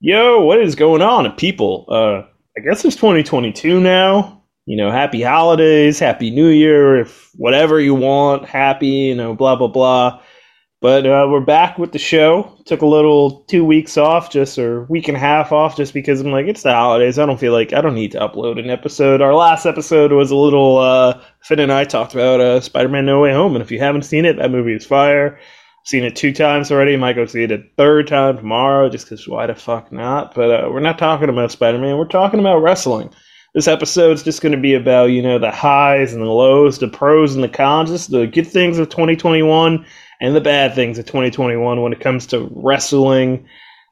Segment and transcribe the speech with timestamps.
[0.00, 1.86] Yo, what is going on, people?
[1.88, 2.22] Uh,
[2.56, 4.42] I guess it's 2022 now.
[4.66, 9.56] You know, happy holidays, happy New Year, if whatever you want, happy, you know, blah
[9.56, 10.20] blah blah.
[10.82, 12.58] But uh, we're back with the show.
[12.66, 16.20] Took a little two weeks off, just or week and a half off, just because
[16.20, 17.18] I'm like it's the holidays.
[17.18, 19.22] I don't feel like I don't need to upload an episode.
[19.22, 20.76] Our last episode was a little.
[20.76, 24.02] Uh, Finn and I talked about uh, Spider-Man: No Way Home, and if you haven't
[24.02, 25.38] seen it, that movie is fire
[25.86, 26.96] seen it two times already.
[26.96, 30.34] Might go see it a third time tomorrow, just because why the fuck not?
[30.34, 31.96] But uh, we're not talking about Spider Man.
[31.96, 33.10] We're talking about wrestling.
[33.54, 36.88] This episode's just going to be about you know the highs and the lows, the
[36.88, 39.86] pros and the cons, just the good things of 2021
[40.20, 43.46] and the bad things of 2021 when it comes to wrestling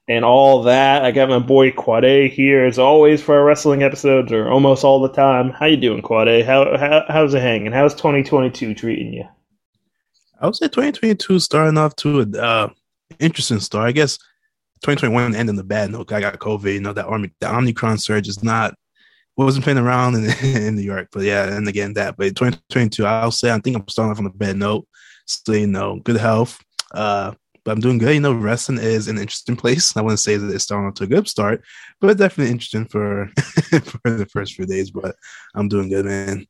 [0.08, 1.04] and all that.
[1.04, 5.00] I got my boy Quade here as always for our wrestling episodes, or almost all
[5.00, 5.50] the time.
[5.50, 6.44] How you doing, Quade?
[6.44, 7.72] How, how how's it hanging?
[7.72, 9.24] How's 2022 treating you?
[10.44, 12.68] I would say 2022 starting off to an uh,
[13.18, 13.88] interesting start.
[13.88, 14.18] I guess
[14.82, 16.12] 2021 ended on a bad note.
[16.12, 16.74] I got COVID.
[16.74, 18.74] You know that army, the Omicron surge is not
[19.38, 22.18] wasn't playing around in, in New York, but yeah, and again that.
[22.18, 24.86] But 2022, I'll say I think I'm starting off on a bad note.
[25.24, 26.62] So you know, good health.
[26.92, 27.32] Uh,
[27.64, 28.12] but I'm doing good.
[28.12, 29.96] You know, wrestling is an interesting place.
[29.96, 31.64] I wouldn't say that it's starting off to a good start,
[32.02, 34.90] but definitely interesting for for the first few days.
[34.90, 35.16] But
[35.54, 36.46] I'm doing good, man.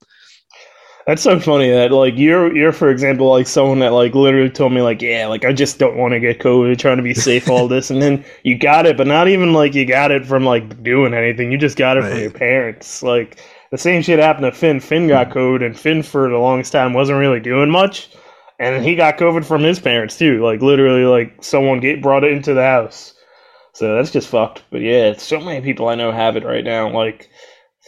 [1.07, 4.73] That's so funny that like you're you're for example like someone that like literally told
[4.73, 7.51] me like yeah like I just don't want to get COVID trying to be safe
[7.51, 10.45] all this and then you got it but not even like you got it from
[10.45, 11.53] like doing anything.
[11.53, 12.11] You just got it right.
[12.11, 13.03] from your parents.
[13.03, 13.39] Like
[13.71, 14.81] the same shit happened to Finn.
[14.81, 15.39] Finn got hmm.
[15.39, 18.09] COVID and Finn for the longest time wasn't really doing much
[18.59, 20.43] and he got COVID from his parents too.
[20.43, 23.13] Like literally like someone get brought it into the house.
[23.75, 24.63] So that's just fucked.
[24.71, 26.91] But yeah so many people I know have it right now.
[26.91, 27.29] Like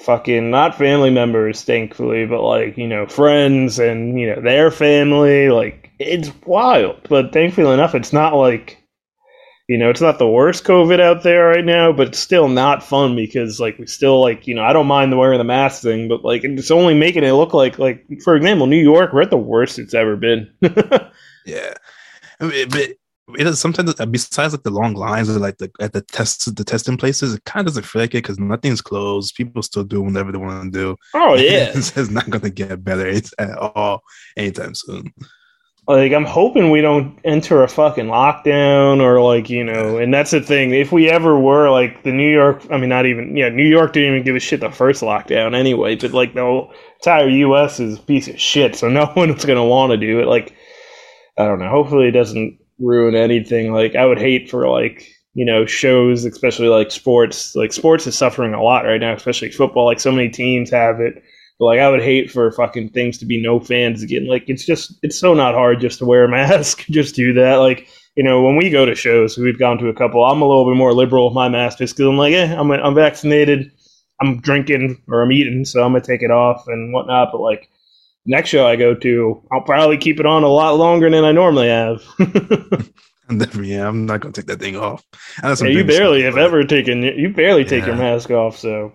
[0.04, 5.48] fucking not family members, thankfully, but like, you know, friends and, you know, their family.
[5.48, 7.00] Like, it's wild.
[7.08, 8.82] But thankfully enough, it's not like,
[9.68, 12.84] you know, it's not the worst COVID out there right now, but it's still not
[12.84, 15.82] fun because, like, we still, like, you know, I don't mind the wearing the mask
[15.82, 19.22] thing, but, like, it's only making it look like, like, for example, New York, we're
[19.22, 20.52] at the worst it's ever been.
[21.46, 21.74] yeah.
[22.38, 22.96] But
[23.34, 26.54] it is sometimes uh, besides like the long lines or like the at the test
[26.54, 29.34] the testing places, it kind of doesn't feel like it because nothing's closed.
[29.34, 30.96] People still do whatever they want to do.
[31.14, 34.02] Oh yeah, it's, it's not going to get better at all
[34.36, 35.12] anytime soon.
[35.88, 40.30] Like I'm hoping we don't enter a fucking lockdown or like you know, and that's
[40.30, 40.72] the thing.
[40.72, 43.92] If we ever were like the New York, I mean, not even yeah, New York
[43.92, 45.96] didn't even give a shit the first lockdown anyway.
[45.96, 46.68] But like the
[47.00, 47.78] entire U.S.
[47.80, 50.26] is a piece of shit, so no one's gonna want to do it.
[50.26, 50.54] Like
[51.38, 51.70] I don't know.
[51.70, 53.72] Hopefully it doesn't ruin anything.
[53.72, 57.54] Like I would hate for like you know shows, especially like sports.
[57.54, 59.86] Like sports is suffering a lot right now, especially football.
[59.86, 61.22] Like so many teams have it.
[61.58, 64.26] But like I would hate for fucking things to be no fans again.
[64.28, 66.84] Like it's just it's so not hard just to wear a mask.
[66.90, 67.56] just do that.
[67.56, 70.24] Like you know when we go to shows, we've gone to a couple.
[70.24, 72.70] I'm a little bit more liberal with my mask just because I'm like, eh, I'm
[72.70, 73.72] I'm vaccinated.
[74.20, 77.28] I'm drinking or I'm eating, so I'm gonna take it off and whatnot.
[77.32, 77.68] But like
[78.26, 81.32] next show I go to, I'll probably keep it on a lot longer than I
[81.32, 82.02] normally have.
[83.62, 85.04] yeah, I'm not gonna take that thing off.
[85.42, 87.88] Yeah, you barely have ever taken you barely take yeah.
[87.88, 88.56] your mask off.
[88.56, 88.92] So,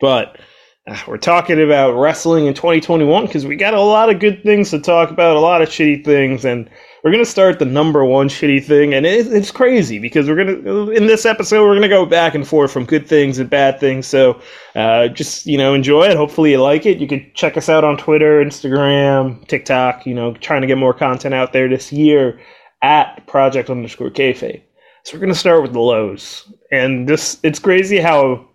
[0.00, 0.38] but
[0.86, 4.70] uh, we're talking about wrestling in 2021 because we got a lot of good things
[4.70, 6.68] to talk about, a lot of shitty things, and
[7.02, 10.90] we're gonna start the number one shitty thing, and it, it's crazy because we're gonna
[10.90, 14.06] in this episode we're gonna go back and forth from good things and bad things.
[14.06, 14.40] So
[14.76, 16.16] uh, just you know enjoy it.
[16.16, 16.98] Hopefully you like it.
[16.98, 20.06] You can check us out on Twitter, Instagram, TikTok.
[20.06, 22.40] You know, trying to get more content out there this year
[22.82, 24.62] at Project underscore Kayfabe.
[25.04, 28.46] So we're gonna start with the lows, and this it's crazy how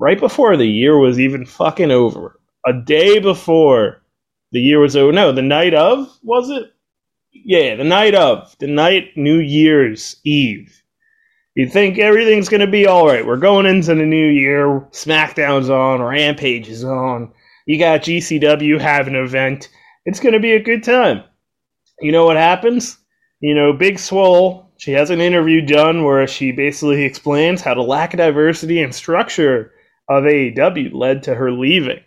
[0.00, 4.02] right before the year was even fucking over, a day before
[4.50, 5.12] the year was over.
[5.12, 6.72] No, the night of was it?
[7.32, 10.82] Yeah, the night of, the night New Year's Eve.
[11.54, 13.26] You think everything's going to be all right.
[13.26, 14.80] We're going into the new year.
[14.92, 17.32] SmackDown's on, Rampage is on.
[17.66, 19.68] You got GCW having an event.
[20.04, 21.24] It's going to be a good time.
[22.00, 22.98] You know what happens?
[23.40, 27.82] You know, Big Swole, she has an interview done where she basically explains how the
[27.82, 29.72] lack of diversity and structure
[30.08, 32.00] of AEW led to her leaving.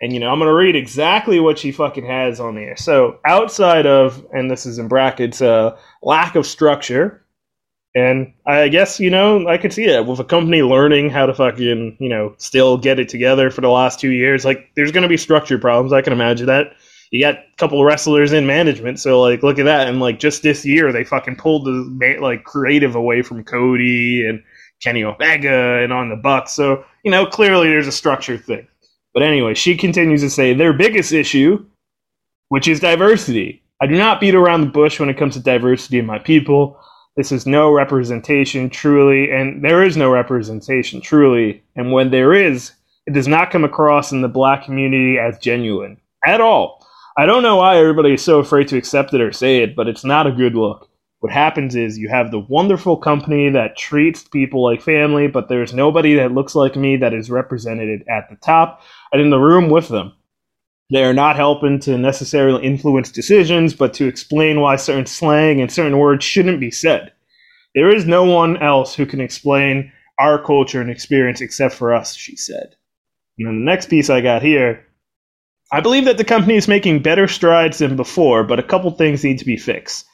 [0.00, 2.76] And you know, I'm going to read exactly what she fucking has on there.
[2.76, 7.24] So, outside of, and this is in brackets, uh, lack of structure,
[7.94, 11.32] and I guess you know I could see that with a company learning how to
[11.32, 14.44] fucking you know still get it together for the last two years.
[14.44, 15.94] Like, there's going to be structure problems.
[15.94, 16.74] I can imagine that.
[17.10, 19.88] You got a couple wrestlers in management, so like, look at that.
[19.88, 24.42] And like, just this year, they fucking pulled the like creative away from Cody and
[24.82, 26.52] Kenny Omega and on the Bucks.
[26.52, 28.68] So you know, clearly there's a structure thing.
[29.16, 31.64] But anyway, she continues to say their biggest issue,
[32.50, 33.62] which is diversity.
[33.80, 36.78] I do not beat around the bush when it comes to diversity in my people.
[37.16, 41.62] This is no representation truly, and there is no representation truly.
[41.76, 42.72] And when there is,
[43.06, 46.86] it does not come across in the black community as genuine at all.
[47.16, 49.88] I don't know why everybody is so afraid to accept it or say it, but
[49.88, 50.90] it's not a good look.
[51.20, 55.72] What happens is you have the wonderful company that treats people like family, but there's
[55.72, 58.82] nobody that looks like me that is represented at the top
[59.12, 60.12] and in the room with them.
[60.90, 65.72] They are not helping to necessarily influence decisions, but to explain why certain slang and
[65.72, 67.12] certain words shouldn't be said.
[67.74, 72.14] There is no one else who can explain our culture and experience except for us,
[72.14, 72.76] she said.
[73.38, 74.86] And then the next piece I got here
[75.72, 79.24] I believe that the company is making better strides than before, but a couple things
[79.24, 80.06] need to be fixed.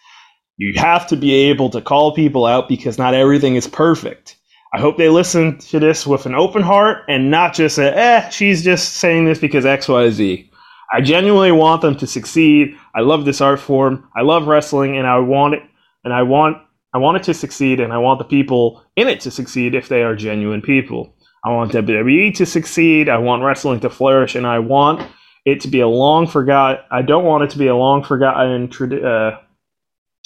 [0.56, 4.36] You have to be able to call people out because not everything is perfect.
[4.74, 8.28] I hope they listen to this with an open heart and not just a, eh,
[8.30, 10.48] she's just saying this because XYZ.
[10.94, 12.76] I genuinely want them to succeed.
[12.94, 14.08] I love this art form.
[14.14, 15.62] I love wrestling and I want it
[16.04, 16.58] and I want
[16.94, 19.88] I want it to succeed and I want the people in it to succeed if
[19.88, 21.14] they are genuine people.
[21.44, 23.08] I want WWE to succeed.
[23.08, 25.06] I want wrestling to flourish and I want
[25.46, 28.70] it to be a long forgot I don't want it to be a long forgotten
[29.04, 29.38] uh,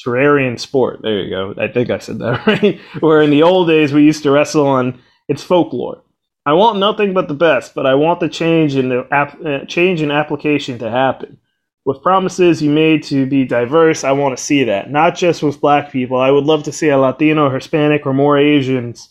[0.05, 1.01] terrarian sport.
[1.03, 1.55] There you go.
[1.59, 2.81] I think I said that right.
[3.01, 6.03] Where in the old days we used to wrestle on its folklore.
[6.45, 10.01] I want nothing but the best, but I want the change in the uh, change
[10.01, 11.39] in application to happen.
[11.85, 14.91] With promises you made to be diverse, I want to see that.
[14.91, 16.19] Not just with black people.
[16.19, 19.09] I would love to see a Latino, Hispanic, or more Asians.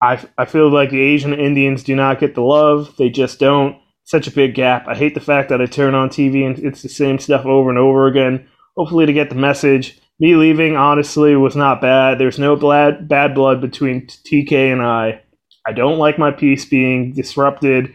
[0.00, 2.96] I, I feel like the Asian Indians do not get the love.
[2.96, 3.76] They just don't.
[4.04, 4.86] Such a big gap.
[4.88, 7.70] I hate the fact that I turn on TV and it's the same stuff over
[7.70, 8.48] and over again.
[8.76, 10.00] Hopefully, to get the message.
[10.20, 12.18] Me leaving, honestly, was not bad.
[12.18, 15.22] There's no bad, bad blood between TK and I.
[15.66, 17.94] I don't like my peace being disrupted.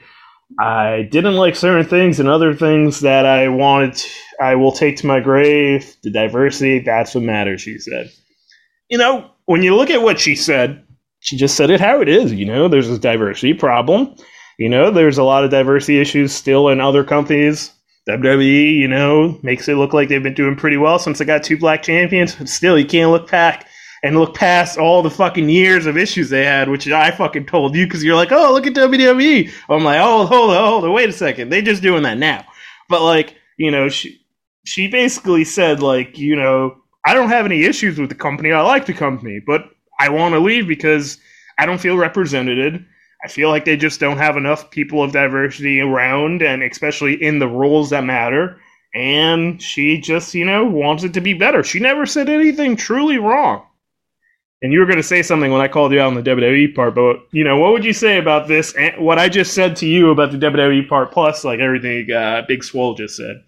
[0.59, 3.95] I didn't like certain things and other things that I wanted.
[3.95, 4.09] To,
[4.41, 5.95] I will take to my grave.
[6.03, 8.11] The diversity, that's what matters, she said.
[8.89, 10.85] You know, when you look at what she said,
[11.19, 12.31] she just said it how it is.
[12.31, 14.15] You know, there's a diversity problem.
[14.59, 17.71] You know, there's a lot of diversity issues still in other companies.
[18.09, 21.43] WWE, you know, makes it look like they've been doing pretty well since they got
[21.43, 22.35] two black champions.
[22.35, 23.67] But still, you can't look back
[24.03, 27.75] and look past all the fucking years of issues they had, which I fucking told
[27.75, 29.49] you because you're like, oh, look at WWE.
[29.69, 31.49] I'm like, oh, hold on, hold on, wait a second.
[31.49, 32.45] They're just doing that now.
[32.89, 34.19] But like, you know, she
[34.65, 38.51] she basically said like, you know, I don't have any issues with the company.
[38.51, 39.61] I like the company, but
[39.99, 41.17] I want to leave because
[41.57, 42.85] I don't feel represented.
[43.23, 47.39] I feel like they just don't have enough people of diversity around, and especially in
[47.39, 48.59] the roles that matter.
[48.93, 51.63] And she just, you know, wants it to be better.
[51.63, 53.63] She never said anything truly wrong
[54.63, 56.73] and you were going to say something when I called you out on the WWE
[56.73, 58.73] part, but you know, what would you say about this?
[58.97, 62.63] What I just said to you about the WWE part, plus like everything uh, Big
[62.63, 63.43] Swole just said.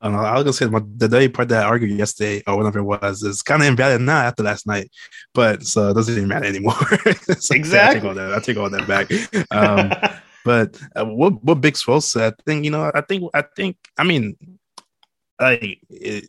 [0.00, 0.22] I don't know.
[0.22, 3.22] I was gonna say the WWE part that I argued yesterday or whatever it was
[3.22, 4.90] is kind of invalid now after last night,
[5.34, 6.74] but so it doesn't even matter anymore.
[7.38, 7.98] so exactly.
[7.98, 8.34] I take all that.
[8.34, 9.10] I take all that back.
[9.50, 9.92] Um,
[10.44, 13.76] but uh, what what Big Swole said, I think you know, I think I think
[13.98, 14.36] I mean,
[15.38, 16.28] like it,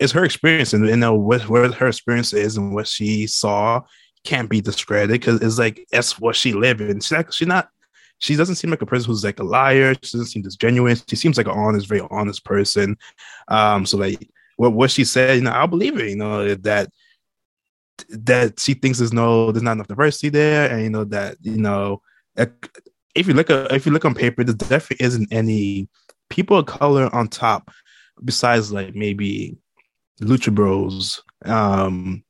[0.00, 3.82] it's her experience and you know what where her experience is and what she saw
[4.24, 7.00] can't be discredited because it's like that's what she lived in.
[7.00, 7.68] She's like she's not
[8.18, 9.94] she doesn't seem like a person who's like a liar.
[9.94, 10.96] She doesn't seem genuine.
[11.08, 12.96] She seems like an honest, very honest person.
[13.48, 16.10] Um, so like what what she said, you know, I'll believe it.
[16.10, 16.90] You know that
[18.10, 21.58] that she thinks there's no there's not enough diversity there, and you know that you
[21.58, 22.02] know
[23.14, 25.88] if you look at if you look on paper, there definitely isn't any
[26.30, 27.70] people of color on top
[28.24, 29.56] besides like maybe
[30.20, 31.22] Lucha Bros.
[31.44, 32.24] Um,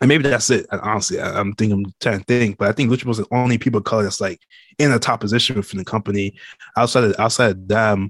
[0.00, 0.66] and maybe that's it.
[0.70, 3.58] Honestly, I, am thinking, I'm trying to think, but I think Lucha are the only
[3.58, 4.40] people of color that's like
[4.78, 6.36] in a top position within the company.
[6.76, 8.08] Outside of outside of them,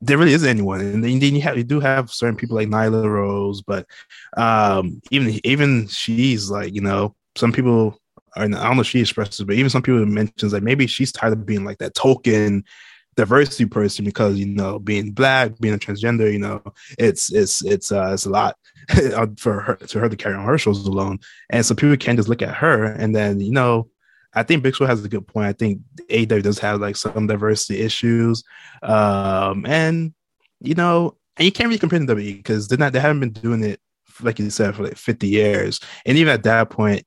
[0.00, 0.80] there really isn't anyone.
[0.80, 3.86] And then you have you do have certain people like Nyla Rose, but
[4.36, 8.00] um, even even she's like you know some people.
[8.36, 11.10] Are, I don't know if she expresses, but even some people mentions like maybe she's
[11.10, 12.62] tired of being like that token
[13.18, 16.62] diversity person because you know being black being a transgender you know
[17.00, 18.56] it's it's it's uh it's a lot
[19.36, 21.18] for her to her to carry on her shows alone.
[21.50, 22.84] And so people can just look at her.
[22.84, 23.90] And then you know
[24.34, 25.48] I think Big Swole has a good point.
[25.48, 28.44] I think AEW does have like some diversity issues,
[28.82, 30.12] um, and
[30.60, 33.32] you know, and you can't really compare to WWE because they're not they haven't been
[33.32, 33.80] doing it
[34.20, 37.04] like you said for like 50 years, and even at that point,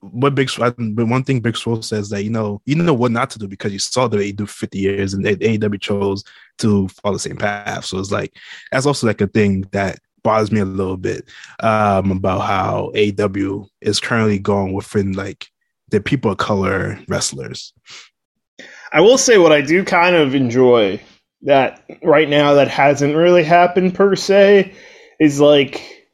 [0.00, 3.30] what Big but one thing Big Swole says that you know you know what not
[3.30, 6.24] to do because you saw the AEW do 50 years and AEW chose
[6.58, 7.84] to follow the same path.
[7.84, 8.36] So it's like
[8.70, 11.28] that's also like a thing that bothers me a little bit
[11.60, 15.48] um, about how AEW is currently going within like
[15.90, 17.72] the people of color wrestlers.
[18.92, 21.00] I will say what I do kind of enjoy
[21.42, 24.74] that right now that hasn't really happened per se
[25.20, 26.06] is like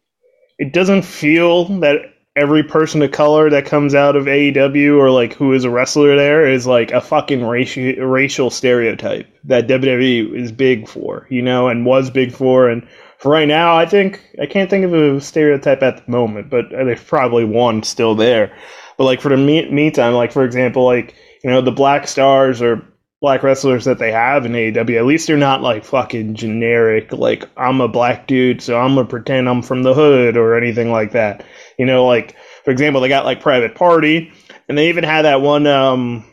[0.59, 5.35] it doesn't feel that every person of color that comes out of AEW or like
[5.35, 10.50] who is a wrestler there is like a fucking racial racial stereotype that WWE is
[10.50, 12.69] big for, you know, and was big for.
[12.69, 12.87] And
[13.19, 16.71] for right now, I think I can't think of a stereotype at the moment, but
[16.71, 18.57] there's probably one still there.
[18.97, 21.14] But like for the me- meantime, like for example, like
[21.45, 22.83] you know the black stars or
[23.21, 27.49] black wrestlers that they have in AEW, at least they're not like fucking generic, like
[27.57, 31.12] I'm a black dude, so I'm gonna pretend I'm from the hood or anything like
[31.12, 31.45] that.
[31.78, 34.33] You know, like for example, they got like Private Party,
[34.69, 36.25] and they even had that one um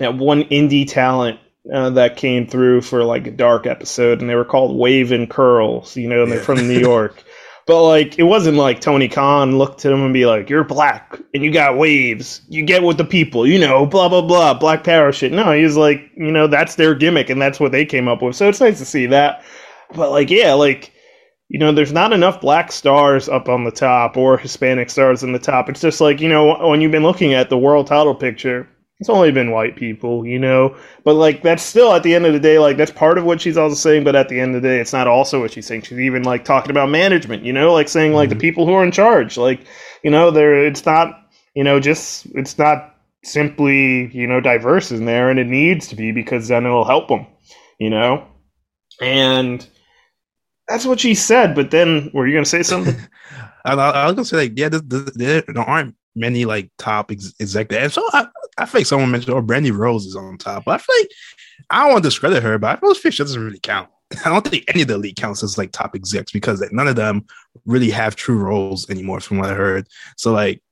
[0.00, 1.38] that one indie talent
[1.72, 5.30] uh, that came through for like a dark episode, and they were called Wave and
[5.30, 5.96] Curls.
[5.96, 7.22] You know, and they're from New York.
[7.66, 11.18] But like, it wasn't like Tony Khan looked at them and be like, "You're black
[11.32, 12.42] and you got waves.
[12.48, 15.62] You get with the people, you know, blah blah blah, black power shit." No, he
[15.62, 18.36] was like, you know, that's their gimmick and that's what they came up with.
[18.36, 19.42] So it's nice to see that.
[19.94, 20.92] But like, yeah, like,
[21.48, 25.32] you know, there's not enough black stars up on the top or Hispanic stars in
[25.32, 25.68] the top.
[25.68, 28.68] It's just like, you know, when you've been looking at the world title picture,
[29.00, 30.76] it's only been white people, you know.
[31.04, 33.40] But like that's still at the end of the day, like that's part of what
[33.40, 34.04] she's also saying.
[34.04, 35.82] But at the end of the day, it's not also what she's saying.
[35.82, 38.38] She's even like talking about management, you know, like saying like mm-hmm.
[38.38, 39.66] the people who are in charge, like
[40.02, 45.04] you know, there it's not, you know, just it's not simply you know diverse in
[45.04, 47.26] there, and it needs to be because then it'll help them,
[47.78, 48.26] you know,
[49.00, 49.66] and
[50.68, 51.54] that's what she said.
[51.54, 52.96] But then, were you gonna say something?
[53.64, 57.34] I, I, was gonna say like, yeah, there, there, there aren't many like top ex-
[57.40, 57.94] executives.
[57.94, 58.26] So I,
[58.58, 60.64] I feel like someone mentioned, oh, Brandi Rhodes is on top.
[60.64, 61.10] But I feel like
[61.70, 63.88] I don't want to discredit her, but I feel like she doesn't really count.
[64.24, 66.96] I don't think any of the elite counts as like top execs because none of
[66.96, 67.24] them
[67.64, 69.86] really have true roles anymore, from what I heard.
[70.16, 70.62] So like,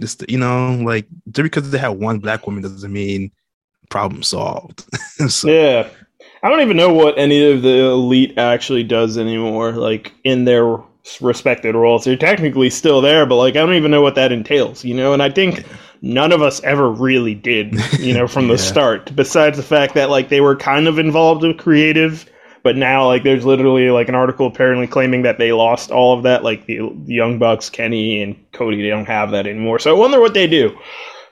[0.00, 3.32] just you know, like just because they have one black woman doesn't mean
[3.90, 4.84] problem solved.
[5.28, 5.48] so.
[5.48, 5.88] Yeah,
[6.42, 9.72] I don't even know what any of the elite actually does anymore.
[9.72, 10.78] Like in their
[11.20, 12.04] respected roles.
[12.04, 15.12] They're technically still there, but like I don't even know what that entails, you know.
[15.12, 15.64] And I think
[16.02, 18.60] none of us ever really did, you know, from the yeah.
[18.60, 19.14] start.
[19.14, 22.28] Besides the fact that like they were kind of involved with creative,
[22.62, 26.24] but now like there's literally like an article apparently claiming that they lost all of
[26.24, 26.42] that.
[26.42, 29.78] Like the, the Young Bucks, Kenny and Cody, they don't have that anymore.
[29.78, 30.78] So I wonder what they do.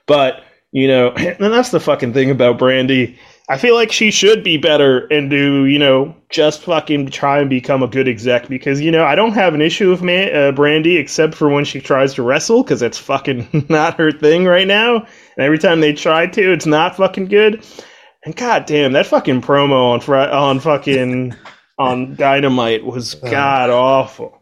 [0.06, 3.18] But you know, and that's the fucking thing about Brandi
[3.48, 7.50] I feel like she should be better and do, you know, just fucking try and
[7.50, 10.52] become a good exec because, you know, I don't have an issue with man, uh,
[10.52, 14.66] Brandi except for when she tries to wrestle because that's fucking not her thing right
[14.66, 14.96] now.
[14.96, 15.06] And
[15.44, 17.62] every time they try to, it's not fucking good.
[18.24, 21.36] And goddamn, that fucking promo on fr- on fucking
[21.78, 23.30] on Dynamite was uh.
[23.30, 24.40] god awful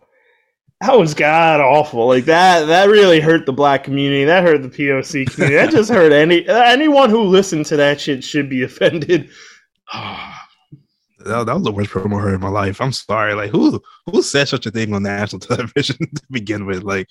[0.82, 2.08] that was god awful.
[2.08, 4.24] Like that that really hurt the black community.
[4.24, 5.56] That hurt the POC community.
[5.56, 9.30] that just hurt any anyone who listened to that shit should be offended.
[9.92, 12.80] that, that was the worst promo I heard in my life.
[12.80, 13.34] I'm sorry.
[13.34, 16.82] Like who who said such a thing on national television to begin with?
[16.82, 17.06] Like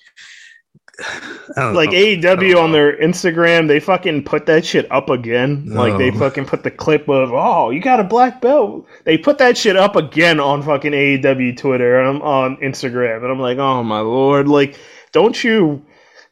[1.56, 1.96] like know.
[1.96, 5.64] AEW on their Instagram, they fucking put that shit up again.
[5.66, 5.80] No.
[5.80, 8.86] Like they fucking put the clip of, oh, you got a black belt.
[9.04, 13.32] They put that shit up again on fucking AEW Twitter and I'm on Instagram, and
[13.32, 14.78] I'm like, oh my lord, like,
[15.12, 15.84] don't you?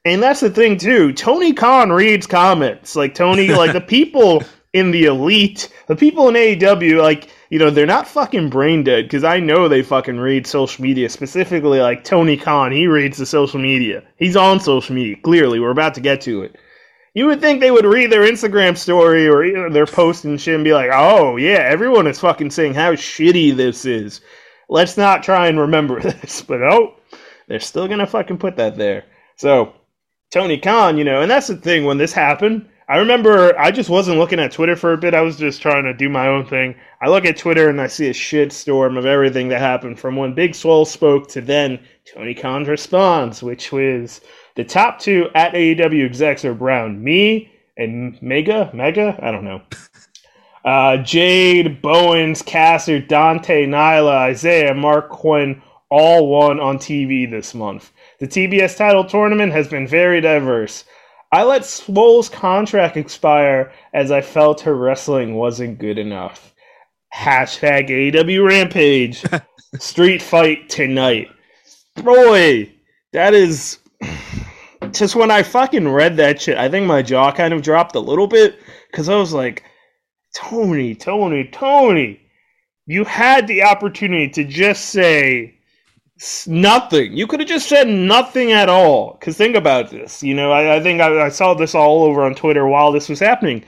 [0.05, 1.13] And that's the thing too.
[1.13, 2.97] Tony Khan reads comments.
[2.97, 7.69] Like Tony, like the people in the elite, the people in AEW, like you know,
[7.69, 12.05] they're not fucking brain dead because I know they fucking read social media, specifically like
[12.05, 12.71] Tony Khan.
[12.71, 14.05] He reads the social media.
[14.17, 15.17] He's on social media.
[15.23, 16.57] Clearly, we're about to get to it.
[17.13, 20.41] You would think they would read their Instagram story or you know, their post and
[20.41, 24.21] shit and be like, oh, yeah, everyone is fucking saying how shitty this is.
[24.69, 26.43] Let's not try and remember this.
[26.43, 26.95] But oh,
[27.49, 29.07] they're still going to fucking put that there.
[29.35, 29.73] So,
[30.31, 32.69] Tony Khan, you know, and that's the thing when this happened.
[32.91, 35.15] I remember I just wasn't looking at Twitter for a bit.
[35.15, 36.75] I was just trying to do my own thing.
[37.01, 40.35] I look at Twitter and I see a shitstorm of everything that happened from when
[40.35, 41.79] Big Swole spoke to then
[42.13, 44.21] Tony Khan's response, which was
[44.57, 49.63] the top two at AEW execs are Brown, me and Megha, Megha, I don't know.
[50.63, 57.93] Uh, Jade, Bowens, Caster, Dante, Nyla, Isiah, Marq Quen all won on TV this month.
[58.19, 60.85] The TBS title tournament has been very diverse.
[61.33, 66.53] I let Swole's contract expire as I felt her wrestling wasn't good enough.
[67.15, 69.25] Hashtag AW Rampage.
[69.79, 71.29] Street fight tonight.
[71.95, 72.73] Boy,
[73.13, 73.79] that is
[74.93, 78.01] just when I fucking read that shit, I think my jaw kind of dropped a
[78.01, 78.59] little bit
[78.91, 79.65] because I was like,
[80.35, 82.21] Tony, Tony, Tony,
[82.87, 85.60] you had the opportunity to just say
[86.47, 87.17] nothing.
[87.17, 89.17] You could have just said nothing at all.
[89.19, 90.23] Because think about this.
[90.23, 93.09] You know, I, I think I, I, saw this all over on Twitter while this
[93.09, 93.65] was happening.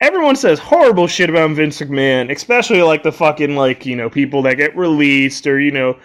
[0.00, 4.42] Everyone says horrible shit about Vince McMahon, especially like the fucking like you know people
[4.42, 5.98] that get released or you know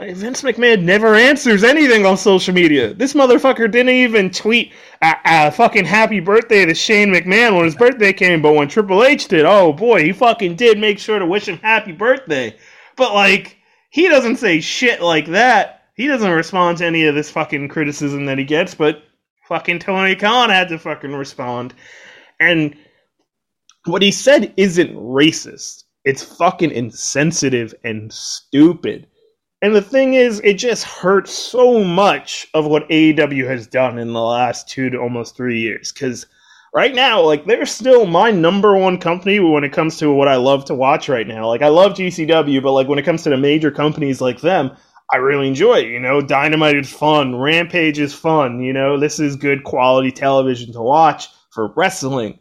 [0.00, 2.94] Vince McMahon never answers anything on social media.
[2.94, 7.74] This motherfucker didn't even tweet a, a, fucking happy birthday to Shane McMahon when his
[7.74, 11.26] birthday came, but when Triple H did, oh boy, he fucking did make sure to
[11.26, 12.56] wish him happy birthday.
[12.96, 13.55] But like,
[13.96, 15.84] he doesn't say shit like that.
[15.94, 19.02] He doesn't respond to any of this fucking criticism that he gets, but
[19.48, 21.72] fucking Tony Khan had to fucking respond.
[22.38, 22.76] And
[23.86, 25.84] what he said isn't racist.
[26.04, 29.06] It's fucking insensitive and stupid.
[29.62, 34.12] And the thing is, it just hurts so much of what AEW has done in
[34.12, 35.90] the last two to almost three years.
[35.90, 36.26] Because
[36.76, 40.36] right now, like, they're still my number one company when it comes to what I
[40.36, 41.48] love to watch right now.
[41.48, 44.76] Like, I love GCW, but, like, when it comes to the major companies like them,
[45.10, 45.86] I really enjoy it.
[45.86, 48.60] You know, Dynamite is fun, Rampage is fun.
[48.60, 52.38] You know, this is good quality television to watch for wrestling.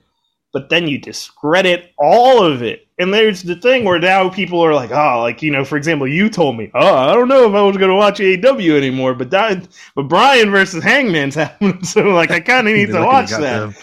[0.52, 2.88] But then you discredit all of it.
[3.00, 6.08] And there's the thing where now people are like, oh, like, you know, for example,
[6.08, 9.14] you told me, oh, I don't know if I was going to watch AEW anymore,
[9.14, 9.66] but that,
[9.96, 11.84] but Bryan versus Hangman's happening.
[11.84, 13.74] So, like, I kind of need to watch that.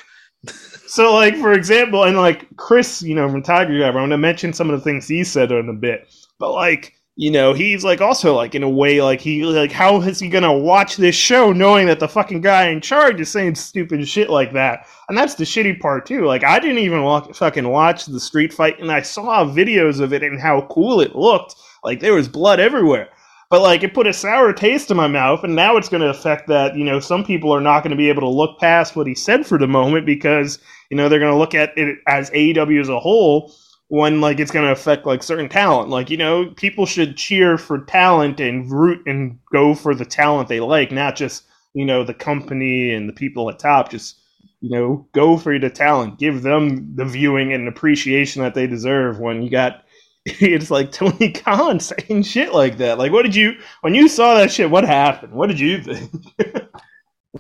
[0.93, 4.53] So, like, for example, and like Chris, you know, from Tiger Grab, I'm to mention
[4.53, 6.07] some of the things he said in a bit.
[6.39, 10.03] But, like, you know, he's like also like in a way like he like how
[10.03, 13.55] is he gonna watch this show knowing that the fucking guy in charge is saying
[13.55, 14.87] stupid shit like that?
[15.09, 16.27] And that's the shitty part too.
[16.27, 20.13] Like I didn't even walk, fucking watch the street fight, and I saw videos of
[20.13, 21.55] it and how cool it looked.
[21.83, 23.09] Like there was blood everywhere.
[23.53, 26.09] But like it put a sour taste in my mouth, and now it's going to
[26.09, 26.75] affect that.
[26.75, 29.15] You know, some people are not going to be able to look past what he
[29.15, 30.59] said for the moment because
[30.93, 33.51] you know they're going to look at it as AEW as a whole
[33.89, 35.89] when like it's going to affect like certain talent.
[35.89, 40.51] Like you know, people should cheer for talent and root and go for the talent
[40.51, 43.91] they like, not just you know the company and the people at top.
[43.91, 44.21] Just
[44.61, 49.19] you know, go for the talent, give them the viewing and appreciation that they deserve.
[49.19, 49.85] When you got
[50.27, 52.99] it's like Tony Khan saying shit like that.
[52.99, 54.69] Like, what did you when you saw that shit?
[54.69, 55.33] What happened?
[55.33, 56.13] What did you think?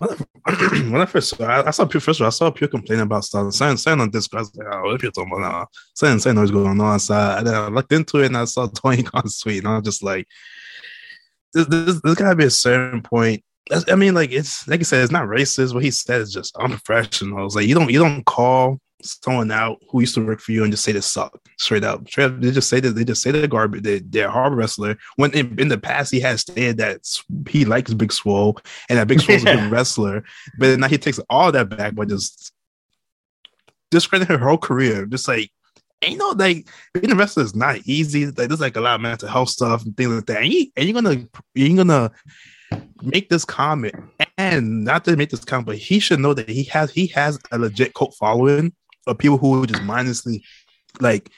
[0.90, 3.24] when I first saw, I, I saw Pure first all, I saw Pure complaining about
[3.24, 3.52] stuff.
[3.52, 5.66] Saying, saying on Discord, I was like, oh, what Pure talking about now?
[5.94, 6.98] Saying, saying what's going on.
[7.00, 9.76] So I, then I looked into it and I saw Tony Khan's tweet, and I
[9.76, 10.26] was just like,
[11.54, 13.44] this, this, this gotta be a certain point.
[13.88, 15.72] I mean, like it's like you said, it's not racist.
[15.72, 17.46] What he said is just unprofessional.
[17.46, 20.62] It's like you don't you don't call someone out who used to work for you
[20.62, 22.08] and just say they suck straight up.
[22.08, 23.82] Straight up, they just say that they just say they're garbage.
[23.82, 24.96] They, they're a horrible wrestler.
[25.16, 27.00] When in, in, the past he has said that
[27.48, 29.52] he likes Big Swole and that Big Swole's yeah.
[29.52, 30.24] a good wrestler,
[30.58, 32.52] but now he takes all that back by just
[33.90, 35.06] discrediting her whole career.
[35.06, 35.50] Just like
[36.02, 38.26] ain't no like being a wrestler is not easy.
[38.26, 40.42] Like there's like a lot of mental health stuff and things like that.
[40.42, 42.10] And, you, and you're gonna you're gonna
[43.02, 43.94] make this comment
[44.38, 47.38] and not to make this comment, but he should know that he has he has
[47.50, 48.72] a legit cult following
[49.06, 50.44] of people who just mindlessly
[51.00, 51.30] like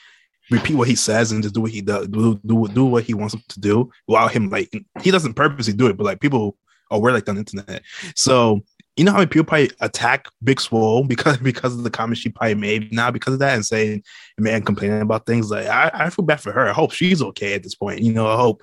[0.50, 3.14] repeat what he says and just do what he does, do, do, do what he
[3.14, 6.57] wants to do without him like he doesn't purposely do it, but like people
[6.90, 7.83] are aware like on the internet.
[8.14, 8.62] So
[8.96, 12.29] you know how many people probably attack Big Swole because because of the comments she
[12.29, 14.03] probably made now because of that and saying
[14.38, 16.68] man complaining about things like I, I feel bad for her.
[16.68, 18.00] I hope she's okay at this point.
[18.00, 18.62] You know, I hope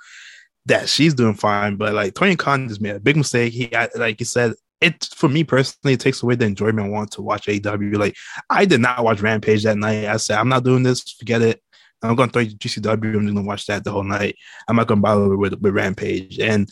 [0.68, 1.76] that she's doing fine.
[1.76, 3.54] But like Tony Khan just made a big mistake.
[3.54, 7.12] He like he said it for me personally, it takes away the enjoyment I want
[7.12, 7.78] to watch AW.
[7.94, 8.16] Like
[8.50, 10.06] I did not watch Rampage that night.
[10.06, 11.62] I said, I'm not doing this, forget it.
[12.04, 13.16] I'm gonna throw GCW.
[13.16, 14.36] I'm just gonna watch that the whole night.
[14.68, 16.40] I'm not gonna bother with, with Rampage.
[16.40, 16.70] And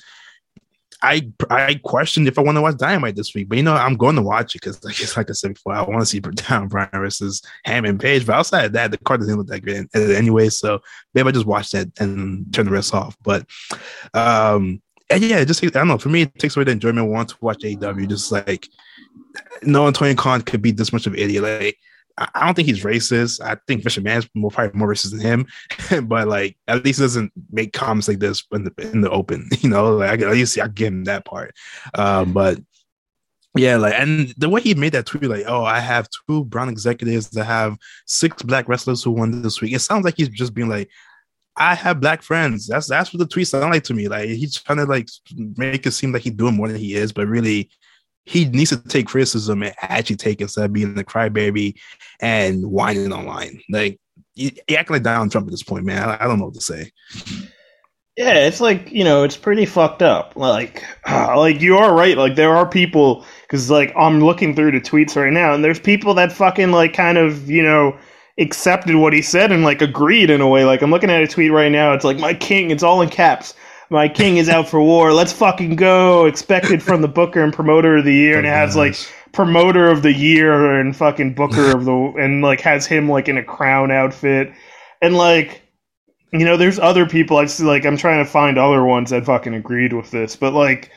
[1.01, 3.95] I I questioned if I want to watch Dynamite this week, but you know I'm
[3.95, 6.19] going to watch it because like like I said before, I want to see
[6.49, 8.25] Down Bryan versus Hangman Page.
[8.25, 10.49] But outside of that, the card doesn't look that great anyway.
[10.49, 10.79] So
[11.13, 13.15] maybe I just watch that and turn the rest off.
[13.23, 13.45] But
[14.13, 15.97] um and yeah, just I don't know.
[15.97, 17.09] For me, it takes away the enjoyment.
[17.09, 18.07] Want to watch AEW.
[18.07, 18.67] Just like
[19.63, 21.43] knowing Tony Khan could be this much of an idiot.
[21.43, 21.77] Like
[22.17, 23.41] I don't think he's racist.
[23.41, 27.31] I think Fisher Man's more probably more racist than him, but like at least doesn't
[27.51, 29.49] make comments like this in the in the open.
[29.59, 31.55] You know, like at least I give him that part.
[31.95, 32.59] Um, but
[33.55, 36.69] yeah, like and the way he made that tweet, like, oh, I have two brown
[36.69, 39.73] executives that have six black wrestlers who won this week.
[39.73, 40.89] It sounds like he's just being like,
[41.55, 42.67] I have black friends.
[42.67, 44.07] That's that's what the tweet sound like to me.
[44.07, 47.11] Like he's trying to like make it seem like he's doing more than he is,
[47.11, 47.69] but really
[48.25, 51.75] he needs to take criticism and actually take it instead of being the crybaby
[52.19, 53.61] and whining online.
[53.69, 53.99] Like
[54.35, 56.07] he, he acting like Donald Trump at this point, man.
[56.07, 56.91] I, I, don't know what to say.
[58.15, 60.35] Yeah, it's like you know, it's pretty fucked up.
[60.35, 62.17] Like, like you are right.
[62.17, 65.79] Like there are people because like I'm looking through the tweets right now, and there's
[65.79, 67.97] people that fucking like kind of you know
[68.39, 70.65] accepted what he said and like agreed in a way.
[70.65, 71.93] Like I'm looking at a tweet right now.
[71.93, 72.71] It's like my king.
[72.71, 73.53] It's all in caps.
[73.91, 75.13] My king is out for war.
[75.13, 76.25] Let's fucking go.
[76.25, 78.95] Expected from the Booker and Promoter of the Year, and it has like
[79.31, 83.37] Promoter of the Year and fucking Booker of the and like has him like in
[83.37, 84.53] a crown outfit,
[85.01, 85.63] and like
[86.31, 87.63] you know, there's other people I see.
[87.63, 90.91] Like, I'm trying to find other ones that fucking agreed with this, but like,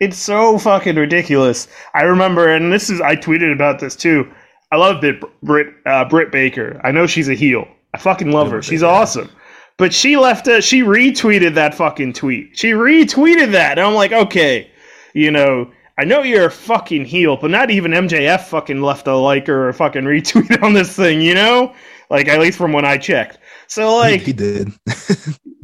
[0.00, 1.68] it's so fucking ridiculous.
[1.94, 4.30] I remember, and this is I tweeted about this too.
[4.70, 6.80] I love Brit Britt, uh, Britt Baker.
[6.84, 7.66] I know she's a heel.
[7.94, 8.62] I fucking love her.
[8.62, 9.30] She's awesome.
[9.78, 12.58] But she left a she retweeted that fucking tweet.
[12.58, 13.78] She retweeted that.
[13.78, 14.70] And I'm like, okay,
[15.14, 19.16] you know, I know you're a fucking heel, but not even MJF fucking left a
[19.16, 21.74] like or a fucking retweet on this thing, you know?
[22.10, 23.38] Like at least from when I checked.
[23.68, 24.72] So like he, he did.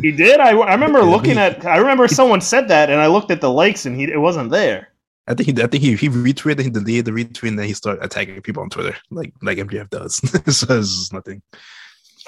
[0.02, 0.40] he did.
[0.40, 1.64] I, I remember looking at.
[1.64, 4.50] I remember someone said that, and I looked at the likes, and he it wasn't
[4.50, 4.88] there.
[5.26, 7.72] I think he, I think he, he retweeted, he deleted the retweet, and then he
[7.72, 10.16] started attacking people on Twitter, like like MJF does.
[10.56, 11.42] so it's nothing.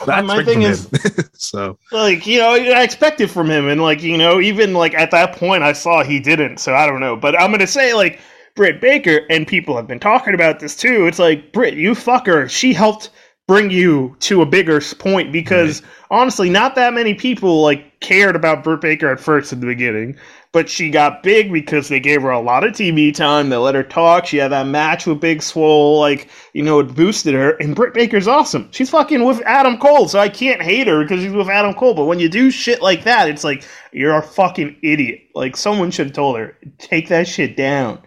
[0.04, 0.88] That's my thing is,
[1.34, 4.94] so like you know, I expect it from him, and like you know, even like
[4.94, 7.16] at that point, I saw he didn't, so I don't know.
[7.16, 8.20] But I'm gonna say like
[8.54, 11.06] Britt Baker, and people have been talking about this too.
[11.06, 13.10] It's like Britt, you fucker, she helped
[13.46, 15.90] bring you to a bigger point because right.
[16.10, 20.16] honestly, not that many people like cared about Britt Baker at first in the beginning,
[20.50, 23.48] but she got big because they gave her a lot of TV time.
[23.48, 24.26] They let her talk.
[24.26, 27.50] She had that match with Big Swole, like you know, it boosted her.
[27.52, 28.68] And Britt Baker's awesome.
[28.72, 31.94] She's fucking with Adam Cole, so I can't hate her because she's with Adam Cole.
[31.94, 35.20] But when you do shit like that, it's like you're a fucking idiot.
[35.34, 38.02] Like someone should have told her, take that shit down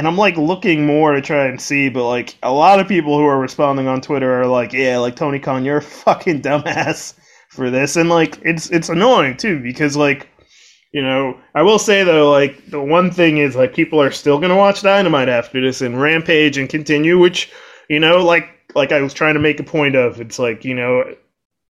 [0.00, 3.18] and I'm like looking more to try and see, but like a lot of people
[3.18, 7.12] who are responding on Twitter are like, yeah, like Tony Khan, you're a fucking dumbass
[7.50, 10.26] for this, and like it's it's annoying too because like
[10.94, 14.40] you know I will say though like the one thing is like people are still
[14.40, 17.52] gonna watch Dynamite after this and Rampage and continue, which
[17.90, 20.74] you know like like I was trying to make a point of, it's like you
[20.74, 21.14] know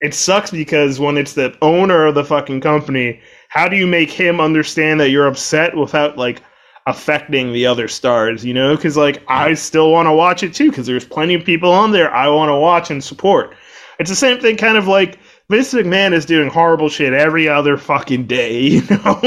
[0.01, 4.13] it sucks because when it's the owner of the fucking company, how do you make
[4.13, 6.41] him understand that you're upset without like
[6.91, 8.77] affecting the other stars, you know?
[8.77, 11.93] Because, like, I still want to watch it too, because there's plenty of people on
[11.93, 13.57] there I want to watch and support.
[13.99, 15.19] It's the same thing, kind of like
[15.51, 19.21] Vince McMahon is doing horrible shit every other fucking day, you know?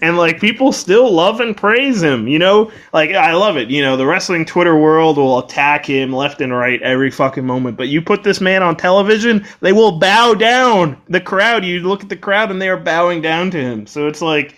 [0.00, 2.70] and, like, people still love and praise him, you know?
[2.92, 3.70] Like, I love it.
[3.70, 7.76] You know, the wrestling Twitter world will attack him left and right every fucking moment.
[7.76, 11.00] But you put this man on television, they will bow down.
[11.08, 13.86] The crowd, you look at the crowd and they are bowing down to him.
[13.86, 14.54] So it's like,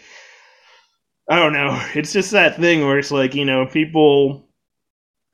[1.33, 1.83] I don't know.
[1.95, 4.45] It's just that thing where it's like, you know, people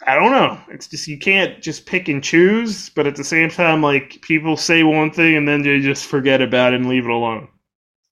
[0.07, 0.61] I don't know.
[0.71, 4.57] It's just you can't just pick and choose, but at the same time like people
[4.57, 7.49] say one thing and then they just forget about it and leave it alone.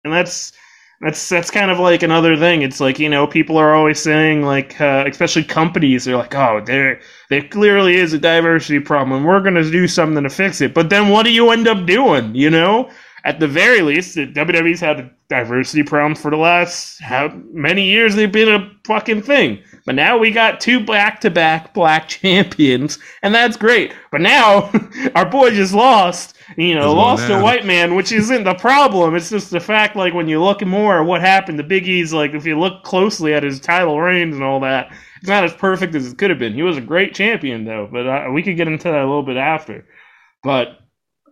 [0.04, 0.52] And that's
[1.00, 2.62] that's that's kind of like another thing.
[2.62, 6.62] It's like you know people are always saying like, uh, especially companies, they're like, oh,
[6.66, 9.18] there there clearly is a diversity problem.
[9.18, 10.74] and We're gonna do something to fix it.
[10.74, 12.34] But then what do you end up doing?
[12.34, 12.90] You know,
[13.26, 17.82] at the very least, the WWE's had a diversity problem for the last how many
[17.82, 19.60] years they've been a fucking thing.
[19.84, 23.92] But now we got two back to back black champions, and that's great.
[24.12, 24.70] But now
[25.16, 29.16] our boy just lost, you know, lost a white man, which isn't the problem.
[29.16, 32.12] It's just the fact, like, when you look more at what happened to Big E's,
[32.12, 35.52] like, if you look closely at his title reigns and all that, it's not as
[35.52, 36.54] perfect as it could have been.
[36.54, 39.24] He was a great champion, though, but uh, we could get into that a little
[39.24, 39.84] bit after.
[40.44, 40.78] But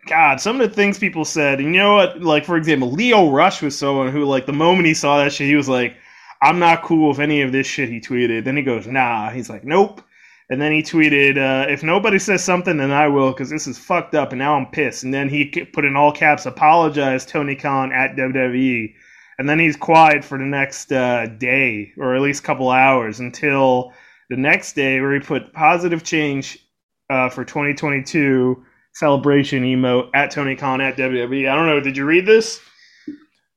[0.07, 2.21] God, some of the things people said, and you know what?
[2.21, 5.49] Like, for example, Lio Rush was someone who, like, the moment he saw that shit,
[5.49, 5.97] he was like,
[6.43, 8.45] I'm not cool with any of this shit he tweeted.
[8.45, 9.31] Then he goes, nah.
[9.31, 10.03] He's like, nope.
[10.51, 13.79] And then he tweeted, uh, if nobody says something, then I will, because this is
[13.79, 15.05] fucked up, and now I'm pissed.
[15.05, 18.95] And then he put in all caps, apologize, Tony Khan at WWE.
[19.38, 23.21] And then he's quiet for the next uh, day, or at least a couple hours,
[23.21, 23.93] until
[24.29, 26.59] the next day, where he put positive change
[27.09, 31.50] uh, for 2022 celebration emote at Tony Khan at WWE.
[31.50, 31.80] I don't know.
[31.80, 32.61] Did you read this?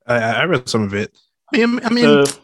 [0.06, 1.18] I, I read some of it.
[1.54, 2.42] I mean, I mean, so,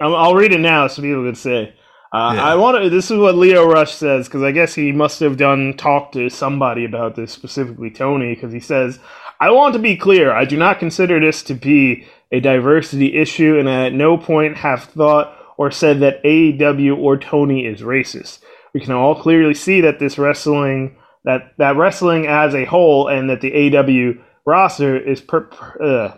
[0.00, 1.74] I'll read it now so people can say.
[2.12, 2.44] Uh, yeah.
[2.44, 2.90] I want to.
[2.90, 6.28] This is what Lio Rush says because I guess he must have done talk to
[6.28, 8.98] somebody about this, specifically Tony, because he says,
[9.40, 10.32] "I want to be clear.
[10.32, 14.84] I do not consider this to be a diversity issue, and at no point have
[14.84, 18.40] thought or said that AEW or Tony is racist.
[18.74, 23.30] We can all clearly see that this wrestling that that wrestling as a whole and
[23.30, 25.48] that the AEW roster is per,
[25.80, 26.16] uh,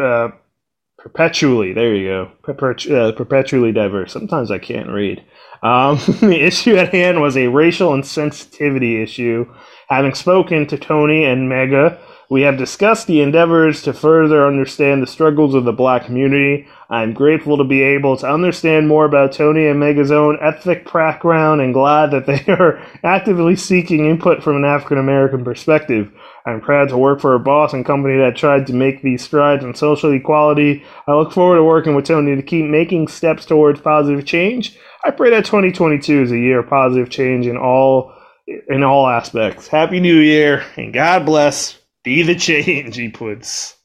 [0.00, 0.30] uh,
[0.98, 4.12] perpetually there you go perpetu- uh, perpetually diverse.
[4.12, 5.24] Sometimes I can't read.
[5.62, 9.46] Um, the issue at hand was a racial insensitivity issue.
[9.88, 11.98] Having spoken to Tony and Megha,
[12.30, 16.66] we have discussed the endeavors to further understand the struggles of the black community.
[16.88, 21.60] I'm grateful to be able to understand more about Tony and Megha's own ethnic background
[21.60, 26.12] and glad that they are actively seeking input from an African American perspective.
[26.46, 29.64] I'm proud to work for a boss and company that tried to make these strides
[29.64, 30.84] in social equality.
[31.06, 34.78] I look forward to working with Tony to keep making steps towards positive change.
[35.04, 38.14] I pray that 2022 is a year of positive change in all
[38.68, 39.68] in all aspects.
[39.68, 43.76] Happy New Year and God bless Be the change, he puts.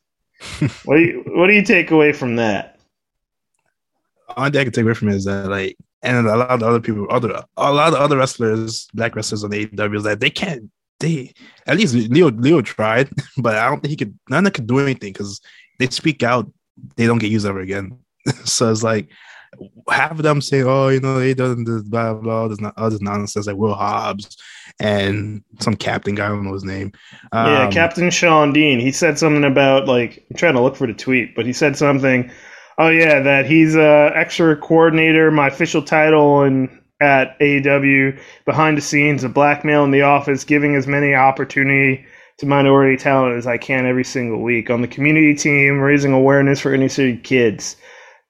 [0.83, 2.77] what do you what do you take away from that?
[4.35, 6.79] Thing I can take away from it is that like and a lot of other
[6.79, 11.33] people, other a lot of other wrestlers, black wrestlers on AEW that they can't they
[11.65, 14.67] at least Lio Lio tried, but I don't think he could none of them could
[14.67, 15.41] do anything because
[15.77, 16.51] they speak out,
[16.95, 17.97] they don't get used ever again.
[18.43, 19.09] so it's like
[19.89, 22.97] half of them say, "Oh, you know, he doesn't do blah blah." There's not other
[23.01, 24.37] nonsense like Will Hobbs
[24.79, 26.25] and some captain guy.
[26.25, 26.93] I don't know his name.
[27.31, 28.79] Um, yeah, Captain Shawn Dean.
[28.79, 31.75] He said something about like I'm trying to look for the tweet, but he said
[31.77, 32.31] something.
[32.77, 35.31] Oh yeah, that he's a extra coordinator.
[35.31, 36.69] My official title and
[37.01, 42.05] at AEW behind the scenes, a blackmail in the office, giving as many opportunity
[42.37, 46.59] to minority talent as I can every single week on the community team, raising awareness
[46.59, 47.75] for inner city kids.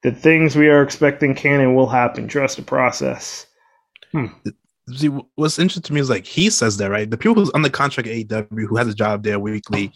[0.02, 2.28] The things we are expecting can and will happen.
[2.28, 3.46] Trust the process.
[4.12, 4.28] Hmm.
[4.96, 7.10] See, what's interesting to me is like he says that right.
[7.10, 9.92] The people who's on the contract at AEW who has a job there weekly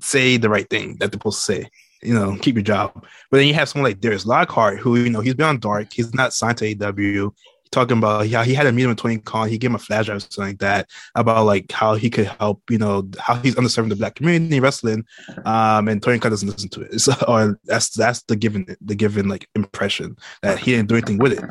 [0.00, 1.70] say the right thing that they're supposed to say.
[2.02, 2.92] You know, keep your job.
[3.30, 5.92] But then you have someone like Darius Lockhart, who you know he's been on Dark.
[5.92, 7.32] He's not signed to AEW
[7.72, 9.48] talking about how he had a meeting with Tony Khan.
[9.48, 12.26] He gave him a flash drive or something like that about like how he could
[12.26, 15.04] help, you know, how he's underserving the black community wrestling.
[15.44, 16.90] Um, and Tony Khan doesn't listen to it.
[17.00, 21.18] So, or that's that's the given the given like impression that he didn't do anything
[21.18, 21.44] with it.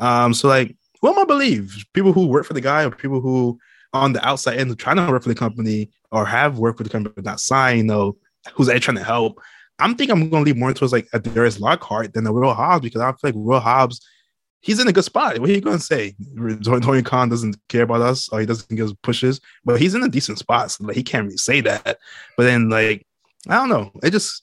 [0.00, 1.84] Um, so like, what am I believe?
[1.92, 3.58] People who work for the guy or people who
[3.92, 6.90] on the outside end trying to work for the company or have worked for the
[6.90, 8.16] company but not signed, you know,
[8.54, 9.40] who's actually trying to help.
[9.78, 12.84] I'm thinking I'm gonna leave more towards like a Darius Lockhart than a Will Hobbs
[12.84, 14.00] because I feel like Will Hobbs
[14.60, 15.38] he's in a good spot.
[15.38, 16.14] What are you going to say?
[16.62, 20.02] Tony Khan doesn't care about us or he doesn't give us pushes, but he's in
[20.02, 20.70] a decent spot.
[20.70, 21.98] So like, he can't really say that.
[22.36, 23.06] But then, like,
[23.48, 23.90] I don't know.
[24.02, 24.42] It just,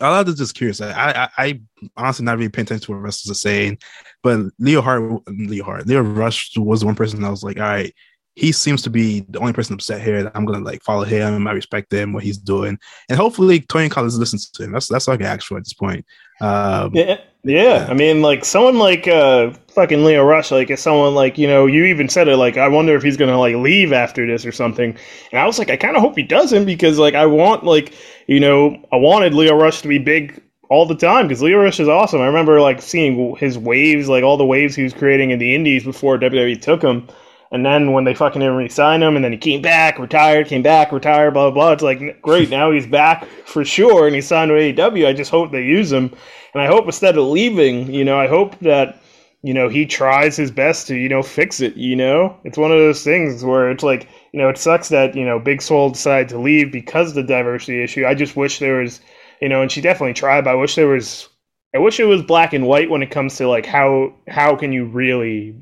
[0.00, 0.80] a lot of just curious.
[0.80, 1.60] I, I, I
[1.96, 3.78] honestly not really paying attention to what wrestlers are saying,
[4.22, 7.94] but Leo Hart, Leo Hart, Lio Rush was one person I was like, all right,
[8.36, 10.22] he seems to be the only person upset here.
[10.22, 11.46] That I'm gonna like follow him.
[11.48, 14.72] I respect him, what he's doing, and hopefully Tony Collins listens to him.
[14.72, 16.04] That's that's all I can ask for at this point.
[16.42, 17.86] Um, yeah, yeah.
[17.88, 21.64] I mean, like someone like uh, fucking Lio Rush, like if someone like you know,
[21.64, 22.36] you even said it.
[22.36, 24.94] Like, I wonder if he's gonna like leave after this or something.
[25.32, 27.94] And I was like, I kind of hope he doesn't because like I want like
[28.26, 31.80] you know, I wanted Lio Rush to be big all the time because Lio Rush
[31.80, 32.20] is awesome.
[32.20, 35.54] I remember like seeing his waves, like all the waves he was creating in the
[35.54, 37.08] Indies before WWE took him.
[37.52, 40.62] And then when they fucking didn't re-sign him, and then he came back, retired, came
[40.62, 41.72] back, retired, blah blah blah.
[41.72, 45.06] It's like great, now he's back for sure, and he signed to AEW.
[45.06, 46.12] I just hope they use him,
[46.54, 49.00] and I hope instead of leaving, you know, I hope that
[49.42, 51.76] you know he tries his best to you know fix it.
[51.76, 55.14] You know, it's one of those things where it's like you know it sucks that
[55.14, 58.06] you know Big Swole decided to leave because of the diversity issue.
[58.06, 59.00] I just wish there was,
[59.40, 61.28] you know, and she definitely tried, but I wish there was.
[61.74, 64.72] I wish it was black and white when it comes to like how how can
[64.72, 65.54] you really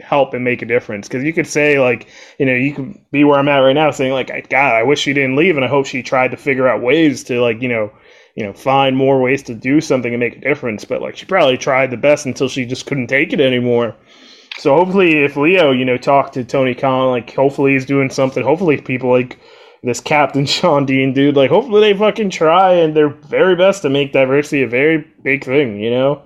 [0.00, 1.08] help and make a difference.
[1.08, 2.08] Because you could say like
[2.38, 5.00] you know you could be where i'm at right now saying like god i wish
[5.00, 7.68] she didn't leave and i hope she tried to figure out ways to like you
[7.68, 7.90] know
[8.38, 10.84] you know find more ways to do something and make a difference.
[10.84, 13.96] But like she probably tried the best until she just couldn't take it anymore.
[14.58, 18.44] So hopefully if lio you know talked to tony khan like hopefully he's doing something.
[18.44, 19.38] Hopefully people like
[19.82, 23.90] this captain Shawn dean dude like hopefully they fucking try and their very best to
[23.90, 26.22] make diversity a very big thing you know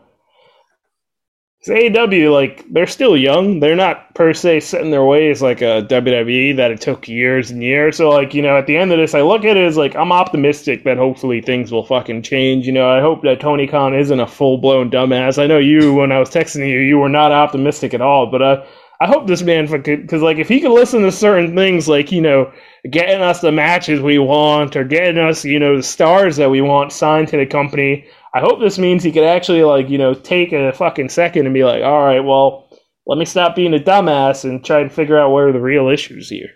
[1.69, 3.61] AEW, like they're still young.
[3.61, 7.53] They're not per se set in their ways like a WWE that it took years
[7.53, 7.97] and years.
[7.97, 9.95] So like you know, at the end of this, I look at it as like
[9.95, 12.67] I'm optimistic that hopefully things will fucking change.
[12.67, 15.41] You know, I hope that Tony Khan isn't a full blown dumbass.
[15.41, 18.43] I know you when I was texting you, you were not optimistic at all, but
[18.43, 18.65] uh,
[19.03, 22.21] I hope this man because like if he could listen to certain things like you
[22.21, 22.53] know
[22.89, 26.61] getting us the matches we want or getting us you know the stars that we
[26.61, 30.15] want signed to the company I hope this means he could actually like you know
[30.15, 32.69] take a fucking second and be like, all right, well,
[33.07, 35.89] let me stop being a dumbass and try and figure out what are the real
[35.89, 36.51] issues here.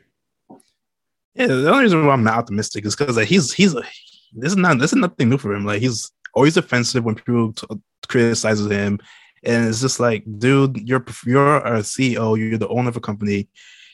[1.34, 4.56] Yeah, the only reason why I'm not optimistic is because like, he's he's this is
[4.56, 5.64] not this is nothing new for him.
[5.64, 7.66] Like he's always offensive when people t-
[8.08, 8.98] criticizes him,
[9.42, 13.48] and it's just like, dude, you're you're a CEO, you're the owner of a company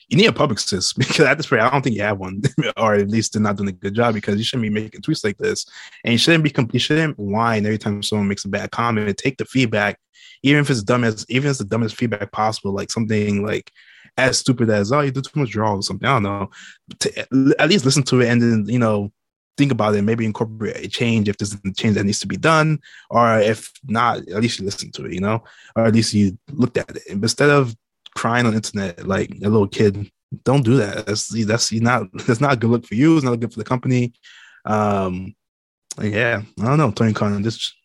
[0.09, 2.41] you need a publicist because at this point, I don't think you have one,
[2.77, 5.23] or at least they're not doing a good job because you shouldn't be making tweets
[5.23, 5.65] like this,
[6.03, 9.07] and you shouldn't be you shouldn't whine every time someone makes a bad comment.
[9.07, 9.99] And take the feedback,
[10.43, 13.71] even if it's dumb as even if it's the dumbest feedback possible, like something like
[14.17, 16.07] as stupid as oh you do too much draw or something.
[16.07, 16.49] I don't know.
[16.99, 19.11] To, at least listen to it and then you know
[19.57, 22.37] think about it, maybe incorporate a change if there's a change that needs to be
[22.37, 25.43] done, or if not, at least you listen to it, you know,
[25.75, 27.03] or at least you looked at it.
[27.07, 27.75] Instead of
[28.15, 30.09] crying on the internet like a little kid.
[30.43, 31.05] Don't do that.
[31.05, 33.15] That's that's not that's not a good look for you.
[33.15, 34.13] It's not good for the company.
[34.65, 35.35] Um,
[36.01, 37.75] yeah, I don't know, Tony Khan, just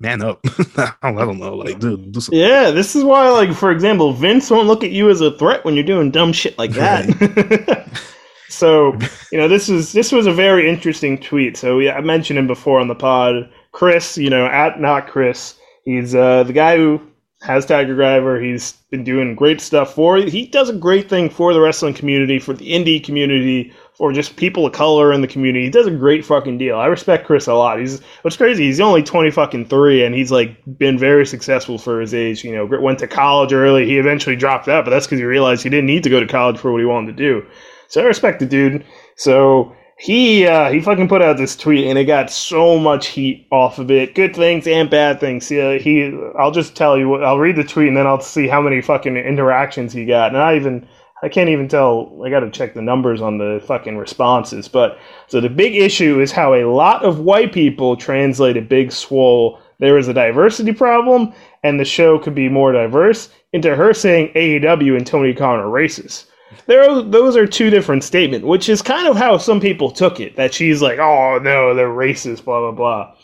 [0.00, 0.40] man up.
[1.02, 2.38] I don't know, like dude, do something.
[2.38, 5.64] Yeah, this is why, like for example, Vince won't look at you as a threat
[5.64, 7.88] when you're doing dumb shit like that.
[8.48, 8.96] So
[9.32, 11.56] you know, this was this was a very interesting tweet.
[11.56, 13.50] So we, I mentioned him before on the pod.
[13.72, 17.00] Chris, you know, at not Chris, he's uh, the guy who
[17.42, 18.40] has Tiger Driver.
[18.40, 20.16] He's been doing great stuff for.
[20.16, 24.36] He does a great thing for the wrestling community, for the indie community, for just
[24.36, 25.64] people of color in the community.
[25.66, 26.76] He does a great fucking deal.
[26.76, 27.78] I respect Chris a lot.
[27.78, 28.64] He's what's crazy.
[28.64, 32.42] He's only twenty fucking three, and he's like been very successful for his age.
[32.42, 33.86] You know, went to college early.
[33.86, 36.26] He eventually dropped out, but that's because he realized he didn't need to go to
[36.26, 37.46] college for what he wanted to do.
[37.88, 38.84] So I respect the dude.
[39.16, 43.46] So he uh, he fucking put out this tweet and it got so much heat
[43.50, 44.14] off of it.
[44.14, 45.50] Good things and bad things.
[45.50, 46.14] Yeah, he.
[46.38, 47.16] I'll just tell you.
[47.16, 50.28] I'll read the tweet and then I'll see how many fucking interactions he got.
[50.28, 50.86] And I even
[51.22, 52.20] I can't even tell.
[52.22, 54.68] I got to check the numbers on the fucking responses.
[54.68, 59.58] But so the big issue is how a lot of white people translated Big Swole.
[59.78, 61.32] There is a diversity problem,
[61.62, 63.30] and the show could be more diverse.
[63.54, 66.26] Into her saying AEW and Tony Khan are racist
[66.66, 70.20] there are, those are two different statements, which is kind of how some people took
[70.20, 70.36] it.
[70.36, 73.14] That she's like, oh no, they're racist, blah blah blah.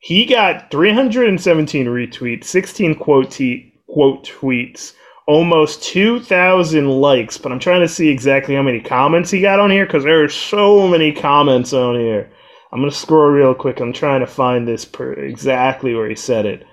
[0.00, 4.94] He got 317 retweets, 16 quote te- quote tweets,
[5.26, 7.36] almost 2,000 likes.
[7.36, 10.24] But I'm trying to see exactly how many comments he got on here because there
[10.24, 12.32] are so many comments on here.
[12.72, 13.80] I'm gonna scroll real quick.
[13.80, 16.66] I'm trying to find this per exactly where he said it.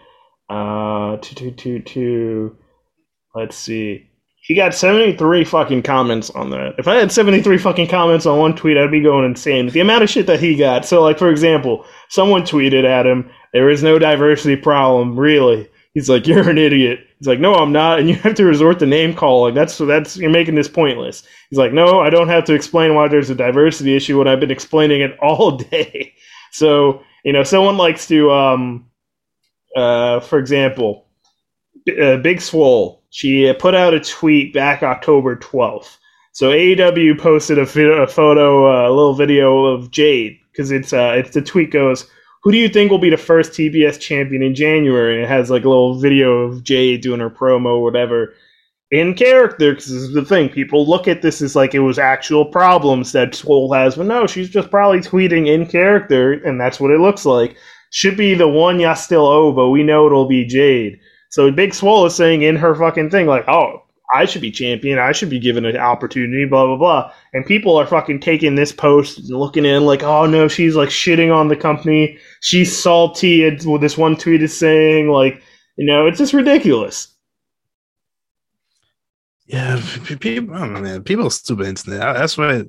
[0.49, 2.57] Uh, two two two two.
[3.35, 4.09] Let's see.
[4.47, 6.75] He got 73 fucking comments on that.
[6.77, 9.67] If I had 73 fucking comments on one tweet, I'd be going insane.
[9.67, 10.85] The amount of shit that he got.
[10.85, 15.69] So, like, for example, someone tweeted at him, there is no diversity problem, really.
[15.93, 16.99] He's like, you're an idiot.
[17.19, 17.99] He's like, no, I'm not.
[17.99, 19.53] And you have to resort to name calling.
[19.53, 21.23] That's, that's, you're making this pointless.
[21.49, 24.39] He's like, no, I don't have to explain why there's a diversity issue when I've
[24.39, 26.13] been explaining it all day.
[26.53, 28.89] So, you know, someone likes to, um,
[29.75, 31.07] uh, for example,
[32.01, 35.97] uh, Big Swole she put out a tweet back October 12th.
[36.33, 37.63] So AEW posted a,
[38.03, 42.07] a photo, uh, a little video of Jade because it's uh, it's the tweet goes,
[42.43, 45.49] "Who do you think will be the first TBS champion in January?" And it has
[45.49, 48.35] like a little video of Jade doing her promo, whatever,
[48.91, 49.71] in character.
[49.71, 53.13] Because this is the thing, people look at this as like it was actual problems
[53.13, 56.99] that Swole has, but no, she's just probably tweeting in character, and that's what it
[56.99, 57.57] looks like.
[57.89, 60.99] Should be the one ya still owe, but we know it'll be Jade.
[61.29, 64.99] So Big Swole is saying in her fucking thing, like, oh, I should be champion.
[64.99, 67.11] I should be given an opportunity, blah, blah, blah.
[67.33, 70.89] And people are fucking taking this post and looking in like, oh no, she's like
[70.89, 72.17] shitting on the company.
[72.41, 75.09] She's salty at this one tweet is saying.
[75.09, 75.41] Like,
[75.77, 77.13] you know, it's just ridiculous.
[79.45, 79.81] Yeah,
[80.19, 81.03] people, I don't know, man.
[81.03, 81.99] People are stupid internet.
[81.99, 82.63] That's why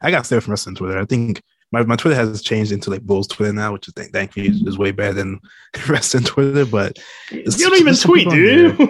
[0.00, 0.98] I got stay from wrestling Twitter.
[0.98, 4.12] I think my, my Twitter has changed into like Bulls Twitter now, which is thank,
[4.12, 5.40] thankfully is way better than
[5.76, 6.64] rest wrestling Twitter.
[6.64, 6.98] But
[7.30, 8.80] you don't even tweet, dude.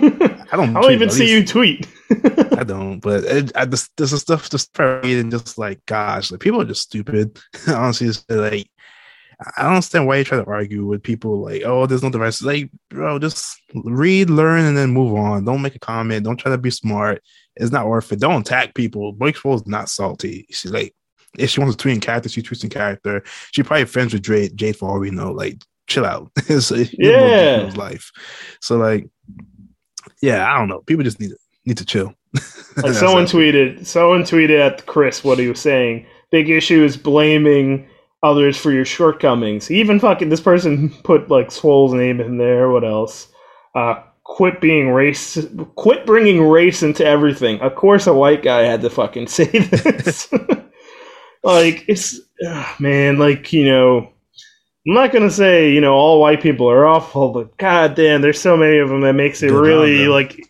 [0.53, 0.77] I don't.
[0.77, 1.89] I don't even see you tweet.
[2.11, 6.61] I don't, but it, I just there's stuff just and just like gosh, like people
[6.61, 7.39] are just stupid.
[7.69, 8.71] Honestly, just like
[9.57, 12.43] I don't understand why you try to argue with people like, oh, there's no device.
[12.43, 15.45] Like, bro, just read, learn, and then move on.
[15.45, 16.25] Don't make a comment.
[16.25, 17.23] Don't try to be smart.
[17.55, 18.19] It's not worth it.
[18.19, 19.13] Don't attack people.
[19.13, 20.47] Blake is not salty.
[20.51, 20.93] She's like,
[21.37, 23.23] if she wants to tweet in character, she tweets in character.
[23.53, 25.33] She probably friends with Jade, Jade for all we know.
[25.33, 26.31] Like, chill out.
[26.61, 28.13] so, yeah, life.
[28.61, 29.09] So like,
[30.23, 30.81] yeah, I don't know.
[30.81, 32.15] People just need to need to chill.
[32.77, 36.07] like someone tweeted, someone tweeted at Chris what he was saying.
[36.31, 37.89] Big issue is blaming
[38.23, 39.71] others for your shortcomings.
[39.71, 42.71] Even fucking this person put like Swole's name in there.
[42.71, 43.29] What else?
[43.75, 45.39] Uh, quit being race.
[45.77, 47.61] Quit bringing race into everything.
[47.61, 50.29] Of course, a white guy had to fucking say this
[51.55, 54.11] like it's uh, man, like you know,
[54.87, 58.41] I'm not gonna say you know all white people are awful, but god damn, there's
[58.41, 60.47] so many of them that makes it Good really like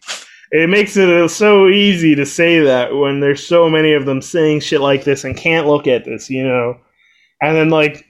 [0.50, 4.60] it makes it so easy to say that when there's so many of them saying
[4.60, 6.78] shit like this and can't look at this, you know.
[7.40, 8.06] And then like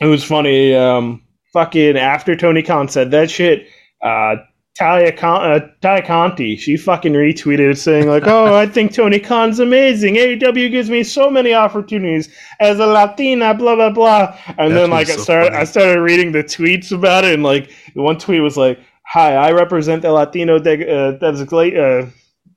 [0.00, 3.68] it was funny, um, fucking after Tony Khan said that shit,
[4.02, 4.36] uh,
[4.76, 9.58] Talia, Con- uh, Talia Conti, she fucking retweeted saying like, "Oh, I think Tony Khan's
[9.58, 10.16] amazing.
[10.16, 12.28] AEW gives me so many opportunities
[12.60, 15.60] as a Latina, blah blah blah." And then like so I started, funny.
[15.60, 19.34] I started reading the tweets about it, and like the one tweet was like, "Hi,
[19.34, 22.06] I represent the Latino de- uh, designate, uh,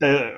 [0.01, 0.33] the,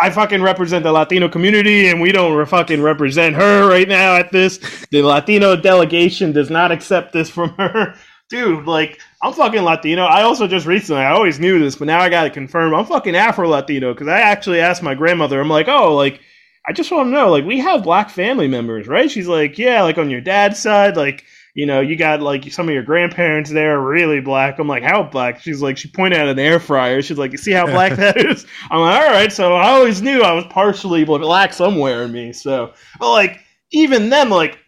[0.00, 4.14] I fucking represent the Latino community, and we don't re- fucking represent her right now
[4.14, 4.58] at this.
[4.92, 7.96] The Latino delegation does not accept this from her."
[8.34, 10.04] dude, like I'm fucking Latino.
[10.04, 12.74] I also just recently, I always knew this, but now I got to confirm.
[12.74, 15.40] I'm fucking Afro Latino because I actually asked my grandmother.
[15.40, 16.20] I'm like, oh, like
[16.68, 19.10] I just want to know, like we have black family members, right?
[19.10, 21.24] She's like, yeah, like on your dad's side, like
[21.54, 24.58] you know, you got like some of your grandparents there are really black.
[24.58, 25.40] I'm like, how black?
[25.40, 27.00] She's like, she pointed at an air fryer.
[27.00, 28.44] She's like, you see how black that is?
[28.68, 29.32] I'm like, all right.
[29.32, 32.32] So I always knew I was partially black somewhere in me.
[32.32, 33.38] So, but like,
[33.70, 34.58] even then, like,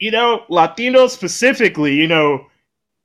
[0.00, 2.46] you know, Latinos specifically, you know,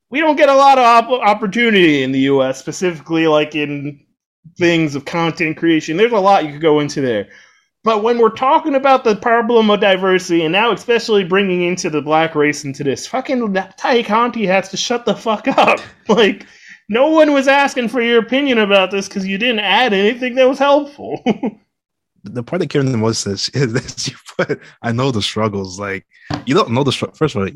[0.09, 2.59] we don't get a lot of op- opportunity in the U.S.
[2.59, 3.99] specifically, like in
[4.57, 5.97] things of content creation.
[5.97, 7.27] There's a lot you could go into there.
[7.83, 12.01] But when we're talking about the problem of diversity, and now especially bringing into the
[12.01, 15.79] black race into this, fucking Tay Conti has to shut the fuck up.
[16.09, 16.45] like,
[16.89, 20.49] no one was asking for your opinion about this because you didn't add anything that
[20.49, 21.21] was helpful.
[22.23, 25.79] the part that Karen the most is, is that you put, I know the struggles.
[25.79, 26.05] Like,
[26.45, 27.15] you don't know the struggle.
[27.15, 27.49] First of all,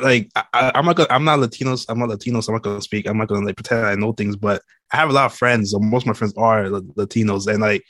[0.00, 1.86] Like I, am not gonna, I'm not Latinos.
[1.88, 2.48] I'm not Latinos.
[2.48, 3.08] I'm not gonna speak.
[3.08, 4.36] I'm not gonna like pretend I know things.
[4.36, 4.62] But
[4.92, 5.74] I have a lot of friends.
[5.78, 7.84] Most of my friends are Latinos, and like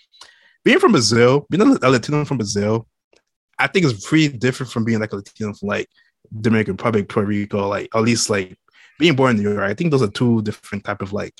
[0.64, 2.86] being from Brazil, being a Latino from Brazil,
[3.58, 5.88] I think it's pretty different from being like a Latino from like
[6.40, 8.56] Dominican Republic, Puerto Rico, like at least like
[8.98, 9.64] being born in New York.
[9.64, 11.34] I think those are two different type of like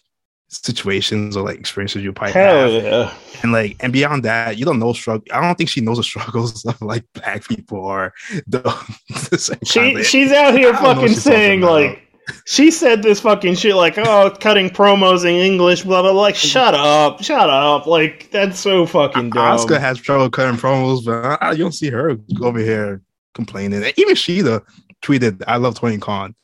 [0.53, 2.83] situations or like experiences you probably Hell have.
[2.83, 3.15] Yeah.
[3.43, 5.25] And like and beyond that, you don't know struggle.
[5.33, 8.13] I don't think she knows the struggles of like black people or
[8.47, 8.61] the,
[9.09, 12.03] the she she's out here fucking saying like
[12.45, 16.13] she said this fucking shit like, oh, cutting promos in English, blah blah.
[16.13, 17.87] Like, shut up, shut up.
[17.87, 19.59] Like, that's so fucking dumb.
[19.59, 23.03] Asuka has trouble cutting promos, but I, you don't see her over here
[23.35, 23.83] complaining.
[23.83, 24.63] And even Shida
[25.03, 26.35] tweeted, "I love Tony Khan."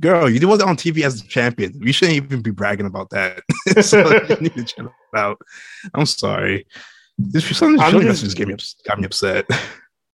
[0.00, 1.72] Girl, you wasn't on TV as the champion.
[1.80, 3.42] You shouldn't even be bragging about that.
[3.82, 5.38] so you need to chill out.
[5.94, 6.66] I'm sorry.
[7.18, 9.46] This something just, just, me, got me upset.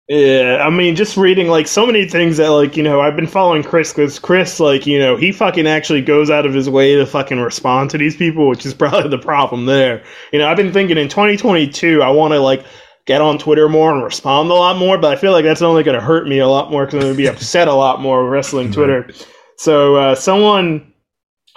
[0.07, 3.27] Yeah, I mean, just reading like so many things that like you know I've been
[3.27, 6.95] following Chris because Chris like you know he fucking actually goes out of his way
[6.95, 10.01] to fucking respond to these people, which is probably the problem there.
[10.31, 12.65] You know, I've been thinking in 2022 I want to like
[13.05, 15.83] get on Twitter more and respond a lot more, but I feel like that's only
[15.83, 18.01] going to hurt me a lot more because I'm going to be upset a lot
[18.01, 18.73] more wrestling mm-hmm.
[18.73, 19.09] Twitter.
[19.57, 20.93] So uh, someone,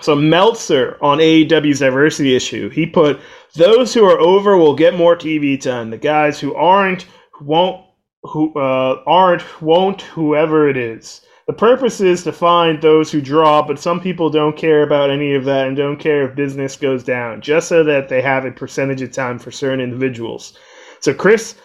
[0.00, 3.20] so Meltzer on AEW's diversity issue, he put
[3.54, 5.90] those who are over will get more TV time.
[5.90, 7.06] The guys who aren't
[7.40, 7.84] won't
[8.22, 11.22] who uh, aren't, won't, whoever it is.
[11.46, 15.34] The purpose is to find those who draw, but some people don't care about any
[15.34, 18.52] of that and don't care if business goes down, just so that they have a
[18.52, 20.56] percentage of time for certain individuals.
[21.00, 21.56] So Chris,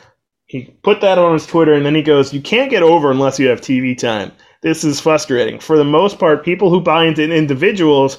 [0.47, 3.37] he put that on his Twitter, and then he goes, "You can't get over unless
[3.37, 4.31] you have TV time."
[4.65, 5.59] This is frustrating.
[5.59, 8.17] For the most part, people who buy into individuals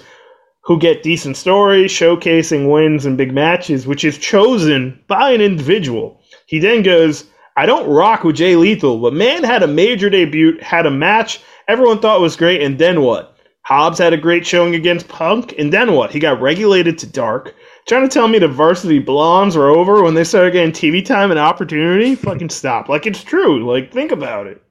[0.62, 6.20] who get decent stories, showcasing wins and big matches, which is chosen by an individual.
[6.46, 7.24] He then goes,
[7.56, 11.40] I don't rock with Jay Lethal, but man had a major debut, had a match
[11.66, 13.36] everyone thought was great, and then what?
[13.62, 16.12] Hobbs had a great showing against Punk, and then what?
[16.12, 17.56] He got regulated to dark.
[17.88, 21.32] Trying to tell me the Varsity Blonds were over when they started getting TV time
[21.32, 22.14] and opportunity?
[22.14, 22.88] Fucking stop.
[22.88, 23.68] Like, it's true.
[23.68, 24.62] Like, think about it.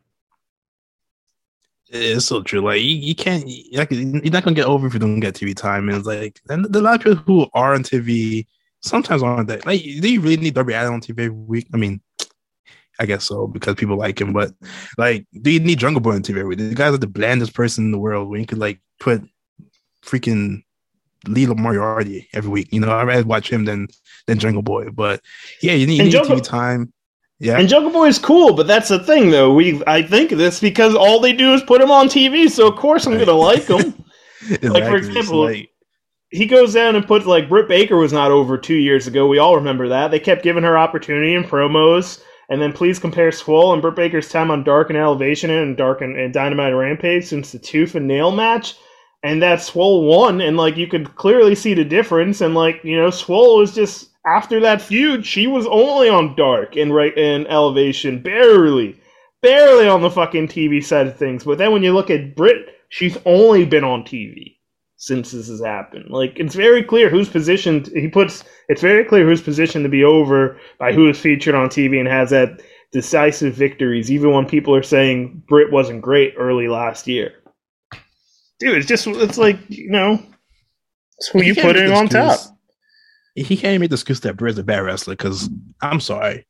[1.90, 2.62] It's so true.
[2.62, 5.56] Like, you, you can't, like, you're not to get over if you don't get TV
[5.56, 5.88] time.
[5.90, 8.48] And it's like, and the lot of people who are on TV
[8.82, 9.66] sometimes aren't that.
[9.66, 11.68] Like, do you really need Darby Allin on TV every week?
[11.74, 12.02] I mean,
[13.00, 14.34] I guess so because people like him.
[14.34, 14.54] But
[14.98, 16.38] like, do you need Jungle Boy on TV?
[16.38, 16.60] Every week?
[16.60, 18.30] The guy's like the blandest person in the world.
[18.30, 19.22] When you could like put
[20.04, 20.64] freaking
[21.28, 22.70] Lee Moriarty every week.
[22.72, 23.88] You know, I'd rather watch him than
[24.28, 24.90] than Jungle Boy.
[24.90, 25.22] But
[25.62, 26.94] yeah, you need, you need Jungle- TV time.
[27.40, 27.60] Yeah.
[27.60, 29.54] And Jungle Boy is cool, but that's the thing though.
[29.54, 32.78] We I think this because all they do is put him on TV, so of
[32.78, 34.06] course I'm gonna like him.
[34.42, 34.70] exactly.
[34.70, 35.70] Like for example, like,
[36.30, 39.28] he goes down and puts like Britt Baker was not over two years ago.
[39.28, 40.12] We all remember that.
[40.12, 42.22] They kept giving her opportunity in promos.
[42.50, 46.02] And then please compare Swole and Britt Baker's time on Dark and Elevation and Dark
[46.02, 48.76] and, and Dynamite Rampage since the Tooth and Nail match.
[49.24, 52.42] And that Swole won, and like you could clearly see the difference.
[52.42, 56.76] And like you know, Swole was just after that feud, she was only on Dark
[56.76, 59.00] and right and Elevation, barely,
[59.42, 61.44] barely on the fucking TV side of things.
[61.44, 64.56] But then when you look at Britt, she's only been on TV
[64.98, 66.06] since this has happened.
[66.10, 67.88] Like it's very clear who's positioned.
[67.88, 71.70] He puts it's very clear who's positioned to be over by who is featured on
[71.70, 72.62] TV and has that
[72.92, 77.34] decisive victories, even when people are saying Britt wasn't great early last year.
[78.60, 80.24] Dude, it's just it's like you know,
[81.18, 82.40] it's who you, you putting on top.
[83.36, 85.50] He can't even make the excuse that Britt's a bad wrestler because
[85.82, 86.48] I'm sorry,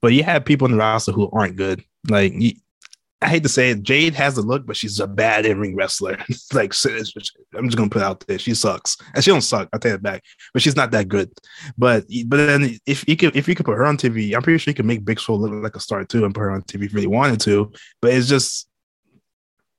[0.00, 1.82] but you have people in the roster who aren't good.
[2.08, 2.34] Like
[3.20, 5.74] I hate to say it, Jade has the look, but she's a bad in ring
[5.74, 6.18] wrestler.
[6.52, 9.68] like I'm just gonna put out there, she sucks, and she don't suck.
[9.72, 10.22] I'll take it back,
[10.52, 11.32] but she's not that good.
[11.76, 14.58] But but then if you could if you could put her on TV, I'm pretty
[14.58, 16.62] sure you could make Big Swole look like a star too, and put her on
[16.62, 17.72] TV if you really wanted to.
[18.00, 18.68] But it's just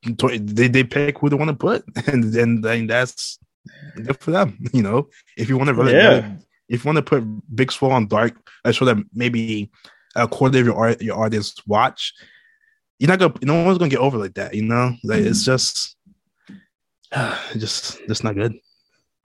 [0.03, 3.39] they they pick who they want to put, and then that's
[3.95, 4.57] good for them.
[4.73, 6.35] You know, if you want to really, yeah.
[6.67, 7.23] If you want to put
[7.55, 9.71] Big Swole on Dark, I show that maybe
[10.15, 12.13] a quarter of your your audience watch
[12.99, 14.93] you're not gonna no one's gonna get over like that, you know?
[15.03, 15.51] Like it's mm-hmm.
[15.51, 15.95] just
[17.57, 18.53] just just not good.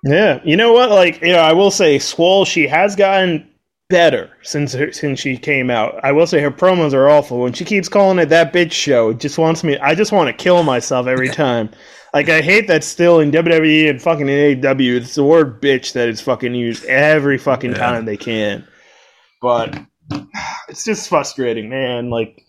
[0.04, 0.90] Yeah, you know what?
[0.90, 3.48] Like, you know, I will say, Swole, she has gotten
[3.88, 5.98] better since her, since she came out.
[6.04, 7.40] I will say her promos are awful.
[7.40, 9.78] When she keeps calling it that bitch show, it just wants me.
[9.78, 11.70] I just want to kill myself every time.
[12.14, 15.94] Like I hate that still in WWE and fucking in AEW, it's the word bitch
[15.94, 17.76] that is fucking used every fucking yeah.
[17.76, 18.64] time they can.
[19.42, 19.76] But
[20.68, 22.10] it's just frustrating, man.
[22.10, 22.40] Like,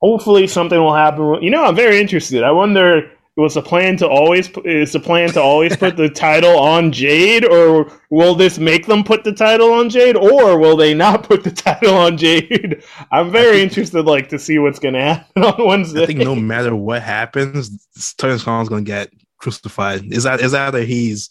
[0.00, 1.40] hopefully something will happen.
[1.42, 2.42] You know, I'm very interested.
[2.42, 6.56] I wonder was the plan to always is the plan to always put the title
[6.56, 10.94] on Jade, or will this make them put the title on Jade, or will they
[10.94, 12.82] not put the title on Jade?
[13.10, 16.04] I'm very think, interested, like to see what's going to happen on Wednesday.
[16.04, 20.12] I think no matter what happens, Tony Khan's going to get crucified.
[20.12, 21.28] Is that is either he's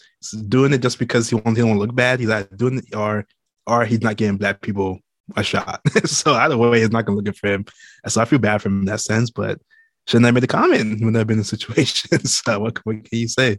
[0.50, 3.26] doing it just because he wants to look bad, he's either doing it, or
[3.66, 5.00] or he's not getting black people
[5.38, 5.80] a shot.
[6.06, 7.66] so either way, it's not going to look good for him.
[8.08, 9.62] So I feel bad for him in that sense, but
[10.08, 12.34] shouldn't have made a comment when I've been in situations.
[12.44, 13.58] so what, what can you say?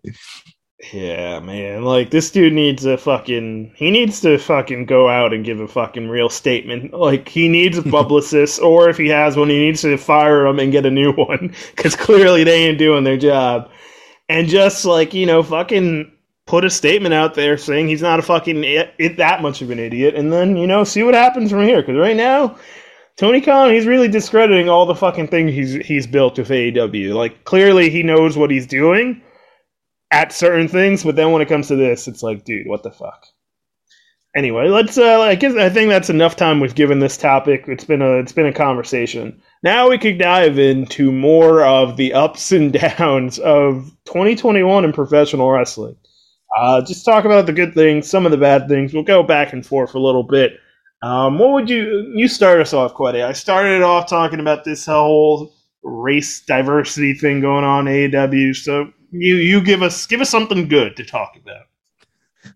[0.92, 1.82] Yeah, man.
[1.84, 5.68] Like this dude needs a fucking he needs to fucking go out and give a
[5.68, 6.92] fucking real statement.
[6.92, 10.58] Like he needs a publicist or if he has one he needs to fire him
[10.58, 13.70] and get a new one cuz clearly they ain't doing their job.
[14.28, 16.10] And just like, you know, fucking
[16.46, 19.70] put a statement out there saying he's not a fucking it, it that much of
[19.70, 22.56] an idiot and then, you know, see what happens from here cuz right now
[23.16, 27.14] Tony Khan, he's really discrediting all the fucking things he's he's built with AEW.
[27.14, 29.22] Like clearly he knows what he's doing
[30.10, 32.90] at certain things, but then when it comes to this, it's like, dude, what the
[32.90, 33.26] fuck?
[34.36, 34.98] Anyway, let's.
[34.98, 37.66] Uh, I guess I think that's enough time we've given this topic.
[37.68, 39.40] It's been a it's been a conversation.
[39.62, 45.52] Now we could dive into more of the ups and downs of 2021 in professional
[45.52, 45.96] wrestling.
[46.58, 48.92] Uh, just talk about the good things, some of the bad things.
[48.92, 50.54] We'll go back and forth a little bit.
[51.04, 53.16] Um, what would you you start us off, Quade?
[53.16, 55.52] I started off talking about this whole
[55.82, 58.56] race diversity thing going on AEW.
[58.56, 61.66] So you you give us give us something good to talk about.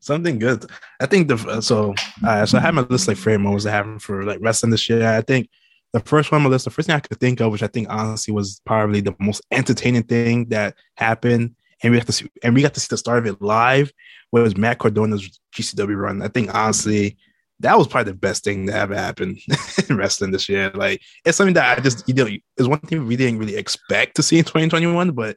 [0.01, 0.64] Something good.
[0.99, 1.94] I think the so
[2.26, 4.88] uh, so I have my list like frame moments I have for like wrestling this
[4.88, 5.07] year.
[5.07, 5.51] I think
[5.92, 7.66] the first one on my list, the first thing I could think of, which I
[7.66, 12.30] think honestly was probably the most entertaining thing that happened, and we got to see
[12.42, 13.92] and we got to see the start of it live,
[14.32, 16.22] was Matt Cardona's GCW run.
[16.22, 17.18] I think honestly
[17.61, 19.40] that was probably the best thing that ever happened
[19.88, 20.70] in wrestling this year.
[20.74, 24.16] Like it's something that I just you know it's one thing we didn't really expect
[24.16, 25.36] to see in 2021, but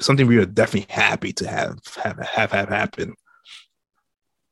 [0.00, 3.14] something we were definitely happy to have have have, have happen.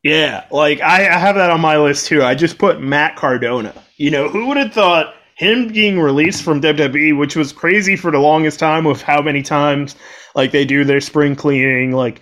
[0.02, 2.22] Yeah, like I, I have that on my list too.
[2.24, 3.72] I just put Matt Cardona.
[3.96, 8.10] You know, who would have thought him being released from WWE, which was crazy for
[8.10, 9.94] the longest time with how many times
[10.34, 12.20] like they do their spring cleaning, like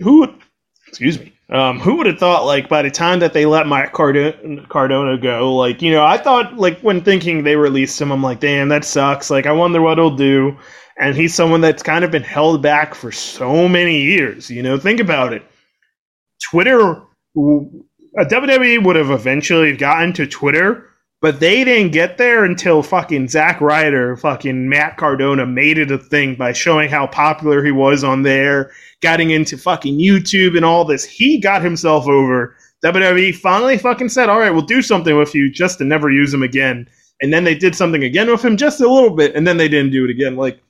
[0.00, 0.28] who
[0.88, 3.92] excuse me um, who would have thought, like, by the time that they let Mike
[3.92, 8.22] Cardona, Cardona go, like, you know, I thought, like, when thinking they released him, I'm
[8.22, 9.30] like, damn, that sucks.
[9.30, 10.56] Like, I wonder what he'll do.
[10.98, 14.50] And he's someone that's kind of been held back for so many years.
[14.50, 15.42] You know, think about it.
[16.50, 17.02] Twitter,
[17.36, 20.88] WWE would have eventually gotten to Twitter,
[21.22, 25.96] but they didn't get there until fucking Zack Ryder, fucking Matt Cardona made it a
[25.96, 30.84] thing by showing how popular he was on there getting into fucking YouTube and all
[30.84, 31.04] this.
[31.04, 32.56] He got himself over.
[32.84, 36.34] WWE finally fucking said, all right, we'll do something with you just to never use
[36.34, 36.88] him again.
[37.20, 39.68] And then they did something again with him just a little bit, and then they
[39.68, 40.34] didn't do it again.
[40.34, 40.60] Like,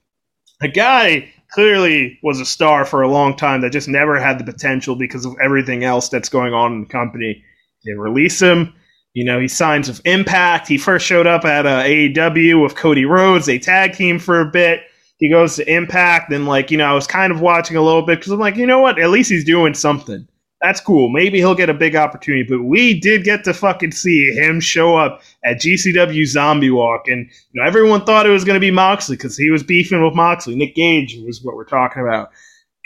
[0.61, 4.44] a guy clearly was a star for a long time that just never had the
[4.44, 7.42] potential because of everything else that's going on in the company.
[7.86, 8.74] They release him.
[9.14, 10.68] You know, he signs with Impact.
[10.68, 13.46] He first showed up at uh, AEW with Cody Rhodes.
[13.46, 14.82] They tag team for a bit
[15.22, 18.02] he goes to Impact, and like you know, I was kind of watching a little
[18.02, 18.98] bit because I'm like, you know what?
[18.98, 20.26] At least he's doing something.
[20.60, 21.10] That's cool.
[21.10, 22.42] Maybe he'll get a big opportunity.
[22.42, 27.30] But we did get to fucking see him show up at GCW Zombie Walk, and
[27.52, 30.16] you know, everyone thought it was going to be Moxley because he was beefing with
[30.16, 30.56] Moxley.
[30.56, 32.32] Nick Gage was what we're talking about.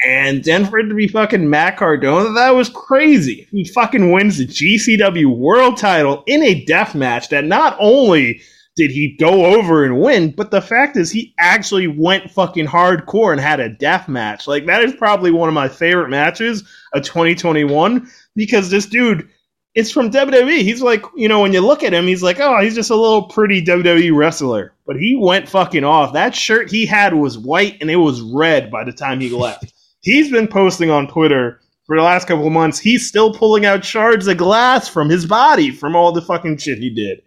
[0.05, 3.49] And then for it to be fucking Matt Cardona, that was crazy.
[3.51, 8.43] He fucking wins the GCW World Title in a death match that not only
[8.77, 10.33] did he go over and win?
[10.33, 14.47] But the fact is, he actually went fucking hardcore and had a death match.
[14.47, 19.29] Like that is probably one of my favorite matches of 2021 because this dude,
[19.75, 20.61] it's from WWE.
[20.61, 22.97] He's like, you know, when you look at him, he's like, oh, he's just a
[22.97, 24.75] little pretty WWE wrestler.
[24.87, 26.13] But he went fucking off.
[26.13, 29.73] That shirt he had was white and it was red by the time he left.
[30.07, 32.79] He's been posting on Twitter for the last couple of months.
[32.79, 36.79] He's still pulling out shards of glass from his body from all the fucking shit
[36.79, 37.23] he did.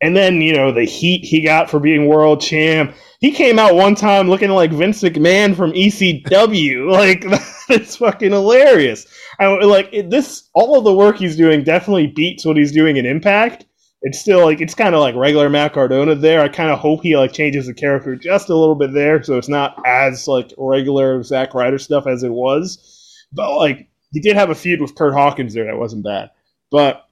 [0.00, 2.94] And then, you know, the heat he got for being world champ.
[3.20, 6.90] He came out one time looking like Vince McMahon from ECW.
[6.90, 7.24] like,
[7.68, 9.06] that's fucking hilarious.
[9.40, 13.06] I, like, this, all of the work he's doing definitely beats what he's doing in
[13.06, 13.66] Impact.
[14.04, 16.42] It's still like it's kind of like regular Matt Cardona there.
[16.42, 19.38] I kind of hope he like changes the character just a little bit there, so
[19.38, 23.26] it's not as like regular Zack Ryder stuff as it was.
[23.32, 26.30] But like he did have a feud with Kurt Hawkins there that wasn't bad.
[26.70, 27.08] But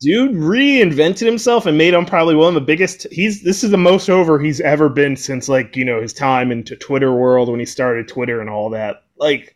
[0.00, 3.06] dude reinvented himself and made him probably one of the biggest.
[3.12, 6.50] He's this is the most over he's ever been since like you know his time
[6.50, 9.02] into Twitter world when he started Twitter and all that.
[9.18, 9.54] Like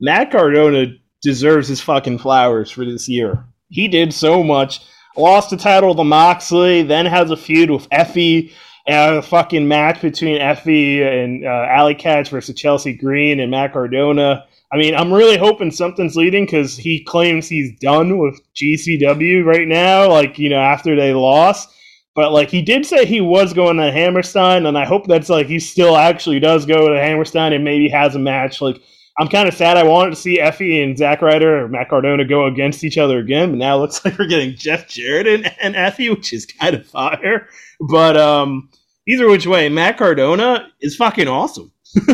[0.00, 0.86] Matt Cardona
[1.22, 3.44] deserves his fucking flowers for this year.
[3.68, 4.80] He did so much
[5.18, 8.52] lost the title to Moxley, then has a feud with Effy,
[8.86, 13.74] and a fucking match between Effy and uh, Allie Katch versus Chelsea Green and Matt
[13.74, 14.46] Cardona.
[14.72, 19.68] I mean, I'm really hoping something's leading because he claims he's done with GCW right
[19.68, 21.70] now, like, you know, after they lost.
[22.14, 25.46] But, like, he did say he was going to Hammerstein, and I hope that's, like,
[25.46, 28.80] he still actually does go to Hammerstein and maybe has a match, like,
[29.18, 29.76] I'm kind of sad.
[29.76, 33.18] I wanted to see Effy and Zack Ryder or Matt Cardona go against each other
[33.18, 36.46] again, but now it looks like we're getting Jeff Jarrett and, and Effy, which is
[36.46, 37.48] kind of fire.
[37.80, 38.70] But um,
[39.08, 41.72] either which way, Matt Cardona is fucking awesome.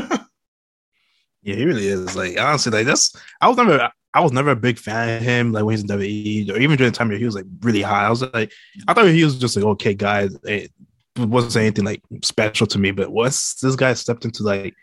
[1.42, 2.16] yeah, he really is.
[2.16, 5.52] Like honestly, like that's I was never I was never a big fan of him.
[5.52, 8.06] Like when he's in WWE or even during the time he was like really high.
[8.06, 8.50] I was like,
[8.88, 10.28] I thought he was just like okay guy.
[10.44, 10.72] It
[11.18, 12.92] wasn't anything like special to me.
[12.92, 14.74] But once this guy stepped into like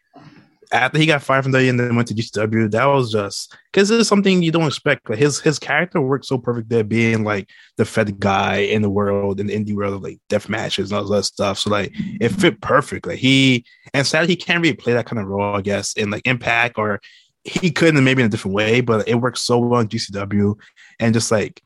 [0.71, 3.91] after he got fired from WWE and then went to GCW, that was just because
[3.91, 5.09] it's something you don't expect.
[5.09, 8.89] Like his his character worked so perfect there, being like the fed guy in the
[8.89, 11.59] world in the indie world of like death matches and all that stuff.
[11.59, 13.07] So like it fit perfect.
[13.07, 16.09] Like he and sadly he can't really play that kind of role, I guess, in
[16.09, 17.01] like Impact or
[17.43, 20.55] he could not maybe in a different way, but it works so well in GCW
[20.99, 21.61] and just like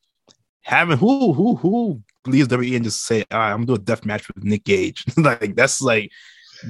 [0.62, 4.28] having who who who leaves WWE and just say, I'm gonna do a death match
[4.28, 5.06] with Nick Gage.
[5.18, 6.12] like that's like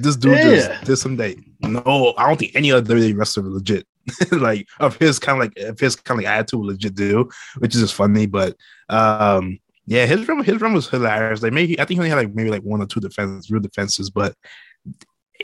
[0.00, 0.50] this dude yeah.
[0.50, 1.36] just did some day.
[1.60, 3.86] No, I don't think any other WWE wrestler legit
[4.32, 7.28] like of his kind of like of his kind of like attitude legit do,
[7.58, 8.26] which is just funny.
[8.26, 8.56] But
[8.88, 11.42] um yeah, his run his run was hilarious.
[11.42, 13.60] Like maybe I think he only had like maybe like one or two defenses, real
[13.60, 14.34] defenses, but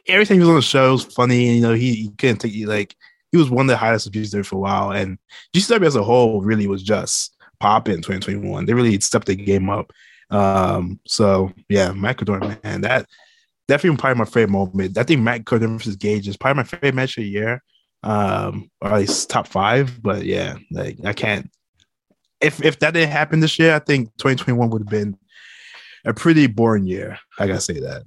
[0.06, 1.48] everything he was on the show was funny.
[1.48, 2.94] And, you know, he, he couldn't take like
[3.30, 5.18] he was one of the highest of GCW for a while, and
[5.54, 8.66] GCW as a whole really was just popping 2021.
[8.66, 9.92] They really stepped the game up.
[10.30, 13.06] Um, so yeah, Cardona, man, that
[13.68, 14.98] definitely probably my favorite moment.
[14.98, 17.62] I think Matt Cardona versus Gage is probably my favorite match of the year,
[18.02, 20.02] um, or at least top five.
[20.02, 21.50] But yeah, like I can't.
[22.40, 25.16] If if that didn't happen this year, I think 2021 would have been
[26.04, 27.18] a pretty boring year.
[27.38, 28.02] I gotta say that.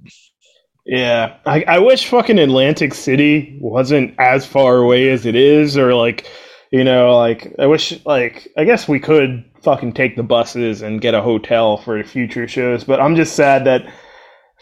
[0.84, 5.94] Yeah, I, I wish fucking Atlantic City wasn't as far away as it is, or
[5.94, 6.30] like,
[6.70, 11.00] you know, like I wish, like I guess we could fucking take the buses and
[11.00, 13.92] get a hotel for future shows, but I'm just sad that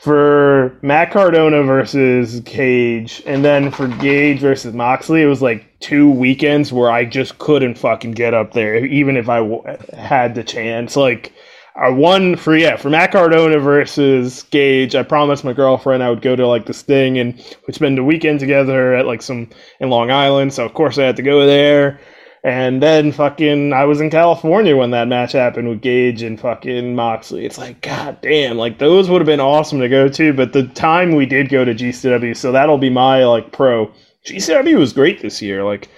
[0.05, 6.11] for Matt Cardona versus Gage, and then for Gage versus Moxley, it was like two
[6.11, 9.63] weekends where I just couldn't fucking get up there, even if I w-
[9.95, 10.95] had the chance.
[10.95, 11.33] Like,
[11.75, 14.95] I won for yeah for Matt Cardona versus Gage.
[14.95, 17.35] I promised my girlfriend I would go to like this thing and
[17.67, 19.49] we'd spend a weekend together at like some
[19.81, 20.53] in Long Island.
[20.53, 21.99] So of course I had to go there.
[22.45, 26.95] And then fucking, I was in California when that match happened with Gage and fucking
[26.95, 27.47] Moxley.
[27.47, 30.35] It's like, god damn, like those would have been awesome to go to.
[30.35, 33.91] But the time we did go to GCW, so that'll be my like pro.
[34.27, 35.65] GCW was great this year.
[35.65, 35.89] Like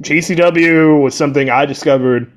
[0.00, 2.32] GCW was something I discovered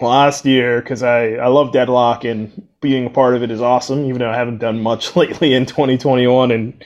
[0.00, 4.04] last year because I I love Deadlock and being a part of it is awesome.
[4.06, 6.84] Even though I haven't done much lately in 2021 and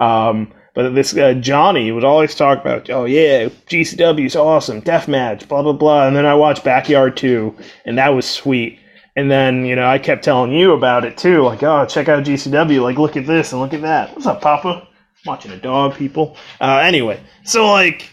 [0.00, 5.48] um but this uh, Johnny would always talk about, oh yeah, GCW is awesome, deathmatch,
[5.48, 6.06] blah blah blah.
[6.06, 7.52] And then I watched Backyard 2,
[7.84, 8.78] and that was sweet.
[9.16, 12.22] And then you know I kept telling you about it too, like oh check out
[12.22, 14.14] GCW, like look at this and look at that.
[14.14, 14.86] What's up, Papa?
[15.26, 16.36] watching a dog, people.
[16.60, 18.08] Uh, anyway, so like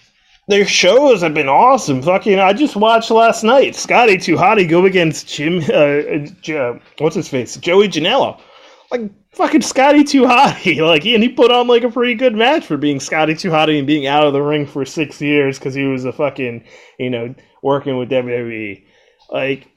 [0.47, 2.01] their shows have been awesome.
[2.01, 3.75] Fucking, I just watched last night.
[3.75, 5.59] Scotty 2 Hotty go against Jim.
[5.71, 7.57] Uh, uh, what's his face?
[7.57, 8.41] Joey Janela.
[8.89, 10.75] Like fucking Scotty 2 Hotty.
[10.85, 13.77] Like, and he put on like a pretty good match for being Scotty 2 Hotty
[13.77, 16.63] and being out of the ring for six years because he was a fucking,
[16.99, 18.83] you know, working with WWE.
[19.29, 19.67] Like,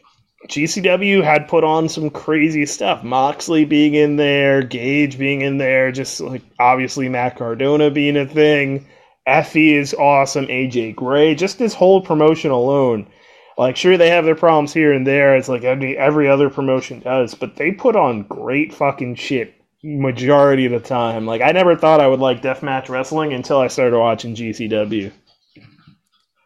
[0.48, 3.02] GCW had put on some crazy stuff.
[3.02, 8.26] Moxley being in there, Gage being in there, just like obviously Matt Cardona being a
[8.26, 8.86] thing.
[9.26, 10.46] Effy is awesome.
[10.46, 13.08] AJ Gray, just this whole promotion alone
[13.58, 15.36] like, sure, they have their problems here and there.
[15.36, 20.64] It's like every every other promotion does, but they put on great fucking shit majority
[20.64, 21.26] of the time.
[21.26, 25.12] Like, I never thought I would like deathmatch wrestling until I started watching GCW.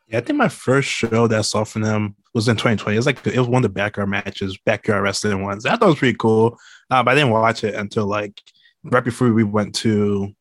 [0.08, 2.94] Yeah, I think my first show that I saw from them was in 2020.
[2.94, 5.66] It was like it was one of the backyard matches, backyard wrestling ones.
[5.66, 6.58] I thought it was pretty cool,
[6.90, 8.40] uh, but I didn't watch it until like
[8.84, 10.34] right before we went to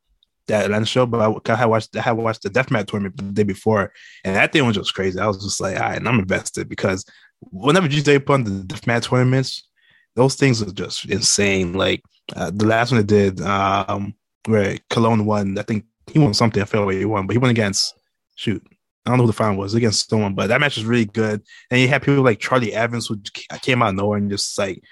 [0.48, 3.42] that Atlanta show, but I, had watched I had watched the deathmatch tournament the day
[3.42, 3.92] before,
[4.24, 5.18] and that thing was just crazy.
[5.18, 7.04] I was just like, all right, and I'm invested because
[7.40, 9.68] whenever GJ on the deathmatch tournaments,
[10.16, 11.72] those things are just insane.
[11.74, 12.02] Like
[12.34, 14.14] uh, the last one they did, um,
[14.46, 15.58] where Colon won.
[15.58, 16.62] I think he won something.
[16.62, 17.94] I feel like he won, but he went against
[18.36, 18.62] shoot.
[19.04, 21.42] I don't know who the final was against someone, but that match was really good.
[21.70, 23.20] And you had people like Charlie Evans, who
[23.60, 24.82] came out of nowhere and just like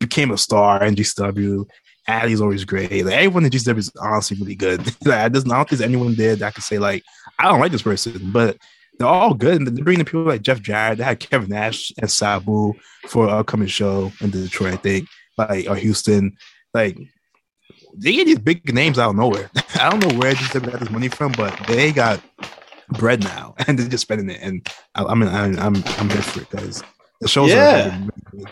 [0.00, 1.64] became a star in GCW.
[2.08, 3.04] Allie's always great.
[3.04, 4.84] Like everyone in GCW is honestly really good.
[5.04, 7.02] like I just I don't think there's anyone there that I could say like
[7.38, 8.56] I don't like this person, but
[8.98, 9.56] they're all good.
[9.56, 10.98] And they're bringing people like Jeff Jarrett.
[10.98, 12.74] They had Kevin Nash and Sabu
[13.08, 16.36] for an upcoming show in Detroit, I think, like or Houston.
[16.72, 16.96] Like
[17.96, 19.50] they get these big names out of nowhere.
[19.80, 22.20] I don't know where GCW got this money from, but they got
[22.98, 24.40] bread now, and they're just spending it.
[24.40, 26.82] And I, I mean, I'm I'm I'm here for it because
[27.20, 28.06] the shows yeah.
[28.44, 28.50] are.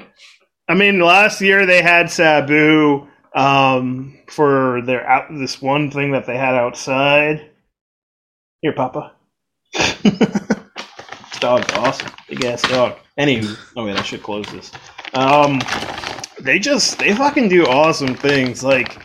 [0.67, 6.27] I mean, last year they had Sabu um, for their out this one thing that
[6.27, 7.51] they had outside.
[8.63, 9.13] Here, Papa.
[11.41, 12.97] dog's awesome, big ass dog.
[13.19, 14.73] Anywho, oh wait, I should close this.
[15.13, 15.61] Um,
[16.41, 18.65] they just they fucking do awesome things.
[18.65, 18.97] Like,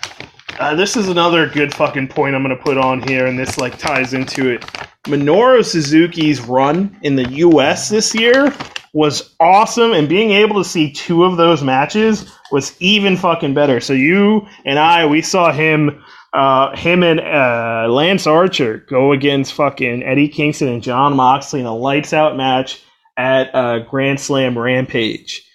[0.60, 3.78] uh, this is another good fucking point I'm gonna put on here, and this like
[3.78, 4.62] ties into it.
[5.06, 7.90] Minoru Suzuki's run in the U.S.
[7.90, 8.54] this year
[8.94, 13.80] was awesome, and being able to see two of those matches was even fucking better.
[13.80, 19.54] So you and I, we saw him, uh, him and uh, Lance Archer go against
[19.54, 22.82] fucking Eddie Kingston and Jon Moxley in a lights out match
[23.18, 25.46] at uh, Grand Slam Rampage.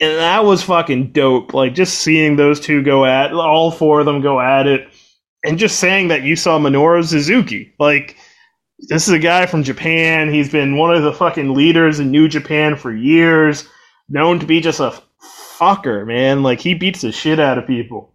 [0.00, 1.54] And that was fucking dope.
[1.54, 4.88] Like just seeing those two go at all four of them go at it,
[5.44, 8.16] and just saying that you saw Minoru Suzuki, like
[8.88, 10.32] this is a guy from Japan.
[10.32, 13.68] He's been one of the fucking leaders in New Japan for years,
[14.08, 15.00] known to be just a
[15.58, 16.42] fucker, man.
[16.42, 18.12] Like he beats the shit out of people.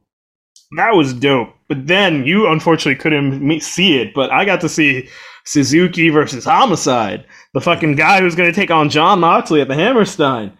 [0.75, 1.53] That was dope.
[1.69, 5.09] But then you unfortunately couldn't see it, but I got to see
[5.45, 9.75] Suzuki versus Homicide, the fucking guy who's going to take on Jon Moxley at the
[9.75, 10.57] Hammerstein.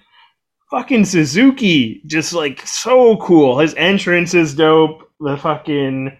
[0.72, 3.60] Fucking Suzuki, just like so cool.
[3.60, 5.10] His entrance is dope.
[5.20, 6.18] The fucking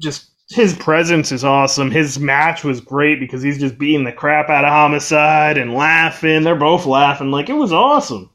[0.00, 1.90] just his presence is awesome.
[1.90, 6.44] His match was great because he's just beating the crap out of Homicide and laughing.
[6.44, 7.30] They're both laughing.
[7.30, 8.30] Like it was awesome.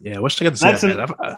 [0.00, 1.10] Yeah, I wish I could see that's that.
[1.18, 1.36] An,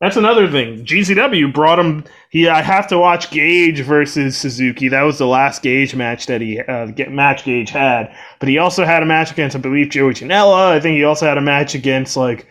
[0.00, 0.84] that's another thing.
[0.84, 2.04] GCW brought him.
[2.30, 4.88] He I have to watch Gage versus Suzuki.
[4.88, 8.14] That was the last Gage match that he uh, get match Gage had.
[8.38, 10.70] But he also had a match against I believe Joey Janela.
[10.70, 12.46] I think he also had a match against like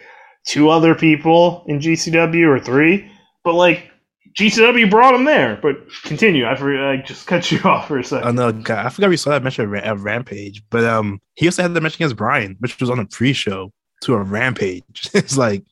[0.45, 3.09] two other people in GCW or three.
[3.43, 3.90] But like
[4.33, 6.47] GCW brought him there, but continue.
[6.47, 8.27] I, for, I just cut you off for a second.
[8.27, 11.61] Oh no, God, I forgot we saw that match at, Rampage, but um, he also
[11.61, 13.71] had the match against Bryan, which was on a pre-show
[14.01, 15.09] to a Rampage.
[15.13, 15.63] it's like,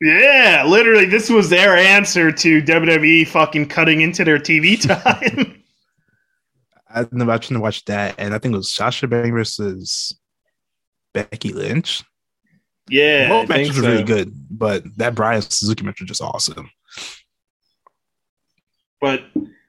[0.00, 5.62] yeah, literally, this was their answer to WWE fucking cutting into their TV time.
[6.88, 10.18] I never watched to watch that, and I think it was Sasha Banks versus
[11.12, 12.02] Becky Lynch.
[12.88, 13.90] Yeah, both matches were so.
[13.90, 16.70] really good, but that Bryan Suzuki match was just awesome.
[19.00, 19.22] But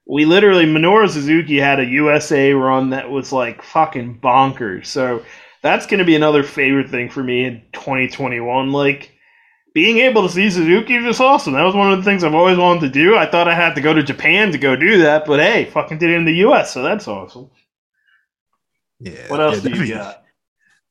[0.05, 4.85] we literally Minoru Suzuki had a USA run that was like fucking bonkers.
[4.87, 5.23] So
[5.61, 8.71] that's going to be another favorite thing for me in 2021.
[8.71, 9.11] Like
[9.73, 11.53] being able to see Suzuki was awesome.
[11.53, 13.17] That was one of the things I've always wanted to do.
[13.17, 15.97] I thought I had to go to Japan to go do that, but hey, fucking
[15.97, 17.49] did it in the US, so that's awesome.
[18.99, 19.27] Yeah.
[19.27, 20.23] What else yeah, do you got?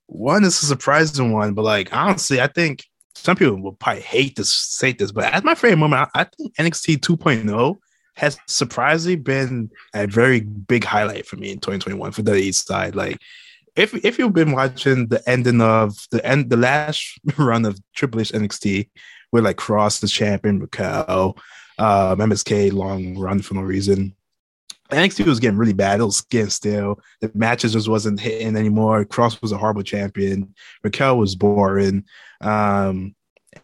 [0.07, 2.84] One is a surprising one, but like honestly, I think
[3.14, 6.24] some people will probably hate to say this, but at my favorite moment, I, I
[6.24, 7.78] think NXT 2.0
[8.17, 12.97] has surprisingly been a very big highlight for me in 2021 for the East side.
[12.97, 13.19] Like,
[13.77, 18.21] if if you've been watching the ending of the end, the last run of Triple
[18.21, 18.89] H NXT,
[19.33, 21.37] with like Kross the champion, Raquel,
[21.79, 24.14] um, MSK long run for no reason.
[24.91, 26.01] NXT was getting really bad.
[26.01, 27.01] It was getting stale.
[27.21, 29.05] The matches just wasn't hitting anymore.
[29.05, 30.55] Kross was a horrible champion.
[30.85, 32.05] Raquel was boring.
[32.41, 33.14] Um,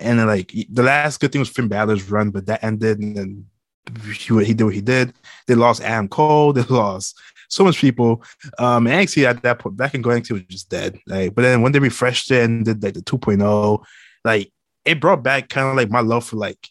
[0.00, 3.16] and then like the last good thing was Finn Balor's run, but that ended, and
[3.16, 3.46] then
[4.14, 5.12] he, did what he did.
[5.46, 6.52] They lost Adam Cole.
[6.52, 8.22] They lost so much people.
[8.58, 10.98] Um, and NXT at that point, back in going NXT was just dead.
[11.06, 13.84] Like, but then when they refreshed it and did like the 2.0,
[14.24, 14.52] like
[14.84, 16.68] it brought back kind of like my love for like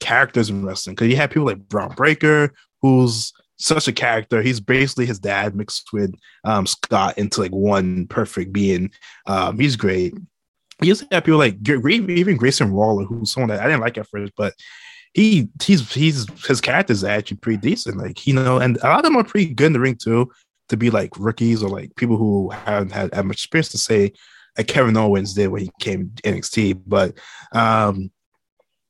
[0.00, 0.94] characters in wrestling.
[0.94, 4.42] Because you had people like Bron Breakker, who's such a character.
[4.42, 8.90] He's basically his dad mixed with um, Scott into like one perfect being.
[9.26, 10.14] Um, he's great.
[10.80, 14.08] You also have people like even Grayson Waller, who's someone that I didn't like at
[14.08, 14.54] first, but
[15.14, 17.96] he he's he's his characters are actually pretty decent.
[17.98, 20.30] Like you know, and a lot of them are pretty good in the ring too.
[20.68, 24.12] To be like rookies or like people who haven't had as much experience to say,
[24.56, 26.82] like Kevin Owens did when he came to NXT.
[26.86, 27.18] But
[27.52, 28.10] um,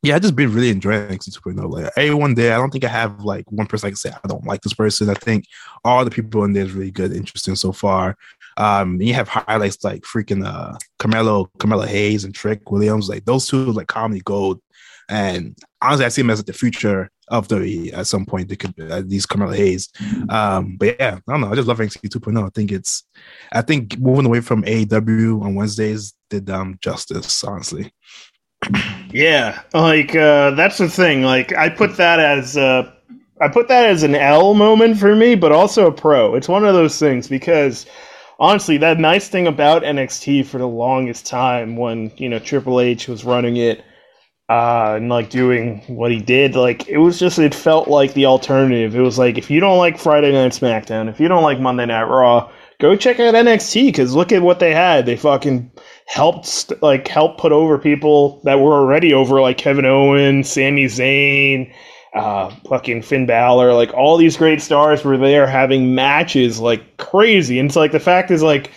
[0.03, 1.71] yeah, I just been really enjoying NXT 2.0.
[1.71, 4.29] Like everyone there, I don't think I have like one person I can say I
[4.29, 5.11] don't like this person.
[5.11, 5.47] I think
[5.85, 8.17] all the people in there is really good, interesting so far.
[8.57, 13.09] Um, you have highlights like freaking uh Carmelo, Carmelo Hayes and Trick Williams.
[13.09, 14.61] Like those two like comedy gold.
[15.09, 18.49] And honestly, I see them as the future of the at some point.
[18.49, 19.89] They could uh, these Carmelo Hayes.
[20.29, 21.51] Um, but yeah, I don't know.
[21.51, 22.47] I just love NXT 2.0.
[22.47, 23.05] I think it's,
[23.53, 27.43] I think moving away from AEW on Wednesdays did um justice.
[27.45, 27.93] Honestly.
[29.13, 31.23] Yeah, like uh, that's the thing.
[31.23, 32.91] Like I put that as uh,
[33.41, 36.35] I put that as an L moment for me, but also a pro.
[36.35, 37.87] It's one of those things because
[38.39, 43.09] honestly, that nice thing about NXT for the longest time when you know Triple H
[43.09, 43.85] was running it
[44.49, 48.27] uh, and like doing what he did, like it was just it felt like the
[48.27, 48.95] alternative.
[48.95, 51.87] It was like if you don't like Friday Night SmackDown, if you don't like Monday
[51.87, 55.07] Night Raw, go check out NXT because look at what they had.
[55.07, 55.71] They fucking
[56.07, 61.73] helped like help put over people that were already over, like Kevin Owens, Sami Zayn,
[62.15, 67.59] uh, fucking Finn Balor, like all these great stars were there having matches like crazy.
[67.59, 68.71] And it's like the fact is like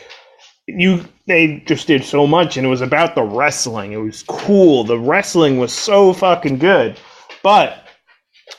[0.68, 3.92] you they just did so much and it was about the wrestling.
[3.92, 4.84] It was cool.
[4.84, 7.00] The wrestling was so fucking good.
[7.42, 7.88] But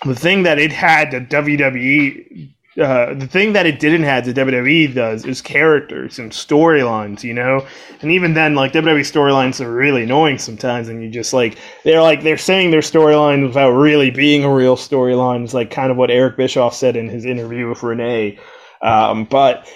[0.04, 4.34] the thing that it had the WWE uh, the thing that it didn't have the
[4.34, 7.66] WWE does is characters and storylines, you know.
[8.02, 12.02] And even then, like WWE storylines are really annoying sometimes, and you just like they're
[12.02, 15.42] like they're saying their storyline without really being a real storyline.
[15.44, 18.38] It's like kind of what Eric Bischoff said in his interview with Renee.
[18.82, 19.66] Um, but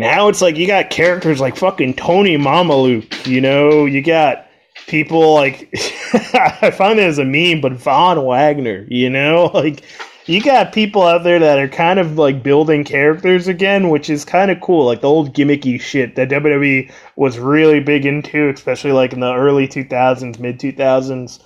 [0.00, 3.84] now it's like you got characters like fucking Tony Mamaluke, you know.
[3.84, 4.46] You got
[4.86, 5.68] people like
[6.34, 9.84] I find it as a meme, but Von Wagner, you know, like
[10.24, 14.24] you got people out there that are kind of like building characters again, which is
[14.24, 14.86] kind of cool.
[14.86, 19.34] Like the old gimmicky shit that WWE was really big into, especially like in the
[19.34, 21.40] early 2000s, mid 2000s.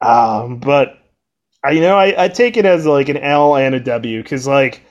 [0.00, 0.96] Um, but
[1.64, 4.46] I, you know, I, I take it as like an L and a W because
[4.46, 4.82] like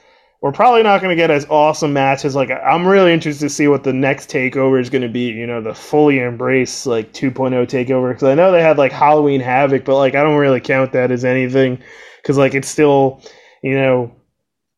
[0.42, 2.36] we're probably not going to get as awesome matches.
[2.36, 5.28] Like I'm really interested to see what the next takeover is going to be.
[5.28, 9.42] You know, the fully embrace like 2.0 takeover because I know they had like Halloween
[9.42, 11.82] Havoc, but like I don't really count that as anything
[12.22, 13.22] because like it's still,
[13.62, 14.16] you know,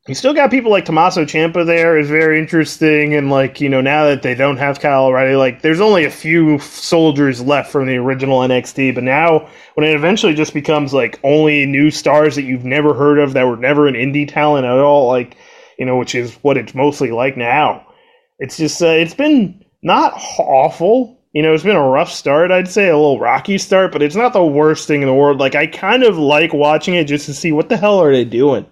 [0.08, 3.82] you still got people like Tommaso Ciampa there is very interesting, and like you know
[3.82, 7.86] now that they don't have Kyle O'Reilly, like there's only a few soldiers left from
[7.86, 12.46] the original NXT, but now when it eventually just becomes like only new stars that
[12.46, 15.38] you've never heard of that were never an indie talent at all, like
[15.82, 17.84] you know, which is what it's mostly like now.
[18.38, 22.68] It's just uh, it's been not awful, you know, it's been a rough start, I'd
[22.68, 25.40] say, a little rocky start, but it's not the worst thing in the world.
[25.40, 28.26] Like, I kind of like watching it just to see what the hell are they
[28.26, 28.68] doing.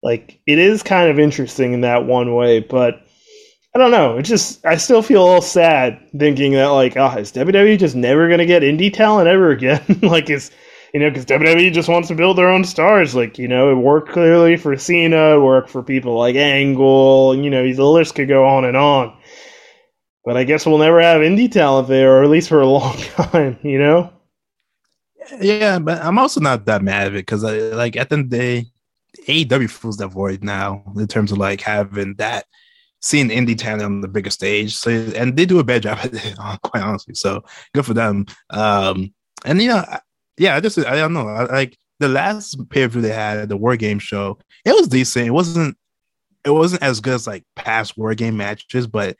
[0.00, 3.04] Like, it is kind of interesting in that one way, but
[3.74, 4.18] I don't know.
[4.18, 7.96] It's just, I still feel a little sad thinking that, like, oh, is WWE just
[7.96, 9.82] never going to get indie talent ever again?
[10.02, 10.52] like, is,
[10.94, 13.14] you know, because WWE just wants to build their own stars.
[13.14, 17.50] Like, you know, it worked clearly for Cena, it worked for people like Angle, you
[17.50, 19.16] know, the list could go on and on
[20.28, 22.98] but I guess we'll never have indie talent there, or at least for a long
[22.98, 24.12] time, you know?
[25.40, 28.30] Yeah, but I'm also not that mad at it because, like, at the end of
[28.30, 28.66] the day,
[29.26, 32.44] AEW fills that void now in terms of like having that,
[33.00, 34.76] seeing indie talent on the bigger stage.
[34.76, 37.14] So, and they do a bad job at it, quite honestly.
[37.14, 38.26] So, good for them.
[38.50, 39.14] Um,
[39.46, 39.82] and you know,
[40.38, 43.48] yeah, I just, I don't know, I, like the last pay per view they had,
[43.48, 45.26] the War Game show, it was decent.
[45.26, 45.76] It wasn't,
[46.44, 49.16] it wasn't as good as like past War Game matches, but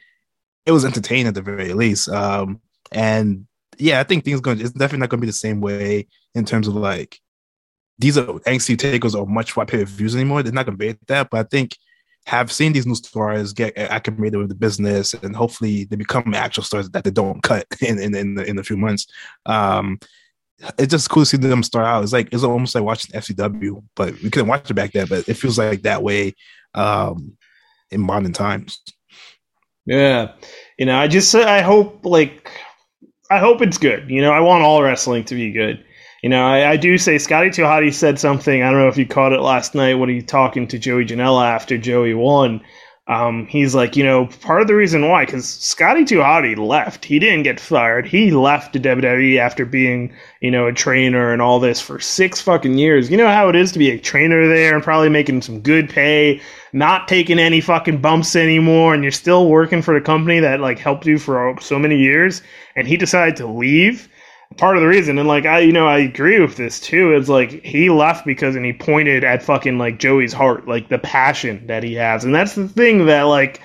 [0.66, 2.08] it was entertaining at the very least.
[2.08, 2.60] Um,
[2.92, 3.46] and
[3.78, 4.60] yeah, I think things going.
[4.60, 7.20] It's definitely not going to be the same way in terms of like
[7.98, 10.42] these are NXT takeovers are much more pay views anymore.
[10.42, 11.76] They're not going to be that, but I think
[12.26, 16.62] have seen these new stars get acclimated with the business, and hopefully they become actual
[16.62, 19.06] stars that they don't cut in in in, the, in a few months.
[19.46, 19.98] Um,
[20.78, 22.02] it's just cool to see them start out.
[22.02, 25.06] It's like it's almost like watching FCW, but we couldn't watch it back then.
[25.08, 26.34] But it feels like that way
[26.74, 27.36] um,
[27.90, 28.80] in modern times.
[29.86, 30.32] Yeah.
[30.78, 32.50] You know, I just I hope like
[33.30, 34.10] I hope it's good.
[34.10, 35.84] You know, I want all wrestling to be good.
[36.22, 38.62] You know, I, I do say Scotty 2 Hotty said something.
[38.62, 41.44] I don't know if you caught it last night when he talking to Joey Janela
[41.44, 42.60] after Joey won.
[43.08, 47.06] Um, he's like, you know, part of the reason why, because Scotty 2 Hotty left.
[47.06, 48.06] He didn't get fired.
[48.06, 52.42] He left the WWE after being, you know, a trainer and all this for six
[52.42, 53.10] fucking years.
[53.10, 55.88] You know how it is to be a trainer there and probably making some good
[55.88, 56.42] pay,
[56.74, 60.78] not taking any fucking bumps anymore, and you're still working for the company that like
[60.78, 62.42] helped you for so many years.
[62.76, 64.06] And he decided to leave
[64.58, 67.28] part of the reason and like i you know i agree with this too is
[67.28, 71.66] like he left because and he pointed at fucking like joey's heart like the passion
[71.68, 73.60] that he has and that's the thing that like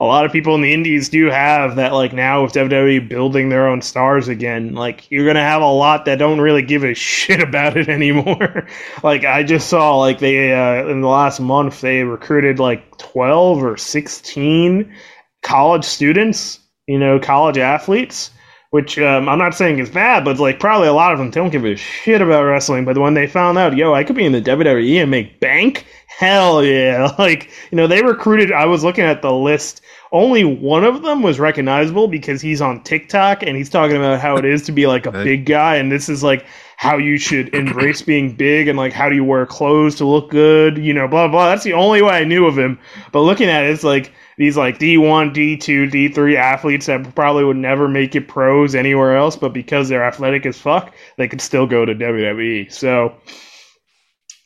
[0.00, 3.48] a lot of people in the indies do have that like now with WWE building
[3.48, 6.94] their own stars again, like you're gonna have a lot that don't really give a
[6.94, 8.66] shit about it anymore.
[9.02, 13.62] like I just saw like they uh, in the last month they recruited like twelve
[13.62, 14.94] or sixteen
[15.42, 18.30] college students, you know, college athletes,
[18.74, 21.50] which um, I'm not saying is bad, but like probably a lot of them don't
[21.50, 22.84] give a shit about wrestling.
[22.84, 25.86] But when they found out, yo, I could be in the WWE and make bank,
[26.08, 27.14] hell yeah!
[27.18, 28.50] Like you know, they recruited.
[28.50, 29.80] I was looking at the list.
[30.10, 34.36] Only one of them was recognizable because he's on TikTok and he's talking about how
[34.36, 36.44] it is to be like a big guy, and this is like
[36.84, 40.30] how you should embrace being big and like how do you wear clothes to look
[40.30, 41.48] good, you know, blah blah.
[41.48, 42.78] That's the only way I knew of him.
[43.10, 47.56] But looking at it, it's like these like D1, D2, D3 athletes that probably would
[47.56, 51.66] never make it pros anywhere else, but because they're athletic as fuck, they could still
[51.66, 52.70] go to WWE.
[52.70, 53.16] So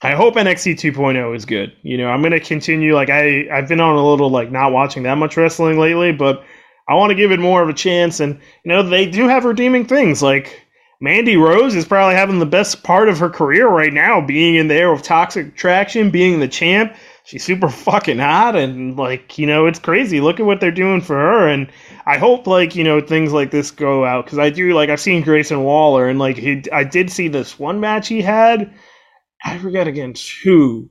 [0.01, 1.73] I hope NXT 2.0 is good.
[1.83, 4.71] You know, I'm going to continue like I I've been on a little like not
[4.71, 6.45] watching that much wrestling lately, but
[6.89, 9.45] I want to give it more of a chance and you know, they do have
[9.45, 10.68] redeeming things like
[11.01, 14.67] Mandy Rose is probably having the best part of her career right now, being in
[14.67, 16.97] there with Toxic Attraction, being the champ.
[17.25, 20.21] She's super fucking hot, and like you know, it's crazy.
[20.21, 21.71] Look at what they're doing for her, and
[22.07, 25.01] I hope like you know things like this go out because I do like I've
[25.01, 28.75] seen Grayson Waller, and like he, I did see this one match he had.
[29.45, 30.91] I forget against who,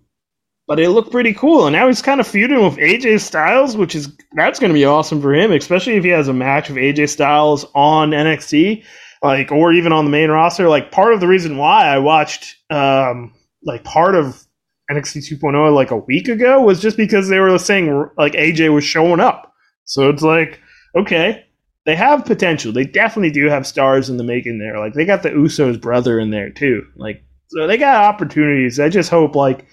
[0.68, 1.68] but it looked pretty cool.
[1.68, 4.86] And now he's kind of feuding with AJ Styles, which is that's going to be
[4.86, 8.86] awesome for him, especially if he has a match with AJ Styles on NXT
[9.28, 10.70] like or even on the main roster.
[10.70, 14.46] Like part of the reason why I watched um like part of
[14.90, 18.84] NXT 2.0 like a week ago was just because they were saying like AJ was
[18.84, 19.54] showing up.
[19.84, 20.60] So it's like
[20.96, 21.46] okay,
[21.86, 22.72] they have potential.
[22.72, 24.80] They definitely do have stars in the making there.
[24.80, 26.84] Like they got the Usos brother in there too.
[26.96, 28.80] Like so they got opportunities.
[28.80, 29.66] I just hope like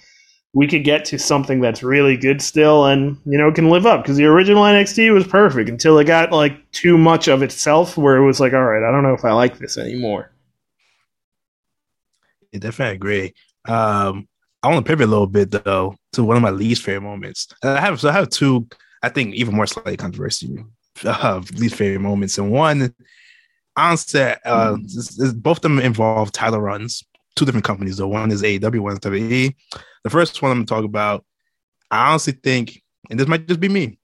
[0.55, 4.03] we could get to something that's really good still and you know can live up
[4.03, 8.17] because the original NXT was perfect until it got like too much of itself where
[8.17, 10.31] it was like all right I don't know if I like this anymore.
[12.55, 13.35] I definitely agree.
[13.67, 14.29] Um,
[14.63, 17.49] I want to pivot a little bit though to one of my least favorite moments.
[17.63, 18.67] I have so I have two
[19.03, 20.57] I think even more slightly controversial
[21.05, 22.95] uh, least favorite moments and one
[23.77, 24.77] honestly uh,
[25.35, 27.03] both of them involve title runs
[27.35, 28.09] two different companies though.
[28.09, 29.55] One is AEW, one is WWE.
[30.05, 31.25] The first one I'm gonna talk about,
[31.91, 33.99] I honestly think, and this might just be me,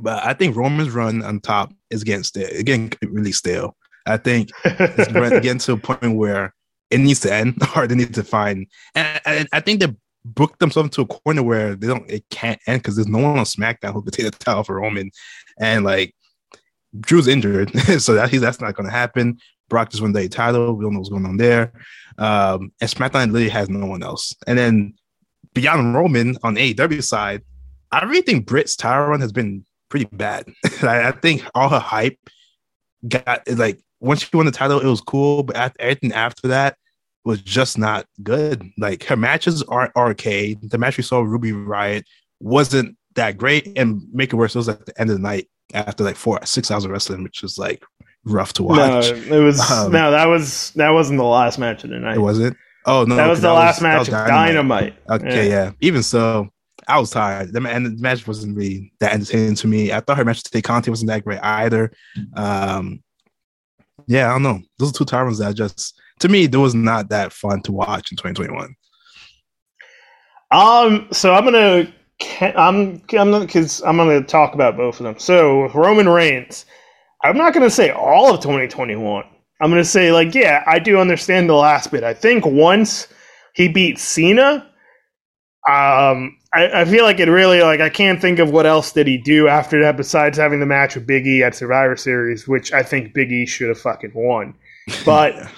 [0.00, 3.76] but I think Roman's run on top is getting stale, getting really stale.
[4.06, 6.54] I think it's getting to a point where
[6.90, 8.66] it needs to end, or they need to find.
[8.94, 9.94] And, and I think they
[10.24, 13.38] booked themselves to a corner where they don't, it can't end because there's no one
[13.38, 15.10] on SmackDown who could take the title for Roman,
[15.58, 16.14] and like
[17.00, 17.70] Drew's injured,
[18.00, 19.38] so that, that's not going to happen.
[19.68, 20.74] Brock just won the title.
[20.74, 21.72] We don't know what's going on there.
[22.18, 24.34] Um, and SmackDown literally has no one else.
[24.46, 24.94] And then
[25.54, 27.42] beyond Roman on AEW side,
[27.90, 30.46] I really think Britt's title run has been pretty bad.
[30.82, 32.18] I, I, think all her hype
[33.06, 36.76] got like once she won the title, it was cool, but after, everything after that
[37.24, 38.68] was just not good.
[38.78, 40.70] Like her matches are arcade.
[40.70, 42.04] The match we saw Ruby Riott
[42.40, 45.48] wasn't that great, and make it worse, it was at the end of the night
[45.74, 47.84] after like four six hours of wrestling, which was like
[48.24, 48.78] rough to watch.
[48.78, 52.16] No, it was um, no, that was that wasn't the last match of the night.
[52.16, 52.56] It wasn't.
[52.86, 54.94] Oh no, that was the last was, match of Dynamite.
[55.08, 55.22] Dynamite.
[55.22, 55.64] Okay, yeah.
[55.64, 55.70] yeah.
[55.80, 56.48] Even so,
[56.88, 57.52] I was tired.
[57.52, 59.92] The, and the match wasn't really that entertaining to me.
[59.92, 61.92] I thought her match today content wasn't that great either.
[62.34, 63.02] Um,
[64.06, 64.60] yeah, I don't know.
[64.78, 68.10] Those are two tyrants that just to me, it was not that fun to watch
[68.10, 68.74] in 2021.
[70.50, 71.92] Um, so I'm gonna
[72.56, 75.18] I'm I'm because I'm gonna talk about both of them.
[75.18, 76.66] So Roman Reigns.
[77.24, 79.24] I'm not going to say all of 2021.
[79.62, 82.02] I'm going to say, like, yeah, I do understand the last bit.
[82.02, 83.06] I think once
[83.54, 84.68] he beat Cena,
[85.68, 89.06] um, I, I, feel like it really, like, I can't think of what else did
[89.06, 92.72] he do after that besides having the match with Big E at Survivor Series, which
[92.72, 94.56] I think Big E should have fucking won.
[95.06, 95.48] But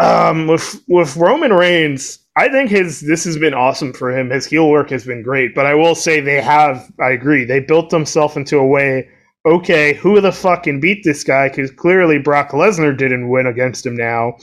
[0.00, 4.30] um, with with Roman Reigns, I think his this has been awesome for him.
[4.30, 6.90] His heel work has been great, but I will say they have.
[7.00, 7.44] I agree.
[7.44, 9.08] They built themselves into a way
[9.46, 11.48] okay, who the fuck can beat this guy?
[11.48, 14.36] Because clearly Brock Lesnar didn't win against him now.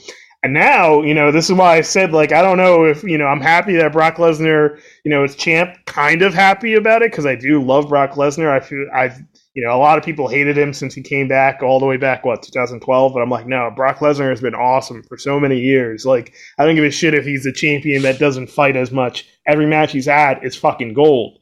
[0.44, 3.16] And now, you know, this is why I said, like, I don't know if, you
[3.16, 7.12] know, I'm happy that Brock Lesnar, you know, is champ, kind of happy about it
[7.12, 8.50] because I do love Brock Lesnar.
[8.50, 9.22] I feel, I've,
[9.54, 11.96] you know, a lot of people hated him since he came back all the way
[11.96, 13.12] back, what, 2012?
[13.12, 16.04] But I'm like, no, Brock Lesnar has been awesome for so many years.
[16.04, 19.28] Like, I don't give a shit if he's a champion that doesn't fight as much.
[19.46, 21.38] Every match he's had is fucking gold.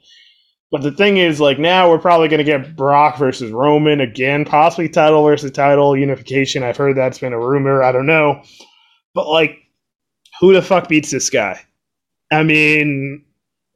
[0.71, 4.45] But the thing is, like now we're probably going to get Brock versus Roman again,
[4.45, 6.62] possibly title versus title unification.
[6.62, 7.83] I've heard that's been a rumor.
[7.83, 8.43] I don't know,
[9.14, 9.59] but like,
[10.41, 11.61] who the fuck beats this guy?
[12.31, 13.25] I mean,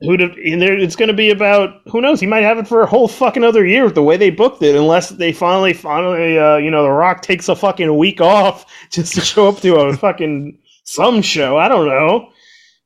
[0.01, 0.17] who?
[0.17, 2.21] Do, it's going to be about who knows?
[2.21, 4.63] He might have it for a whole fucking other year with the way they booked
[4.63, 8.67] it, unless they finally, finally, uh, you know, The Rock takes a fucking week off
[8.91, 11.57] just to show up to a fucking some show.
[11.57, 12.31] I don't know.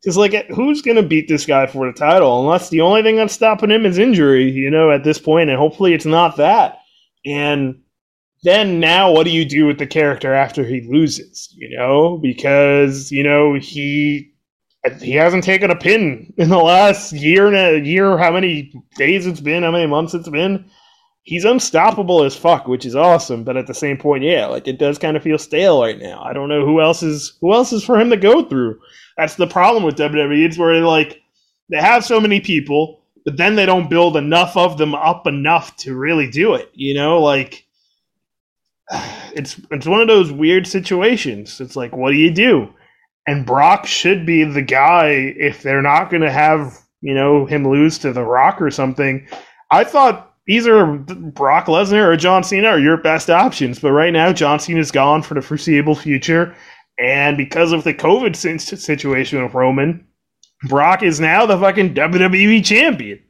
[0.03, 2.41] Because like, who's gonna beat this guy for the title?
[2.41, 5.59] Unless the only thing that's stopping him is injury, you know, at this point, and
[5.59, 6.79] hopefully it's not that.
[7.27, 7.83] And
[8.45, 11.53] then now, what do you do with the character after he loses?
[11.57, 14.33] You know, because you know he
[15.01, 18.17] he hasn't taken a pin in the last year and a year.
[18.17, 19.65] How many days it's been?
[19.65, 20.65] How many months it's been?
[21.23, 23.45] He's unstoppable as fuck, which is awesome.
[23.45, 26.23] But at the same point, yeah, like it does kind of feel stale right now.
[26.23, 28.79] I don't know who else is who else is for him to go through.
[29.19, 30.47] That's the problem with WWE.
[30.47, 31.21] It's where like
[31.69, 35.77] they have so many people, but then they don't build enough of them up enough
[35.79, 36.71] to really do it.
[36.73, 37.67] You know, like
[39.35, 41.61] it's it's one of those weird situations.
[41.61, 42.73] It's like, what do you do?
[43.27, 47.69] And Brock should be the guy if they're not going to have you know him
[47.69, 49.27] lose to The Rock or something.
[49.73, 54.33] I thought either Brock Lesnar or John Cena are your best options, but right now
[54.33, 56.55] John Cena's gone for the foreseeable future,
[56.99, 60.05] and because of the COVID situation with Roman,
[60.65, 63.21] Brock is now the fucking WWE champion.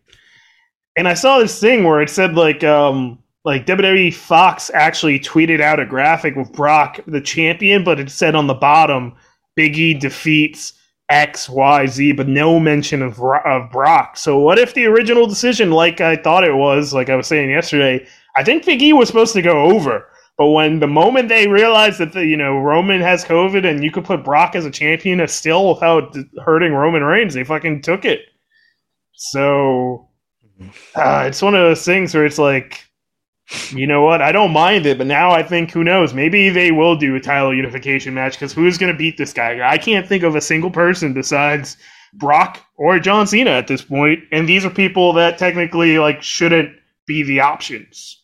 [0.96, 5.60] And I saw this thing where it said like um like WWE Fox actually tweeted
[5.60, 9.14] out a graphic with Brock the champion, but it said on the bottom
[9.54, 10.72] Big E defeats
[11.10, 14.16] X Y Z, but no mention of of Brock.
[14.16, 17.50] So what if the original decision, like I thought it was, like I was saying
[17.50, 18.06] yesterday,
[18.36, 20.06] I think Big E was supposed to go over.
[20.38, 23.90] But when the moment they realized that the you know Roman has COVID and you
[23.90, 28.20] could put Brock as a champion still without hurting Roman Reigns, they fucking took it.
[29.14, 30.08] So
[30.94, 32.84] uh, it's one of those things where it's like,
[33.70, 34.22] you know what?
[34.22, 36.14] I don't mind it, but now I think who knows?
[36.14, 39.68] Maybe they will do a title unification match because who's going to beat this guy?
[39.68, 41.76] I can't think of a single person besides
[42.14, 46.76] Brock or John Cena at this point, and these are people that technically like shouldn't
[47.08, 48.22] be the options.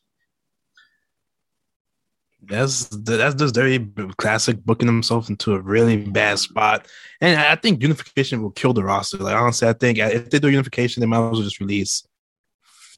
[2.48, 3.78] That's that's just very
[4.16, 6.86] classic booking himself into a really bad spot,
[7.20, 9.18] and I think unification will kill the roster.
[9.18, 12.06] Like honestly, I think if they do unification, they might as well just release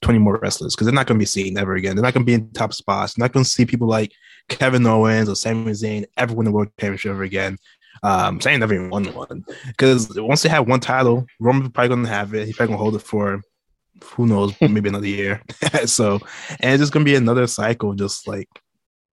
[0.01, 1.97] twenty more wrestlers because they're not going to be seen ever again.
[1.97, 3.15] They're not going to be in top spots.
[3.15, 4.13] They're not going to see people like
[4.49, 7.59] Kevin Owens or Sami Zayn ever win the world championship ever again.
[8.03, 12.05] Um, Zayn never even won one because once they have one title, Roman's probably going
[12.05, 12.47] to have it.
[12.47, 13.41] He's probably going to hold it for
[14.05, 15.43] who knows, maybe another year.
[15.87, 16.21] so,
[16.61, 18.49] and it's just going to be another cycle, just like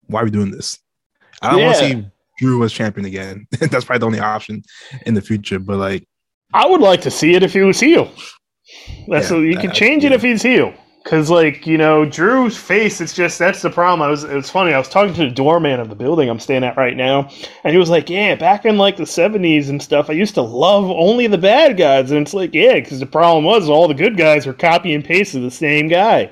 [0.08, 0.80] why are we doing this?
[1.42, 1.66] I don't yeah.
[1.66, 2.06] want to see
[2.40, 3.48] Drew as champion again.
[3.60, 4.64] That's probably the only option
[5.06, 5.60] in the future.
[5.60, 6.08] But like,
[6.54, 8.12] I would like to see it if he was heel.
[9.08, 10.74] That's yeah, you can change it if he's heel.
[11.06, 14.02] Cause like you know Drew's face, it's just that's the problem.
[14.02, 14.74] I was it was funny.
[14.74, 17.30] I was talking to the doorman of the building I'm staying at right now,
[17.66, 20.42] and he was like, "Yeah, back in like the '70s and stuff, I used to
[20.42, 23.94] love only the bad guys." And it's like, yeah, because the problem was all the
[23.94, 26.32] good guys were copy and paste of the same guy.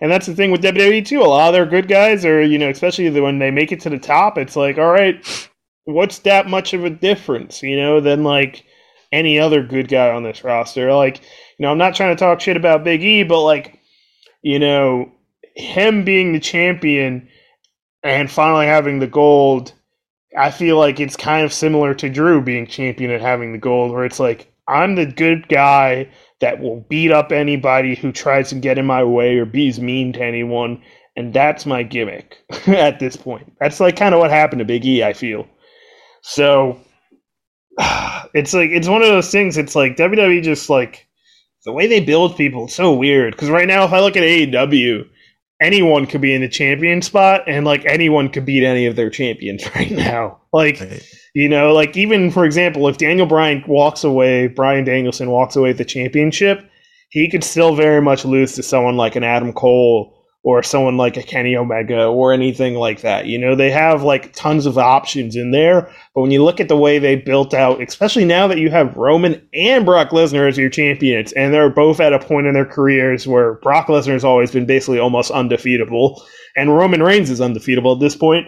[0.00, 1.20] And that's the thing with WWE too.
[1.20, 3.90] A lot of their good guys are, you know, especially when they make it to
[3.90, 5.48] the top, it's like, all right,
[5.84, 8.64] what's that much of a difference, you know, than like
[9.10, 10.92] any other good guy on this roster?
[10.92, 11.20] Like,
[11.58, 13.78] you know, I'm not trying to talk shit about Big E, but like,
[14.42, 15.10] you know,
[15.56, 17.28] him being the champion
[18.04, 19.72] and finally having the gold,
[20.38, 23.92] I feel like it's kind of similar to Drew being champion and having the gold,
[23.92, 28.54] where it's like, I'm the good guy that will beat up anybody who tries to
[28.54, 30.82] get in my way or be mean to anyone.
[31.16, 32.36] And that's my gimmick
[32.66, 33.52] at this point.
[33.60, 35.46] That's like kind of what happened to Big E, I feel.
[36.22, 36.78] So
[38.34, 39.56] it's like it's one of those things.
[39.56, 41.06] It's like WWE just like
[41.64, 42.64] the way they build people.
[42.64, 45.04] It's so weird because right now, if I look at AEW,
[45.60, 49.10] anyone could be in the champion spot, and like anyone could beat any of their
[49.10, 50.40] champions right now.
[50.52, 51.02] Like right.
[51.34, 55.70] You know, like even for example, if Daniel Bryan walks away, Bryan Danielson walks away
[55.70, 56.68] with the championship,
[57.10, 60.14] he could still very much lose to someone like an Adam Cole
[60.44, 63.26] or someone like a Kenny Omega or anything like that.
[63.26, 66.68] You know, they have like tons of options in there, but when you look at
[66.68, 70.56] the way they built out, especially now that you have Roman and Brock Lesnar as
[70.56, 74.24] your champions, and they're both at a point in their careers where Brock Lesnar has
[74.24, 76.22] always been basically almost undefeatable,
[76.56, 78.46] and Roman Reigns is undefeatable at this point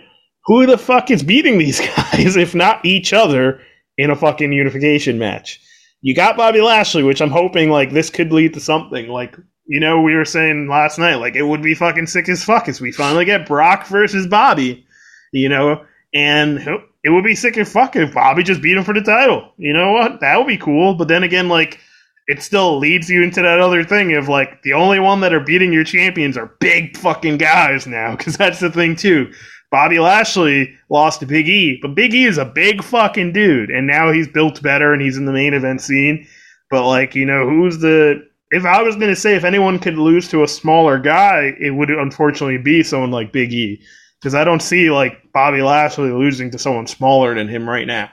[0.50, 3.60] who the fuck is beating these guys if not each other
[3.96, 5.60] in a fucking unification match?
[6.02, 9.06] You got Bobby Lashley, which I'm hoping like this could lead to something.
[9.06, 9.36] Like,
[9.66, 12.68] you know, we were saying last night, like it would be fucking sick as fuck
[12.68, 14.84] as we finally get Brock versus Bobby,
[15.32, 18.82] you know, and oh, it would be sick as fuck if Bobby just beat him
[18.82, 19.52] for the title.
[19.56, 20.18] You know what?
[20.18, 20.94] That would be cool.
[20.94, 21.78] But then again, like
[22.26, 25.38] it still leads you into that other thing of like the only one that are
[25.38, 29.32] beating your champions are big fucking guys now because that's the thing too
[29.70, 33.86] Bobby Lashley lost to Big E, but Big E is a big fucking dude, and
[33.86, 36.26] now he's built better and he's in the main event scene.
[36.70, 39.96] But like, you know, who's the if I was going to say if anyone could
[39.96, 43.80] lose to a smaller guy, it would unfortunately be someone like Big E
[44.20, 48.10] because I don't see like Bobby Lashley losing to someone smaller than him right now.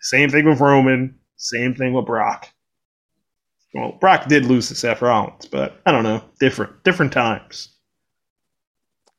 [0.00, 1.18] Same thing with Roman.
[1.36, 2.48] Same thing with Brock.
[3.74, 7.73] Well, Brock did lose to Seth Rollins, but I don't know, different different times.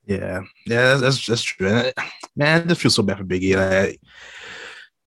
[0.07, 1.91] Yeah, yeah, that's that's true.
[2.35, 3.55] Man, I just feel so bad for Biggie.
[3.55, 3.99] Like,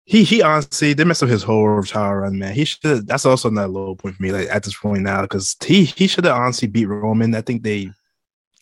[0.04, 2.54] he he honestly they messed up his whole tower run, man.
[2.54, 3.06] He should.
[3.06, 4.32] That's also another low point for me.
[4.32, 7.34] Like at this point now, because he he should have honestly beat Roman.
[7.34, 7.90] I think they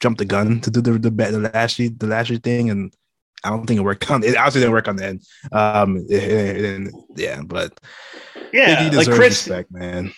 [0.00, 2.92] jumped the gun to do the the, the Lashley the Lashley thing, and
[3.44, 4.24] I don't think it worked on.
[4.24, 5.22] It obviously didn't work on the end.
[5.52, 7.78] Um, it, it, it, yeah, but
[8.52, 10.12] yeah, like Chris, respect, man.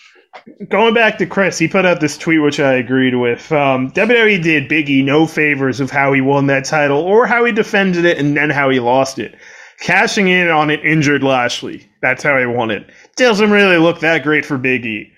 [0.69, 3.51] Going back to Chris, he put out this tweet which I agreed with.
[3.51, 7.51] Um, WWE did Biggie no favors of how he won that title or how he
[7.51, 9.35] defended it and then how he lost it.
[9.79, 11.89] Cashing in on an injured Lashley.
[12.01, 12.89] That's how he won it.
[13.15, 15.11] Doesn't really look that great for Biggie.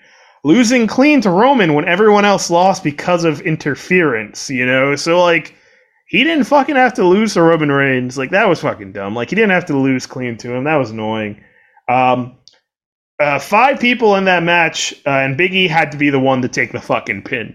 [0.44, 4.96] Losing clean to Roman when everyone else lost because of interference, you know?
[4.96, 5.54] So, like,
[6.06, 8.18] he didn't fucking have to lose to Roman Reigns.
[8.18, 9.14] Like, that was fucking dumb.
[9.14, 10.64] Like, he didn't have to lose clean to him.
[10.64, 11.42] That was annoying.
[11.88, 12.38] Um,
[13.22, 16.48] uh, five people in that match, uh, and Biggie had to be the one to
[16.48, 17.54] take the fucking pin.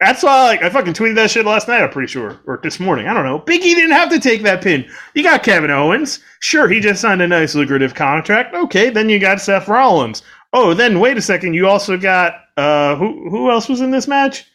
[0.00, 1.82] That's why, like, I fucking tweeted that shit last night.
[1.82, 3.06] I'm pretty sure, or this morning.
[3.06, 3.40] I don't know.
[3.40, 4.88] Biggie didn't have to take that pin.
[5.14, 6.20] You got Kevin Owens.
[6.40, 8.54] Sure, he just signed a nice lucrative contract.
[8.54, 10.22] Okay, then you got Seth Rollins.
[10.52, 11.54] Oh, then wait a second.
[11.54, 13.28] You also got uh, who?
[13.30, 14.46] Who else was in this match?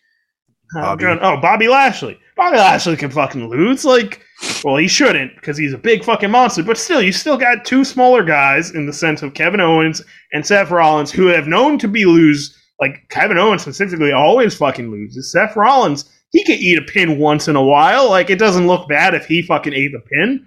[0.73, 1.05] Bobby.
[1.05, 2.19] Oh, Bobby Lashley.
[2.36, 3.86] Bobby Lashley can fucking lose.
[3.86, 4.22] Like,
[4.64, 6.64] well, he shouldn't because he's a big fucking monster.
[6.64, 10.02] But still, you still got two smaller guys in the sense of Kevin Owens
[10.34, 12.57] and Seth Rollins who have known to be lose.
[12.80, 15.32] Like Kevin Owens specifically always fucking loses.
[15.32, 18.10] Seth Rollins, he could eat a pin once in a while.
[18.10, 20.45] Like it doesn't look bad if he fucking ate the pin.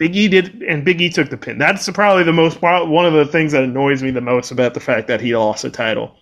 [0.00, 1.58] Big E did, and Big E took the pin.
[1.58, 4.80] That's probably the most one of the things that annoys me the most about the
[4.80, 6.16] fact that he lost the title.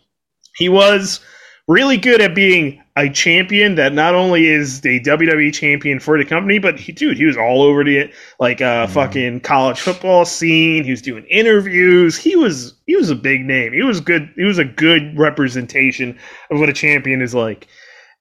[0.57, 1.21] He was
[1.69, 6.25] really good at being a champion that not only is the WWE champion for the
[6.25, 8.91] company, but he, dude, he was all over the like uh mm.
[8.91, 10.83] fucking college football scene.
[10.83, 12.17] He was doing interviews.
[12.17, 13.73] He was he was a big name.
[13.73, 14.33] He was good.
[14.35, 16.19] He was a good representation
[16.51, 17.69] of what a champion is like.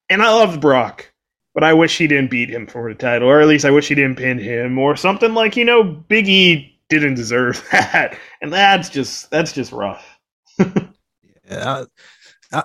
[0.09, 1.11] And I love Brock,
[1.53, 3.87] but I wish he didn't beat him for the title, or at least I wish
[3.87, 8.51] he didn't pin him, or something like you know Big E didn't deserve that, and
[8.51, 10.19] that's just that's just rough.
[11.49, 11.85] yeah.
[12.51, 12.63] I,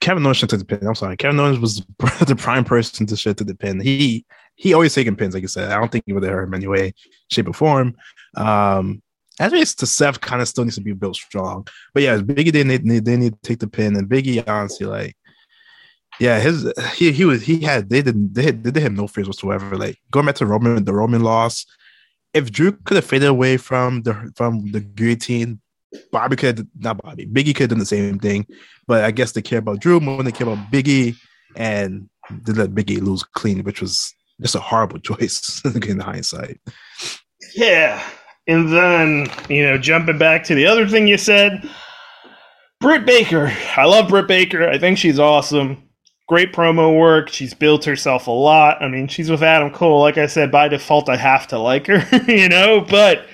[0.00, 0.86] Kevin Owens should take the pin.
[0.86, 1.84] I'm sorry, Kevin Owens was
[2.26, 3.80] the prime person to shit to the pin.
[3.80, 4.24] He
[4.54, 5.70] he always taking pins, like I said.
[5.70, 6.94] I don't think he would hurt him anyway,
[7.30, 7.94] shape or form.
[8.36, 9.02] Um,
[9.40, 11.66] as least to Seth, kind of still needs to be built strong.
[11.94, 15.16] But yeah, Biggie they need they need to take the pin, and Biggie honestly like.
[16.20, 19.26] Yeah, his he he was he had they didn't they, they did him no fears
[19.26, 19.78] whatsoever.
[19.78, 21.64] Like going back to Roman the Roman loss,
[22.34, 25.61] if Drew could have faded away from the from the guillotine,
[26.10, 28.46] Bobby could not Bobby Biggie could have done the same thing.
[28.86, 31.16] But I guess they care about Drew more than they care about Biggie,
[31.56, 36.60] and they let Biggie lose clean, which was just a horrible choice in hindsight.
[37.54, 38.02] Yeah.
[38.48, 41.68] And then, you know, jumping back to the other thing you said,
[42.80, 43.52] Britt Baker.
[43.76, 44.68] I love Britt Baker.
[44.68, 45.88] I think she's awesome.
[46.28, 47.28] Great promo work.
[47.28, 48.82] She's built herself a lot.
[48.82, 50.00] I mean, she's with Adam Cole.
[50.00, 53.26] Like I said, by default, I have to like her, you know, but,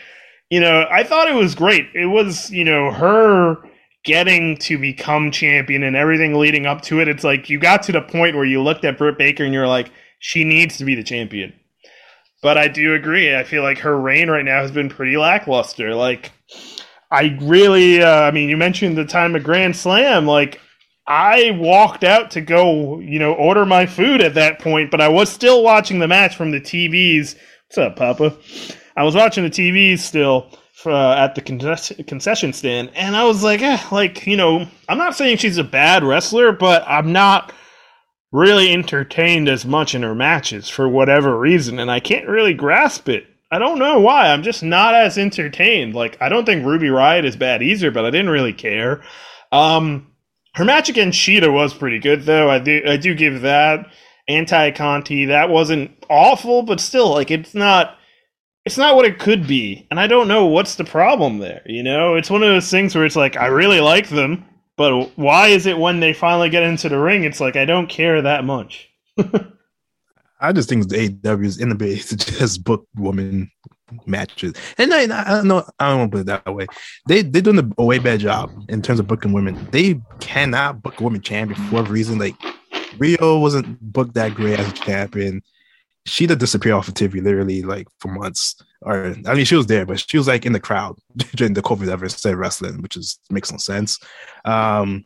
[0.51, 1.89] you know, I thought it was great.
[1.95, 3.57] It was, you know, her
[4.05, 7.93] getting to become champion and everything leading up to it, it's like you got to
[7.93, 10.95] the point where you looked at Britt Baker and you're like, she needs to be
[10.95, 11.53] the champion.
[12.43, 13.35] But I do agree.
[13.35, 15.95] I feel like her reign right now has been pretty lackluster.
[15.95, 16.33] Like,
[17.11, 20.27] I really, uh, I mean, you mentioned the time of Grand Slam.
[20.27, 20.61] Like,
[21.07, 25.09] I walked out to go, you know, order my food at that point, but I
[25.09, 27.35] was still watching the match from the TVs.
[27.67, 28.37] What's up, Papa?
[28.99, 30.51] I was watching the TV still
[30.85, 35.15] uh, at the concession stand, and I was like, eh, like you know, I'm not
[35.15, 37.53] saying she's a bad wrestler, but I'm not
[38.33, 43.09] really entertained as much in her matches for whatever reason, and I can't really grasp
[43.09, 43.25] it.
[43.53, 44.33] I don't know why.
[44.33, 45.95] I'm just not as entertained.
[45.95, 49.05] Like I don't think Ruby Riott is bad either, but I didn't really care.
[49.53, 50.09] Um,
[50.57, 52.51] her match against Shida was pretty good though.
[52.51, 53.87] I do I do give that.
[54.27, 57.98] Anti Conti, that wasn't awful, but still, like it's not
[58.69, 59.87] it's not what it could be.
[59.91, 61.63] And I don't know what's the problem there.
[61.65, 64.45] You know, it's one of those things where it's like, I really like them,
[64.77, 67.89] but why is it when they finally get into the ring, it's like, I don't
[67.89, 68.91] care that much?
[70.41, 73.51] I just think the AEW's inability to just book woman
[74.05, 74.53] matches.
[74.77, 76.67] And I, I don't know, I don't want to put it that way.
[77.07, 79.67] They, they're doing a way bad job in terms of booking women.
[79.71, 82.19] They cannot book a woman champion for a reason.
[82.19, 82.37] Like,
[82.99, 85.41] Riho wasn't booked that great as a champion
[86.09, 88.57] she'd have disappeared off of TV literally like for months.
[88.83, 90.99] Or I mean, she was there, but she was like in the crowd
[91.35, 93.99] during the COVID ever instead wrestling, which is makes no sense.
[94.45, 95.05] Um,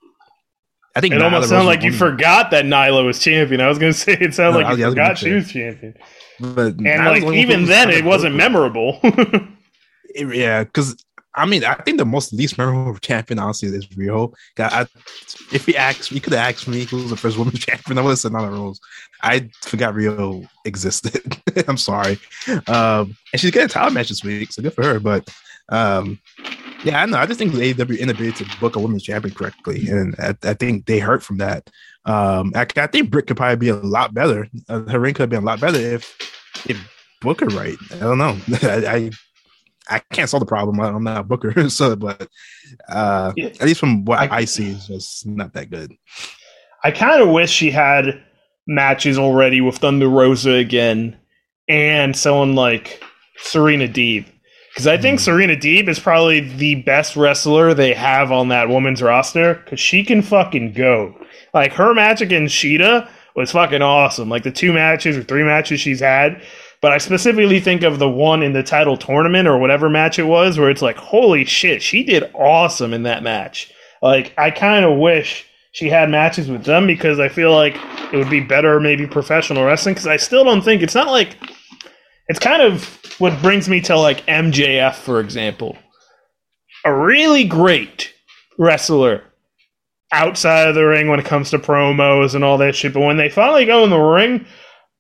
[0.95, 3.61] I think it Nyla almost sounded like you forgot that Nyla was champion.
[3.61, 5.95] I was going to say it sounded no, like you forgot she was champion.
[6.41, 8.99] But and like even then, it wasn't memorable.
[9.05, 10.97] it, yeah, because
[11.35, 14.35] I mean, I think the most least memorable champion, honestly, is Riho.
[14.59, 14.87] I,
[15.53, 17.99] if he asked, he could have asked me who was the first woman champion.
[17.99, 18.81] I would have said Nyla Rose.
[19.23, 21.39] I forgot Riho existed.
[21.69, 22.19] I'm sorry.
[22.67, 25.01] Um, and she's getting a title match this week, so good for her.
[25.01, 25.29] But
[25.69, 26.21] um,
[26.85, 27.19] yeah, I know.
[27.19, 30.55] I just think the AEW inability to book a women's champion correctly, and I, I
[30.55, 31.71] think they hurt from that.
[32.05, 34.49] Um, I, I, think Britt could probably be a lot better.
[34.69, 36.17] Uh, her ring could have been a lot better if
[36.69, 37.77] if Booker right.
[37.93, 38.37] I don't know.
[38.63, 39.11] I, I
[39.89, 40.81] I can't solve the problem.
[40.81, 42.29] I'm not a Booker, so but
[42.89, 43.47] uh, yeah.
[43.47, 45.93] at least from what I, I see, it's just not that good.
[46.85, 48.23] I kind of wish she had
[48.67, 51.17] matches already with Thunder Rosa again,
[51.69, 53.03] and someone like
[53.39, 54.27] Serena Deeb,
[54.71, 55.23] because I think mm.
[55.23, 60.05] Serena Deeb is probably the best wrestler they have on that women's roster, because she
[60.05, 61.15] can fucking go.
[61.55, 64.29] Like her match against Shida was fucking awesome.
[64.29, 66.43] Like the two matches or three matches she's had
[66.83, 70.25] but I specifically think of the one in the title tournament or whatever match it
[70.25, 73.73] was where it's like, holy shit, she did awesome in that match.
[74.03, 77.77] Like, I kind of wish she had matches with them because I feel like
[78.13, 79.95] it would be better, maybe professional wrestling.
[79.95, 81.37] Because I still don't think it's not like
[82.27, 85.79] it's kind of what brings me to like MJF, for example.
[86.85, 88.13] A really great
[88.59, 89.23] wrestler
[90.13, 92.93] outside of the ring when it comes to promos and all that shit.
[92.93, 94.47] But when they finally go in the ring,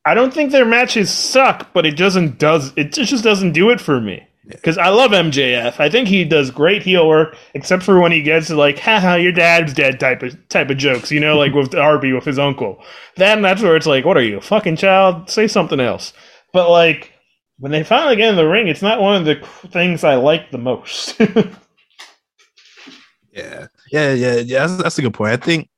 [0.04, 3.80] I don't think their matches suck, but it doesn't does it just doesn't do it
[3.80, 4.26] for me.
[4.48, 5.78] Because I love MJF.
[5.78, 9.14] I think he does great heel work, except for when he gets to like, haha,
[9.14, 12.40] your dad's dead type of type of jokes, you know, like with Darby with his
[12.40, 12.82] uncle.
[13.16, 15.30] Then that's where it's like, what are you, a fucking child?
[15.30, 16.12] Say something else.
[16.52, 17.12] But like
[17.58, 19.36] when they finally get in the ring, it's not one of the
[19.68, 21.20] things I like the most.
[23.32, 23.68] yeah.
[23.92, 24.66] Yeah, yeah, yeah.
[24.66, 25.32] That's, that's a good point.
[25.32, 25.68] I think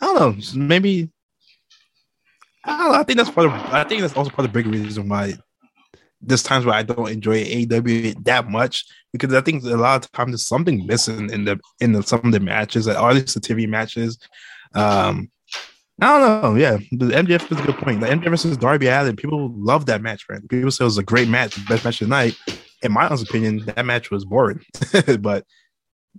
[0.00, 1.10] I don't know, maybe
[2.64, 3.52] I, I think that's part of.
[3.52, 5.34] I think that's also part of the big reason why
[6.20, 10.12] there's times where I don't enjoy AEW that much because I think a lot of
[10.12, 13.34] times there's something missing in the in the, some of the matches, at all these
[13.34, 14.18] TV matches.
[14.74, 15.30] Um,
[16.00, 16.54] I don't know.
[16.54, 18.00] Yeah, the MJF is a good point.
[18.00, 20.46] The MJF versus Darby Allin, people love that match, man.
[20.48, 22.36] People say it was a great match, best match of the night.
[22.82, 24.64] In my honest opinion, that match was boring.
[25.20, 25.44] but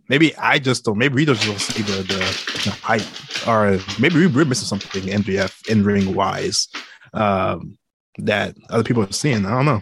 [0.09, 0.97] maybe I just don't.
[0.97, 2.19] Maybe we just don't see the, the,
[2.63, 6.67] the hype, or maybe we're missing something MJF in ring wise
[7.13, 7.77] um,
[8.17, 9.45] that other people are seeing.
[9.45, 9.81] I don't know.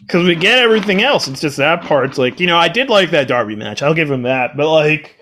[0.00, 1.28] Because we get everything else.
[1.28, 3.82] It's just that part's like you know I did like that Darby match.
[3.82, 4.56] I'll give him that.
[4.56, 5.16] But like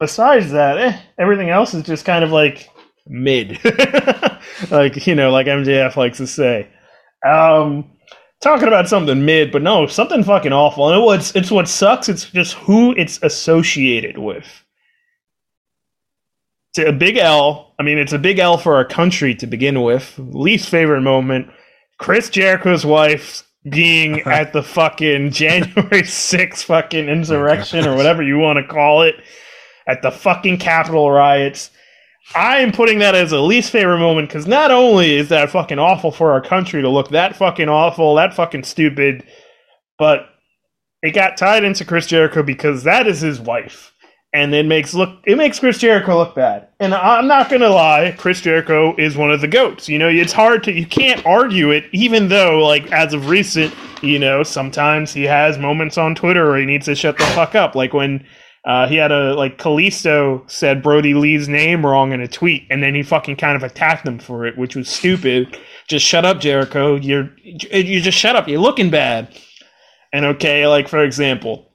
[0.00, 2.68] besides that, eh, everything else is just kind of like
[3.06, 3.58] mid.
[4.70, 6.68] like you know, like MJF likes to say.
[7.26, 7.93] Um,
[8.44, 10.88] talking about something mid, but no, something fucking awful.
[10.92, 12.08] And it's it's what sucks.
[12.08, 14.46] It's just who it's associated with.
[16.72, 17.74] It's a big L.
[17.78, 20.14] I mean, it's a big L for our country to begin with.
[20.18, 21.48] Least favorite moment:
[21.98, 25.72] Chris Jericho's wife being at the fucking January
[26.02, 29.16] 6th fucking oh insurrection or whatever you want to call it
[29.88, 31.70] at the fucking Capitol riots
[32.34, 35.78] I am putting that as a least favorite moment because not only is that fucking
[35.78, 39.24] awful for our country to look that fucking awful, that fucking stupid,
[39.98, 40.26] but
[41.02, 43.92] it got tied into Chris Jericho because that is his wife.
[44.32, 46.66] And it makes look it makes Chris Jericho look bad.
[46.80, 49.88] And I'm not gonna lie, Chris Jericho is one of the goats.
[49.88, 53.72] You know, it's hard to you can't argue it, even though like as of recent,
[54.02, 57.54] you know, sometimes he has moments on Twitter where he needs to shut the fuck
[57.54, 57.76] up.
[57.76, 58.26] Like when
[58.64, 62.82] uh, he had a like Kalisto said Brodie Lee's name wrong in a tweet, and
[62.82, 65.58] then he fucking kind of attacked them for it, which was stupid.
[65.86, 66.96] just shut up, Jericho.
[66.96, 68.48] You're you just shut up.
[68.48, 69.38] You're looking bad.
[70.12, 71.70] And okay, like for example,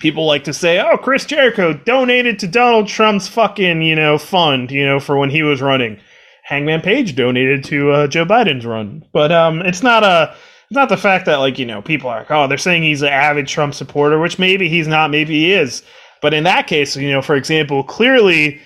[0.00, 4.70] people like to say, "Oh, Chris Jericho donated to Donald Trump's fucking you know fund,
[4.70, 5.98] you know, for when he was running."
[6.42, 10.34] Hangman Page donated to uh, Joe Biden's run, but um, it's not a
[10.68, 13.00] it's not the fact that like you know people are like, oh, they're saying he's
[13.00, 15.82] an avid Trump supporter, which maybe he's not, maybe he is.
[16.24, 18.58] But in that case, you know, for example, clearly,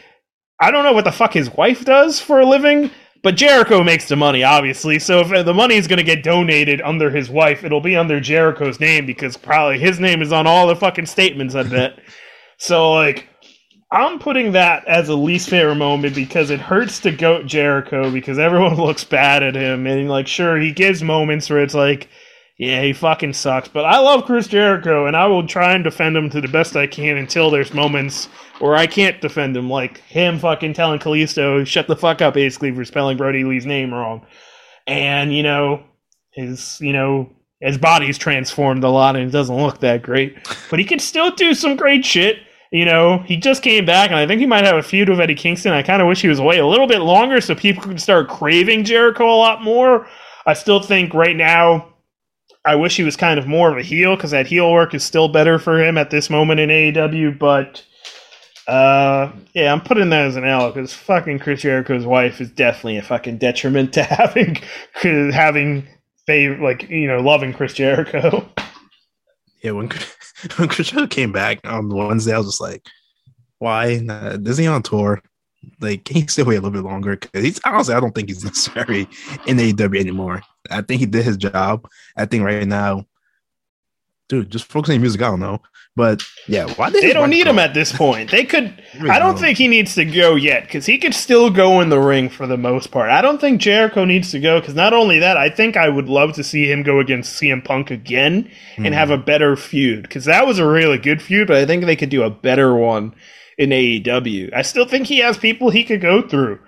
[0.60, 2.88] I don't know what the fuck his wife does for a living,
[3.24, 5.00] but Jericho makes the money, obviously.
[5.00, 8.20] So if the money is going to get donated under his wife, it'll be under
[8.20, 11.98] Jericho's name because probably his name is on all the fucking statements, I bet.
[12.58, 13.28] so, like,
[13.90, 18.38] I'm putting that as a least favorite moment because it hurts to goat Jericho because
[18.38, 19.84] everyone looks bad at him.
[19.88, 22.08] And, like, sure, he gives moments where it's like,
[22.58, 23.68] yeah, he fucking sucks.
[23.68, 26.74] But I love Chris Jericho, and I will try and defend him to the best
[26.76, 28.26] I can until there's moments
[28.58, 32.74] where I can't defend him, like him fucking telling Kalisto, shut the fuck up, basically,
[32.74, 34.26] for spelling Brodie Lee's name wrong.
[34.88, 35.84] And, you know,
[36.32, 37.30] his, you know,
[37.60, 40.36] his body's transformed a lot and it doesn't look that great.
[40.70, 42.38] But he can still do some great shit.
[42.72, 45.20] You know, he just came back, and I think he might have a feud with
[45.20, 45.72] Eddie Kingston.
[45.72, 48.28] I kind of wish he was away a little bit longer so people could start
[48.28, 50.06] craving Jericho a lot more.
[50.44, 51.94] I still think right now
[52.64, 55.04] I wish he was kind of more of a heel because that heel work is
[55.04, 57.38] still better for him at this moment in AEW.
[57.38, 57.84] But
[58.66, 62.98] uh, yeah, I'm putting that as an L because fucking Chris Jericho's wife is definitely
[62.98, 64.58] a fucking detriment to having
[65.02, 65.88] having
[66.28, 68.46] fav- like you know loving Chris Jericho.
[69.62, 69.90] Yeah, when
[70.56, 72.84] when Chris Jericho came back on Wednesday, I was just like,
[73.58, 74.00] why?
[74.02, 75.22] Is he on tour?
[75.80, 77.16] Like, can he still wait a little bit longer?
[77.16, 79.08] Because he's honestly, I don't think he's necessary
[79.46, 80.42] in AEW anymore.
[80.70, 81.88] I think he did his job.
[82.16, 83.06] I think right now,
[84.28, 85.22] dude, just focusing on music.
[85.22, 85.60] I don't know,
[85.96, 87.50] but yeah, why they don't need go?
[87.50, 88.30] him at this point?
[88.30, 88.82] They could.
[89.10, 91.98] I don't think he needs to go yet because he could still go in the
[91.98, 93.10] ring for the most part.
[93.10, 96.08] I don't think Jericho needs to go because not only that, I think I would
[96.08, 98.92] love to see him go against CM Punk again and mm.
[98.92, 101.48] have a better feud because that was a really good feud.
[101.48, 103.14] But I think they could do a better one
[103.58, 104.54] in AEW.
[104.54, 106.60] I still think he has people he could go through.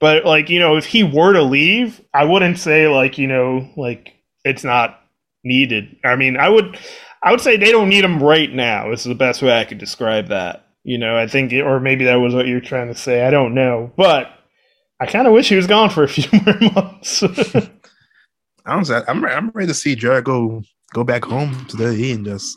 [0.00, 3.68] But like, you know, if he were to leave, I wouldn't say like, you know,
[3.76, 4.14] like
[4.44, 4.98] it's not
[5.44, 5.96] needed.
[6.04, 6.78] I mean, I would
[7.22, 8.92] I would say they don't need him right now.
[8.92, 10.66] Is the best way I could describe that.
[10.84, 13.24] You know, I think or maybe that was what you're trying to say.
[13.26, 13.92] I don't know.
[13.96, 14.28] But
[15.00, 17.22] I kind of wish he was gone for a few more months.
[18.66, 20.62] Honestly, I'm I'm ready to see Jericho go
[20.94, 22.56] go back home to the E and just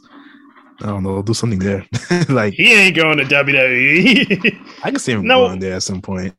[0.82, 1.86] I don't know, do something there.
[2.30, 4.68] like he ain't going to WWE.
[4.84, 6.36] I can see him no, going there at some point.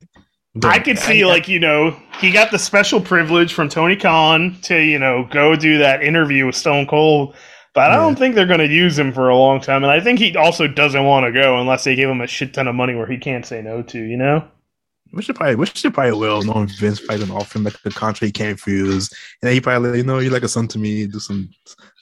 [0.54, 3.96] But I could see, I, like you know, he got the special privilege from Tony
[3.96, 7.34] Khan to you know go do that interview with Stone Cold,
[7.74, 9.82] but I don't think they're going to use him for a long time.
[9.82, 12.52] And I think he also doesn't want to go unless they give him a shit
[12.52, 13.98] ton of money where he can't say no to.
[13.98, 14.44] You know.
[15.14, 16.42] We should probably, we should probably will.
[16.42, 19.10] Knowing Vince probably gonna offer him like a contract he can't refuse,
[19.42, 21.06] and he probably, you know, you're like a son to me.
[21.06, 21.50] Do some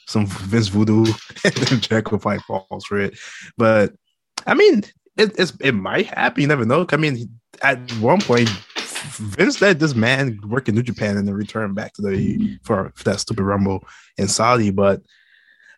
[0.07, 1.05] some Vince voodoo,
[1.43, 3.17] and then Jericho probably falls for it.
[3.57, 3.93] But
[4.45, 4.83] I mean,
[5.17, 6.41] it, it's it might happen.
[6.41, 6.85] You never know.
[6.89, 7.29] I mean,
[7.61, 11.93] at one point, Vince let this man work in New Japan and then return back
[11.93, 13.83] to the for, for that stupid Rumble
[14.17, 14.71] in Saudi.
[14.71, 15.01] But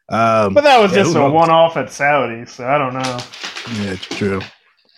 [0.10, 3.20] um, but that was yeah, just a one off at Saudi, so I don't know.
[3.82, 4.42] Yeah, true.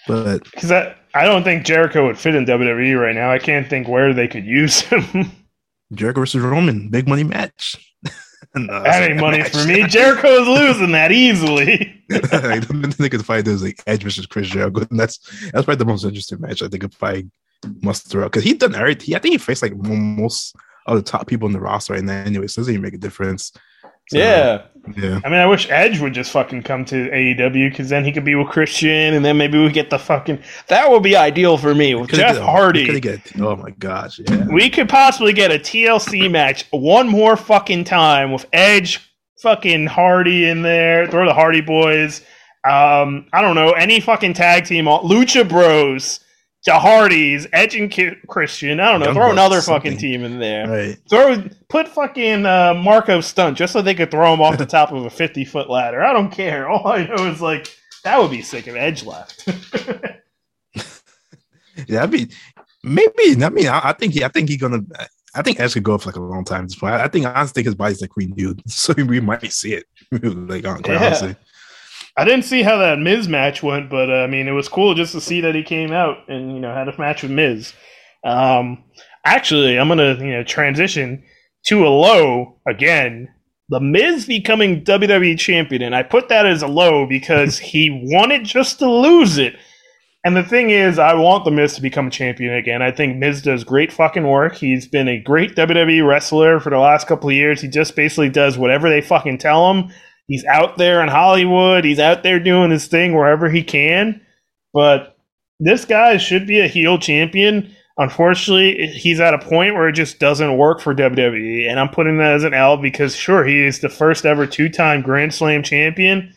[0.08, 3.32] But because I, I don't think Jericho would fit in WWE right now.
[3.32, 5.32] I can't think where they could use him.
[5.94, 7.76] Jericho versus Roman, big money match.
[8.68, 9.86] no, that ain't money for me.
[9.88, 11.92] Jericho's losing that easily.
[12.12, 14.86] I don't think the fight is like Edge versus Chris Jericho.
[14.90, 15.18] And that's
[15.52, 17.26] that's probably the most interesting match I think if I
[17.82, 19.16] must throw because he done everything.
[19.16, 20.56] I think he faced like most
[20.86, 22.24] of the top people in the roster right now.
[22.24, 23.52] Anyway, so doesn't even make a difference.
[24.10, 24.62] So, yeah.
[24.96, 25.20] Yeah.
[25.24, 28.26] I mean, I wish Edge would just fucking come to AEW because then he could
[28.26, 30.40] be with Christian and then maybe we get the fucking.
[30.68, 33.00] That would be ideal for me with Jeff Hardy.
[33.00, 34.20] Get, oh my gosh.
[34.20, 34.46] Yeah.
[34.48, 39.00] We could possibly get a TLC match one more fucking time with Edge,
[39.40, 41.08] fucking Hardy in there.
[41.08, 42.22] Throw the Hardy Boys.
[42.64, 43.72] Um, I don't know.
[43.72, 44.86] Any fucking tag team.
[44.86, 46.20] Lucha Bros
[46.66, 47.92] to Hardy's, Edge and
[48.28, 48.80] Christian.
[48.80, 49.08] I don't know.
[49.08, 49.94] Young throw another something.
[49.94, 50.68] fucking team in there.
[50.68, 50.98] Right.
[51.10, 54.92] Throw put fucking uh, Marko Stunt just so they could throw him off the top
[54.92, 56.04] of a fifty foot ladder.
[56.04, 56.68] I don't care.
[56.70, 57.68] All I know is like
[58.04, 59.48] that would be sick if Edge left.
[61.88, 62.30] yeah, I mean,
[62.84, 63.44] maybe.
[63.44, 64.24] I mean, I, I think he.
[64.24, 64.82] I think he's gonna.
[65.36, 66.68] I think Edge could go for like a long time.
[66.82, 69.86] I, I think honestly, his body's like renewed, so we might see it.
[70.12, 71.06] like, quite yeah.
[71.06, 71.36] honestly.
[72.18, 74.94] I didn't see how that Miz match went, but uh, I mean, it was cool
[74.96, 77.74] just to see that he came out and you know had a match with Miz.
[78.24, 78.84] Um,
[79.26, 81.24] actually, I'm gonna you know transition
[81.68, 83.30] to a low again.
[83.68, 88.46] The Miz becoming WWE champion, and I put that as a low because he wanted
[88.46, 89.56] just to lose it.
[90.24, 92.82] And the thing is, I want the Miz to become a champion again.
[92.82, 94.56] I think Miz does great fucking work.
[94.56, 97.62] He's been a great WWE wrestler for the last couple of years.
[97.62, 99.92] He just basically does whatever they fucking tell him
[100.28, 101.86] he's out there in Hollywood.
[101.86, 104.22] He's out there doing his thing wherever he can.
[104.74, 105.18] But
[105.60, 107.74] this guy should be a heel champion.
[107.98, 111.70] Unfortunately, he's at a point where it just doesn't work for WWE.
[111.70, 114.68] And I'm putting that as an L because, sure, he is the first ever two
[114.68, 116.34] time Grand Slam champion,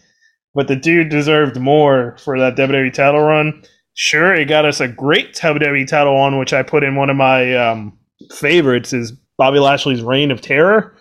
[0.55, 3.61] but the dude deserved more for that WWE title run.
[3.95, 7.17] Sure, it got us a great WWE title on, which I put in one of
[7.17, 7.99] my um,
[8.33, 10.95] favorites, is Bobby Lashley's Reign of Terror.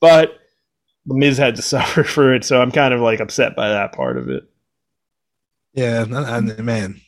[0.00, 0.37] But
[1.08, 4.16] Miz had to suffer for it, so I'm kind of like upset by that part
[4.16, 4.44] of it.
[5.74, 7.00] Yeah, and, man,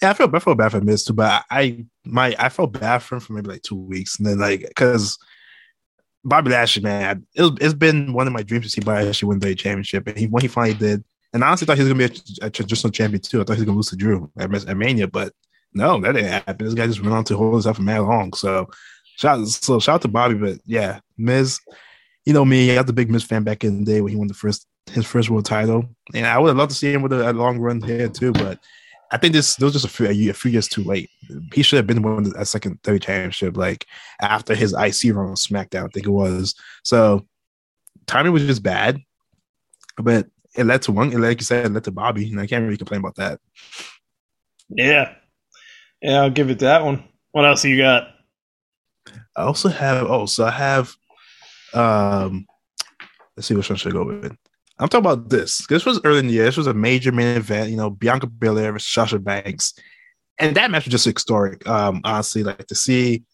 [0.00, 2.98] yeah, I feel I feel bad for Miz too, but I my I felt bad
[2.98, 5.18] for him for maybe like two weeks, and then like because
[6.24, 9.38] Bobby Lashley, man, it it's been one of my dreams to see Bobby Lashley win
[9.38, 12.08] the championship, and he when he finally did, and I honestly thought he was gonna
[12.08, 13.40] be a, a traditional champion too.
[13.40, 15.32] I thought he was gonna lose to Drew at, at Mania, but
[15.72, 16.64] no, that didn't happen.
[16.64, 18.32] This guy just went on to hold himself for mad long.
[18.32, 18.68] So
[19.16, 21.60] shout so shout out to Bobby, but yeah, Miz
[22.24, 24.16] you know me, I was a big Miz fan back in the day when he
[24.16, 25.84] won the first his first world title,
[26.14, 28.32] and I would have loved to see him with a, a long run here too.
[28.32, 28.58] But
[29.10, 31.10] I think this, was just a few, a, few years too late.
[31.52, 33.86] He should have been one a second third championship like
[34.20, 35.84] after his IC run on SmackDown.
[35.84, 36.54] I think it was.
[36.82, 37.26] So
[38.06, 39.00] timing was just bad,
[39.96, 40.26] but
[40.56, 41.10] it led to one.
[41.10, 43.40] Like you said, it led to Bobby, and I can't really complain about that.
[44.68, 45.14] Yeah,
[46.00, 47.04] yeah, I'll give it that one.
[47.32, 48.08] What else you got?
[49.36, 50.06] I also have.
[50.10, 50.94] Oh, so I have.
[51.74, 52.46] Um,
[53.36, 54.36] let's see which one should I go with.
[54.78, 55.66] I'm talking about this.
[55.68, 56.44] This was early in the year.
[56.44, 57.70] This was a major main event.
[57.70, 59.74] You know, Bianca Belair versus Sasha Banks,
[60.38, 61.66] and that match was just historic.
[61.68, 63.24] Um, honestly, like to see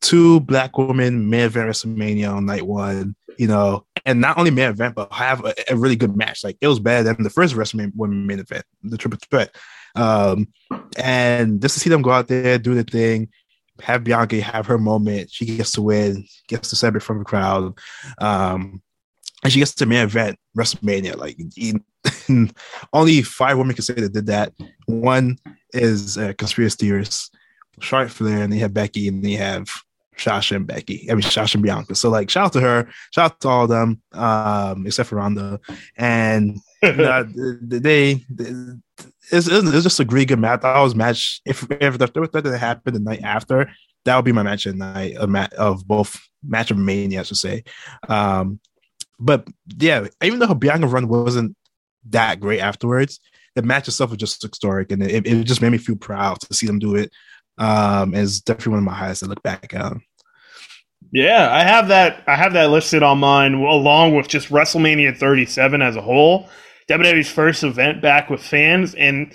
[0.00, 3.14] two black women main event WrestleMania on night one.
[3.38, 6.42] You know, and not only main event, but have a, a really good match.
[6.42, 9.54] Like it was better than the first WrestleMania women main event, the triple threat.
[9.94, 10.48] Um,
[10.98, 13.28] and just to see them go out there, do the thing,
[13.82, 15.30] have Bianca have her moment.
[15.30, 17.78] She gets to win, gets to celebrate from the crowd.
[18.18, 18.82] Um,
[19.42, 21.16] and she gets to main event WrestleMania.
[21.16, 21.38] Like
[22.92, 24.52] only five women can say they did that.
[24.86, 25.38] One
[25.72, 27.36] is uh, conspiracy theorist,
[27.80, 29.68] Charlotte Flair, and they have Becky, and they have
[30.16, 31.06] Sasha and Becky.
[31.10, 31.94] I mean Sasha and Bianca.
[31.94, 35.16] So like shout out to her, shout out to all of them, um, except for
[35.16, 35.60] Ronda.
[35.96, 37.24] And uh,
[37.62, 38.52] they, they
[39.32, 40.64] it's, it's just a great good match.
[40.64, 43.70] I was match if if that happened the night after,
[44.04, 47.36] that would be my match of night match of both match of mania, I should
[47.36, 47.64] say.
[48.08, 48.60] Um,
[49.18, 49.46] but
[49.78, 51.56] yeah, even though her Bianca run wasn't
[52.10, 53.20] that great afterwards,
[53.54, 56.54] the match itself was just historic, and it, it just made me feel proud to
[56.54, 57.12] see them do it.
[57.58, 60.02] Um, it's definitely one of my highest to look back on.
[61.12, 62.24] Yeah, I have that.
[62.26, 66.48] I have that listed on mine along with just WrestleMania 37 as a whole.
[66.88, 69.32] WWE's first event back with fans, and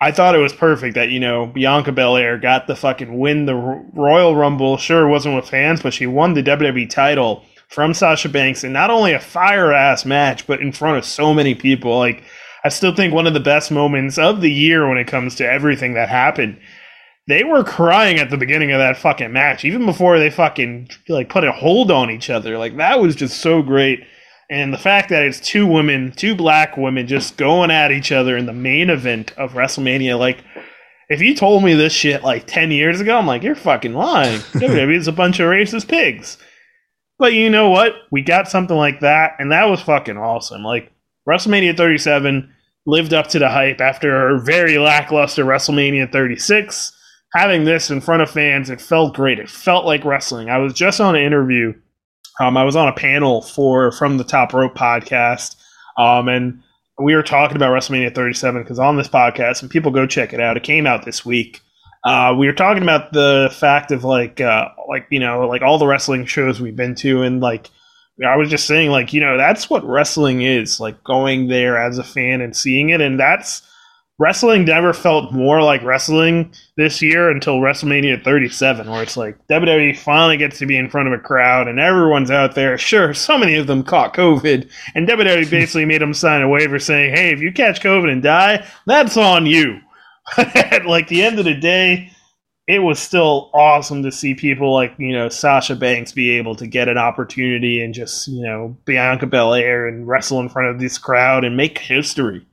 [0.00, 3.54] I thought it was perfect that you know Bianca Belair got the fucking win the
[3.54, 4.76] Royal Rumble.
[4.76, 8.72] Sure, it wasn't with fans, but she won the WWE title from Sasha Banks, and
[8.72, 11.98] not only a fire ass match, but in front of so many people.
[11.98, 12.22] Like
[12.64, 15.50] I still think one of the best moments of the year when it comes to
[15.50, 16.58] everything that happened.
[17.26, 21.28] They were crying at the beginning of that fucking match, even before they fucking like
[21.28, 22.58] put a hold on each other.
[22.58, 24.04] Like that was just so great.
[24.50, 28.36] And the fact that it's two women, two black women just going at each other
[28.36, 30.44] in the main event of WrestleMania, like
[31.08, 34.40] if you told me this shit like 10 years ago, I'm like, you're fucking lying.
[34.52, 36.38] WWE is a bunch of racist pigs.
[37.18, 37.94] But you know what?
[38.10, 40.64] We got something like that, and that was fucking awesome.
[40.64, 40.92] Like,
[41.28, 42.52] WrestleMania 37
[42.86, 46.92] lived up to the hype after a very lackluster WrestleMania 36.
[47.32, 49.38] Having this in front of fans, it felt great.
[49.38, 50.50] It felt like wrestling.
[50.50, 51.74] I was just on an interview
[52.40, 55.56] um, I was on a panel for from the Top Rope podcast,
[55.96, 56.62] um, and
[56.98, 60.40] we were talking about WrestleMania 37 because on this podcast, and people go check it
[60.40, 60.56] out.
[60.56, 61.60] It came out this week.
[62.04, 65.78] Uh, we were talking about the fact of like, uh, like you know, like all
[65.78, 67.70] the wrestling shows we've been to, and like
[68.26, 70.80] I was just saying, like you know, that's what wrestling is.
[70.80, 73.62] Like going there as a fan and seeing it, and that's
[74.18, 79.96] wrestling never felt more like wrestling this year until WrestleMania 37, where it's like WWE
[79.96, 82.78] finally gets to be in front of a crowd and everyone's out there.
[82.78, 86.78] Sure, so many of them caught COVID, and WWE basically made them sign a waiver
[86.78, 89.80] saying, hey, if you catch COVID and die, that's on you.
[90.36, 92.10] At like the end of the day,
[92.66, 96.66] it was still awesome to see people like, you know, Sasha Banks be able to
[96.66, 100.96] get an opportunity and just, you know, Bianca Belair and wrestle in front of this
[100.96, 102.46] crowd and make history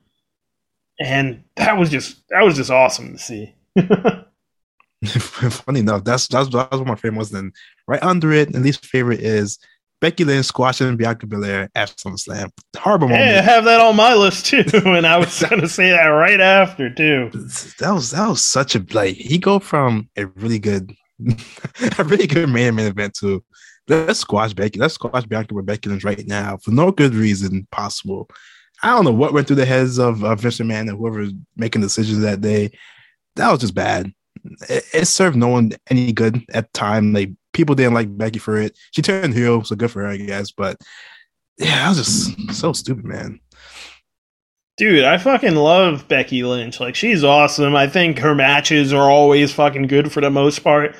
[1.00, 3.54] and that was just that was just awesome to see.
[5.04, 7.30] Funny enough, that's that's that's what my favorite was.
[7.30, 7.52] Then
[7.88, 9.58] right under it, and least favorite is
[10.00, 12.50] Becky Lynch squashing Bianca Belair at SummerSlam.
[12.76, 13.24] Horrible moment.
[13.24, 16.40] I have that on my list too, and I was going to say that right
[16.40, 17.30] after too.
[17.78, 20.92] That was that was such a like he go from a really good,
[21.98, 23.44] a really good main main event to
[23.88, 27.66] let's squash Becky, let's squash Bianca with Becky Lynch right now for no good reason
[27.70, 28.28] possible.
[28.82, 31.32] I don't know what went through the heads of, of Vince McMahon and whoever was
[31.56, 32.70] making decisions that day.
[33.36, 34.12] That was just bad.
[34.68, 37.12] It, it, served no one any good at the time.
[37.12, 38.76] Like people didn't like Becky for it.
[38.90, 40.50] She turned heel, so good for her, I guess.
[40.50, 40.78] But
[41.58, 43.40] yeah, that was just so stupid, man.
[44.78, 46.80] Dude, I fucking love Becky Lynch.
[46.80, 47.76] Like she's awesome.
[47.76, 50.96] I think her matches are always fucking good for the most part.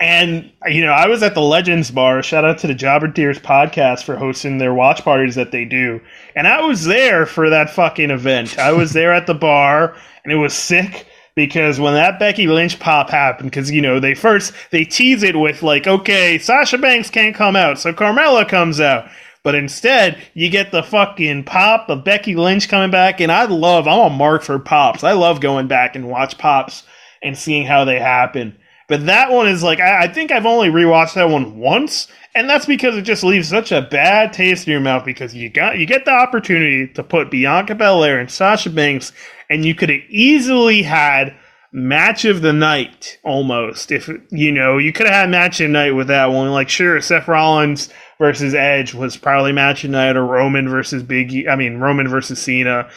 [0.00, 2.22] And you know, I was at the Legends Bar.
[2.22, 6.00] Shout out to the Jobber Tears podcast for hosting their watch parties that they do.
[6.34, 8.58] And I was there for that fucking event.
[8.58, 9.94] I was there at the bar,
[10.24, 14.14] and it was sick because when that Becky Lynch pop happened, because you know they
[14.14, 18.80] first they tease it with like, okay, Sasha Banks can't come out, so Carmella comes
[18.80, 19.06] out.
[19.42, 23.86] But instead, you get the fucking pop of Becky Lynch coming back, and I love.
[23.86, 25.04] I'm a mark for pops.
[25.04, 26.84] I love going back and watch pops
[27.22, 28.56] and seeing how they happen.
[28.90, 32.50] But that one is like I, I think I've only rewatched that one once, and
[32.50, 35.78] that's because it just leaves such a bad taste in your mouth because you got
[35.78, 39.12] you get the opportunity to put Bianca Belair and Sasha Banks,
[39.48, 41.36] and you could have easily had
[41.72, 43.92] match of the night almost.
[43.92, 46.50] If you know, you could have had match of the night with that one.
[46.50, 51.48] Like sure, Seth Rollins versus Edge was probably match of night, or Roman versus Biggie.
[51.48, 52.90] I mean Roman versus Cena.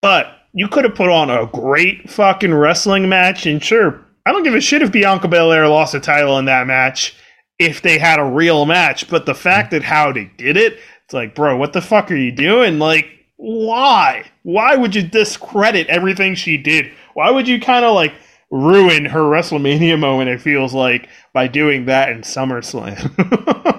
[0.00, 4.42] But you could have put on a great fucking wrestling match, and sure, I don't
[4.42, 7.16] give a shit if Bianca Belair lost a title in that match
[7.58, 9.08] if they had a real match.
[9.08, 10.74] But the fact that how they did it,
[11.06, 12.78] it's like, bro, what the fuck are you doing?
[12.78, 13.06] Like,
[13.36, 14.26] why?
[14.42, 16.92] Why would you discredit everything she did?
[17.14, 18.12] Why would you kind of like
[18.50, 20.28] ruin her WrestleMania moment?
[20.28, 23.78] It feels like by doing that in SummerSlam.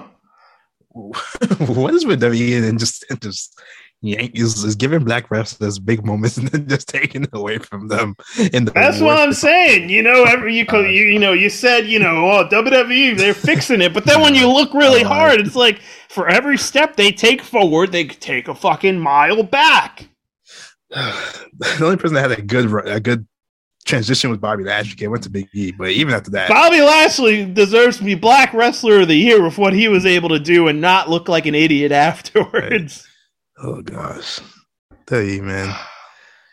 [0.92, 3.56] what is with WWE and just just
[4.02, 8.16] Yankees is giving black wrestlers big moments and then just taking it away from them.
[8.52, 9.90] In the That's what I'm saying.
[9.90, 13.80] You know, every you, you you know you said you know oh WWE they're fixing
[13.80, 17.12] it, but then when you look really oh, hard, it's like for every step they
[17.12, 20.08] take forward, they take a fucking mile back.
[20.90, 23.26] the only person that had a good a good
[23.84, 25.06] transition was Bobby Lashley.
[25.06, 29.00] Went to Big E, but even after that, Bobby Lashley deserves to be Black Wrestler
[29.00, 31.54] of the Year with what he was able to do and not look like an
[31.54, 33.06] idiot afterwards.
[33.62, 34.40] Oh gosh,
[35.06, 35.74] tell you, man.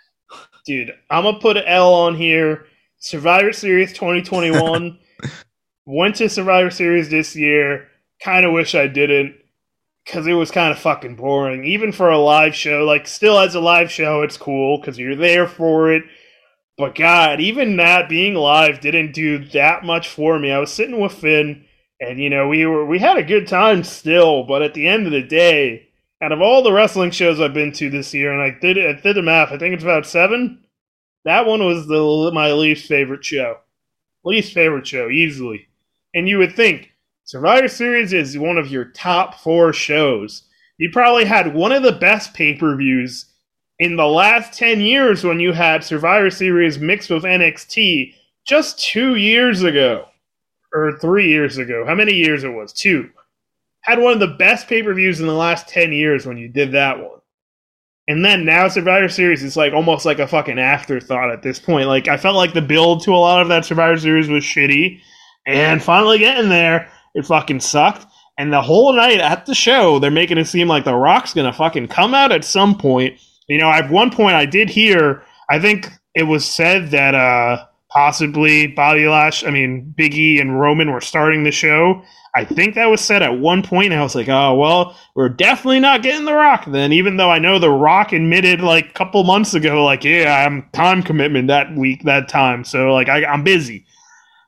[0.66, 2.66] Dude, I'm gonna put an L on here.
[3.00, 5.00] Survivor Series 2021.
[5.86, 7.88] Went to Survivor Series this year.
[8.22, 9.36] Kind of wish I didn't
[10.04, 11.64] because it was kind of fucking boring.
[11.64, 15.16] Even for a live show, like still as a live show, it's cool because you're
[15.16, 16.04] there for it.
[16.78, 20.52] But God, even that being live didn't do that much for me.
[20.52, 21.64] I was sitting with Finn,
[22.02, 24.44] and you know we were we had a good time still.
[24.44, 25.87] But at the end of the day,
[26.22, 29.00] out of all the wrestling shows I've been to this year, and I did I
[29.00, 30.64] did the math, I think it's about seven.
[31.26, 33.58] That one was the my least favorite show,
[34.24, 35.68] least favorite show easily.
[36.14, 36.92] And you would think
[37.26, 40.44] Survivor Series is one of your top four shows.
[40.78, 43.26] You probably had one of the best pay per views
[43.80, 48.14] in the last ten years when you had Survivor Series mixed with NXT
[48.48, 50.06] just two years ago,
[50.74, 51.86] or three years ago.
[51.86, 52.74] How many years it was?
[52.74, 53.12] Two
[53.88, 56.50] had one of the best pay per views in the last 10 years when you
[56.50, 57.20] did that one.
[58.10, 61.88] And then now Survivor Series is like almost like a fucking afterthought at this point.
[61.88, 65.00] Like I felt like the build to a lot of that Survivor Series was shitty,
[65.46, 68.06] and finally getting there, it fucking sucked.
[68.38, 71.52] And the whole night at the show, they're making it seem like The Rock's gonna
[71.54, 73.20] fucking come out at some point.
[73.48, 77.66] You know, at one point I did hear, I think it was said that uh
[77.90, 82.04] possibly Bobby Lash, I mean Biggie and Roman were starting the show,
[82.38, 85.80] I think that was said at one point, I was like, oh, well, we're definitely
[85.80, 89.24] not getting The Rock then, even though I know The Rock admitted like a couple
[89.24, 92.64] months ago, like, yeah, I'm time commitment that week, that time.
[92.64, 93.88] So, like, I, am busy.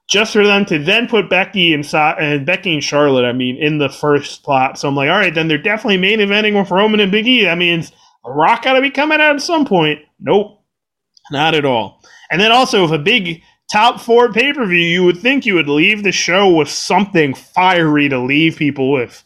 [0.08, 3.80] Just for them to then put Becky and, and Becky and Charlotte, I mean, in
[3.80, 4.78] the first plot.
[4.78, 7.46] So I'm like, all right, then they're definitely main eventing with Roman and Big E.
[7.46, 7.92] That means
[8.24, 10.00] Rock got to be coming out at some point.
[10.20, 10.62] Nope,
[11.32, 11.99] not at all.
[12.32, 13.42] And then also, if a big
[13.72, 17.34] top four pay per view, you would think you would leave the show with something
[17.34, 19.24] fiery to leave people with.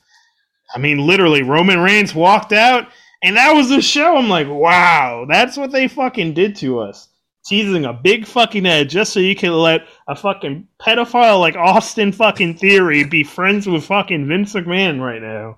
[0.75, 2.87] I mean, literally, Roman Reigns walked out,
[3.23, 4.17] and that was the show.
[4.17, 7.09] I'm like, wow, that's what they fucking did to us.
[7.45, 12.13] Teasing a big fucking edge just so you can let a fucking pedophile like Austin
[12.13, 15.57] fucking Theory be friends with fucking Vince McMahon right now.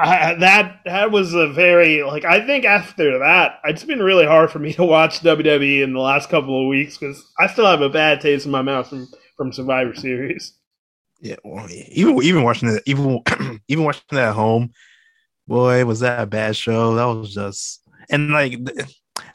[0.00, 4.50] I, that that was a very like I think after that it's been really hard
[4.50, 7.80] for me to watch WWE in the last couple of weeks because I still have
[7.80, 10.54] a bad taste in my mouth from from Survivor Series.
[11.20, 13.22] Yeah, well, even even watching it, even
[13.68, 14.70] even watching it at home,
[15.46, 16.94] boy, was that a bad show?
[16.94, 18.54] That was just and like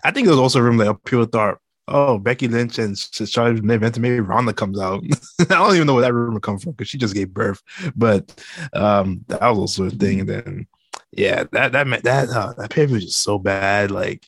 [0.04, 3.64] I think there was also a room that people thought oh, Becky Lynch and Charlotte
[3.64, 5.04] meant maybe Ronda comes out.
[5.42, 7.62] I don't even know where that rumor comes from because she just gave birth.
[7.96, 8.44] But
[8.74, 10.22] um, that was also a thing.
[10.22, 10.68] And then,
[11.12, 13.92] yeah, that that that uh, that pay was just so bad.
[13.92, 14.28] Like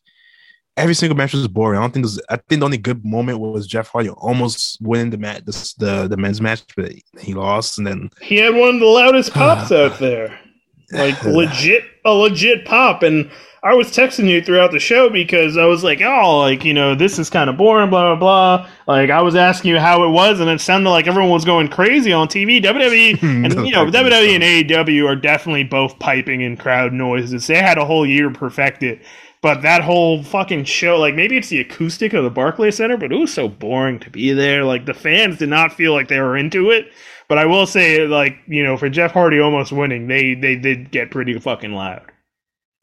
[0.77, 1.77] every single match was boring.
[1.77, 2.19] I don't think there's.
[2.29, 6.07] I think the only good moment was Jeff Hardy almost winning the match, the, the,
[6.09, 7.77] the men's match, but he lost.
[7.77, 10.37] And then he had one of the loudest pops out there,
[10.91, 13.03] like legit a legit pop.
[13.03, 13.29] And
[13.65, 16.93] I was texting you throughout the show because I was like, oh, like, you know,
[16.93, 18.69] this is kind of boring, blah, blah, blah.
[18.87, 21.69] Like, I was asking you how it was, and it sounded like everyone was going
[21.69, 22.63] crazy on TV.
[22.63, 27.47] WWE, and, you know, WWE and AEW are definitely both piping in crowd noises.
[27.47, 29.01] They had a whole year perfected.
[29.41, 33.11] But that whole fucking show, like, maybe it's the acoustic of the Barclays Center, but
[33.11, 34.63] it was so boring to be there.
[34.63, 36.91] Like, the fans did not feel like they were into it.
[37.27, 40.91] But I will say, like, you know, for Jeff Hardy almost winning, they, they did
[40.91, 42.11] get pretty fucking loud.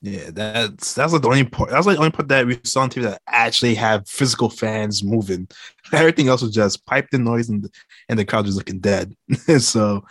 [0.05, 1.71] Yeah, that's that's like the only part.
[1.71, 5.05] That's like the only part that we saw on TV that actually have physical fans
[5.05, 5.47] moving.
[5.93, 7.71] Everything else was just piped in noise and
[8.09, 9.15] and the crowd was looking dead.
[9.59, 10.05] so,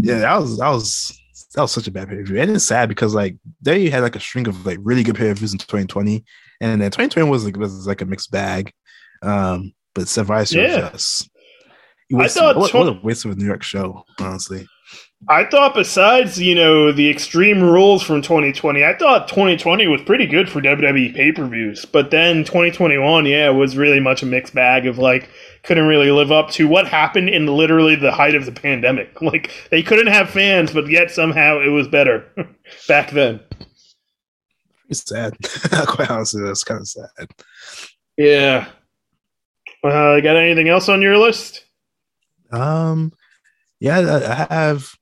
[0.00, 1.20] yeah, that was that was
[1.54, 3.90] that was such a bad pay per view, and it's sad because like there you
[3.90, 6.24] had like a string of like really good pay per views in 2020,
[6.62, 8.72] and then 2020 was like was like a mixed bag.
[9.20, 10.90] Um, but Survivor yeah.
[10.90, 11.28] just
[12.10, 14.66] was, I thought what, 20- what a waste of a New York show, honestly.
[15.28, 20.26] I thought besides, you know, the extreme rules from 2020, I thought 2020 was pretty
[20.26, 21.86] good for WWE pay-per-views.
[21.86, 25.30] But then 2021, yeah, was really much a mixed bag of like
[25.62, 29.10] couldn't really live up to what happened in literally the height of the pandemic.
[29.24, 32.30] Like they couldn't have fans, but yet somehow it was better
[32.88, 33.40] back then.
[34.90, 35.34] It's sad.
[35.86, 37.30] Quite honestly, that's kind of sad.
[38.18, 38.68] Yeah.
[39.82, 41.64] Uh, got anything else on your list?
[42.52, 43.12] Um,
[43.80, 44.94] yeah, I, I have.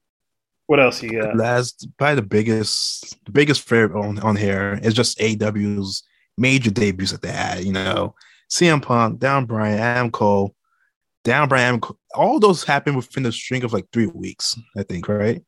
[0.73, 1.37] What else you got?
[1.37, 6.03] Last, probably the biggest, the biggest favorite on on here is just AW's
[6.39, 7.63] major debuts that they had.
[7.65, 8.15] You know,
[8.51, 10.55] CM Punk, Daniel Bryan, Adam Cole,
[11.25, 11.79] Daniel Bryan,
[12.15, 15.43] all those happened within the string of like three weeks, I think, right?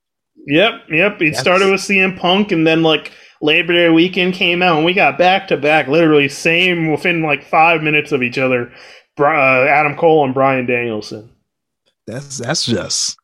[0.47, 1.23] Yep, yep.
[1.23, 1.41] It That's...
[1.41, 3.11] started with CM Punk, and then like
[3.41, 7.43] Labor Day weekend came out, and we got back to back, literally same within like
[7.43, 8.71] five minutes of each other.
[9.19, 11.31] Uh, Adam Cole and Bryan Danielson.
[12.07, 13.17] That's that's just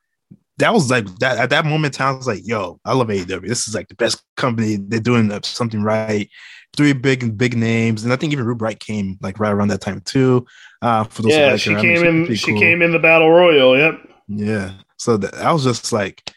[0.60, 2.00] that was like that at that moment.
[2.00, 3.46] I was like, "Yo, I love AEW.
[3.46, 4.76] This is like the best company.
[4.76, 6.28] They're doing something right.
[6.76, 9.80] Three big big names, and I think even Ruby Riott came like right around that
[9.80, 10.46] time too.
[10.80, 12.34] Uh, for those yeah, she came in.
[12.34, 12.60] She cool.
[12.60, 13.76] came in the Battle Royal.
[13.76, 14.08] Yep.
[14.28, 14.72] Yeah.
[14.96, 16.30] So that, I was just like,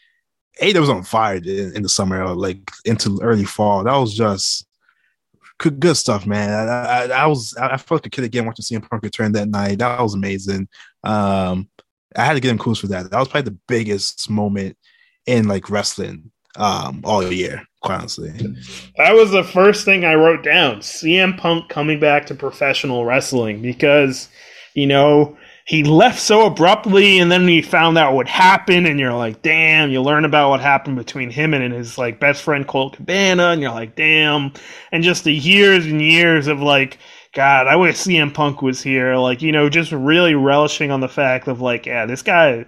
[0.60, 3.84] AEW was on fire in, in the summer, like into early fall.
[3.84, 4.66] That was just
[5.58, 6.50] good, good stuff, man.
[6.50, 9.48] I, I, I was I felt like a kid again watching CM Punk return that
[9.48, 9.78] night.
[9.78, 10.68] That was amazing.
[11.02, 11.68] Um,
[12.16, 13.10] I had to get him close for that.
[13.10, 14.76] That was probably the biggest moment
[15.26, 18.30] in like wrestling um all year, quite honestly.
[18.96, 20.76] That was the first thing I wrote down.
[20.76, 24.28] CM Punk coming back to professional wrestling because,
[24.74, 25.36] you know,
[25.66, 29.90] he left so abruptly and then he found out what happened and you're like, damn,
[29.90, 33.62] you learn about what happened between him and his like best friend Colt Cabana and
[33.62, 34.52] you're like, damn.
[34.92, 36.98] And just the years and years of like
[37.34, 39.16] God, I wish CM Punk was here.
[39.16, 42.64] Like, you know, just really relishing on the fact of like, yeah, this guy.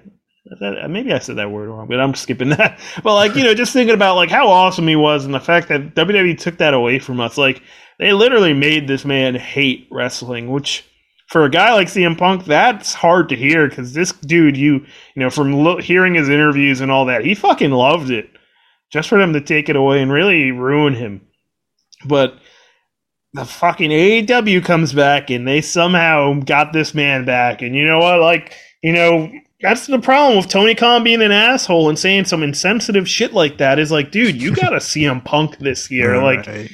[0.89, 2.79] Maybe I said that word wrong, but I'm skipping that.
[3.03, 5.69] But like, you know, just thinking about like how awesome he was and the fact
[5.69, 7.37] that WWE took that away from us.
[7.39, 7.63] Like,
[7.99, 10.85] they literally made this man hate wrestling, which
[11.29, 14.87] for a guy like CM Punk, that's hard to hear because this dude, you you
[15.23, 18.31] know, from lo- hearing his interviews and all that, he fucking loved it.
[18.93, 21.27] Just for them to take it away and really ruin him.
[22.05, 22.39] But
[23.37, 27.63] the fucking AEW comes back and they somehow got this man back.
[27.63, 28.21] And you know what?
[28.21, 29.31] Like, you know,
[29.61, 33.59] that's the problem with Tony Khan being an asshole and saying some insensitive shit like
[33.59, 36.19] that is like, dude, you got to CM Punk this year.
[36.19, 36.47] Right.
[36.47, 36.71] Like,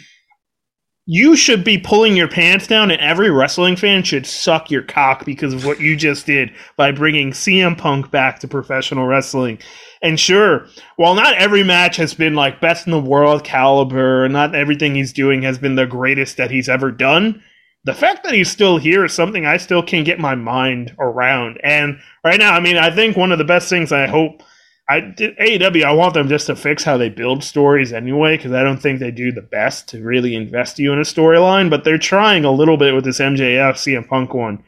[1.04, 5.24] you should be pulling your pants down, and every wrestling fan should suck your cock
[5.24, 9.58] because of what you just did by bringing CM Punk back to professional wrestling.
[10.02, 10.66] And sure,
[10.96, 15.12] while not every match has been like best in the world caliber, not everything he's
[15.12, 17.42] doing has been the greatest that he's ever done,
[17.84, 21.60] the fact that he's still here is something I still can't get my mind around.
[21.62, 24.42] And right now, I mean, I think one of the best things I hope
[24.88, 28.52] I did AEW, I want them just to fix how they build stories anyway, because
[28.52, 31.70] I don't think they do the best to really invest you in a storyline.
[31.70, 34.62] But they're trying a little bit with this MJF CM Punk one.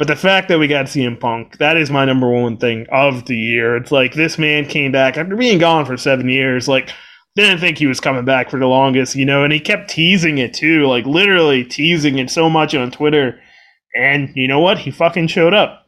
[0.00, 3.26] But the fact that we got CM Punk, that is my number one thing of
[3.26, 3.76] the year.
[3.76, 6.66] It's like this man came back after being gone for seven years.
[6.66, 6.88] Like,
[7.36, 10.38] didn't think he was coming back for the longest, you know, and he kept teasing
[10.38, 13.38] it too, like literally teasing it so much on Twitter.
[13.94, 14.78] And you know what?
[14.78, 15.86] He fucking showed up.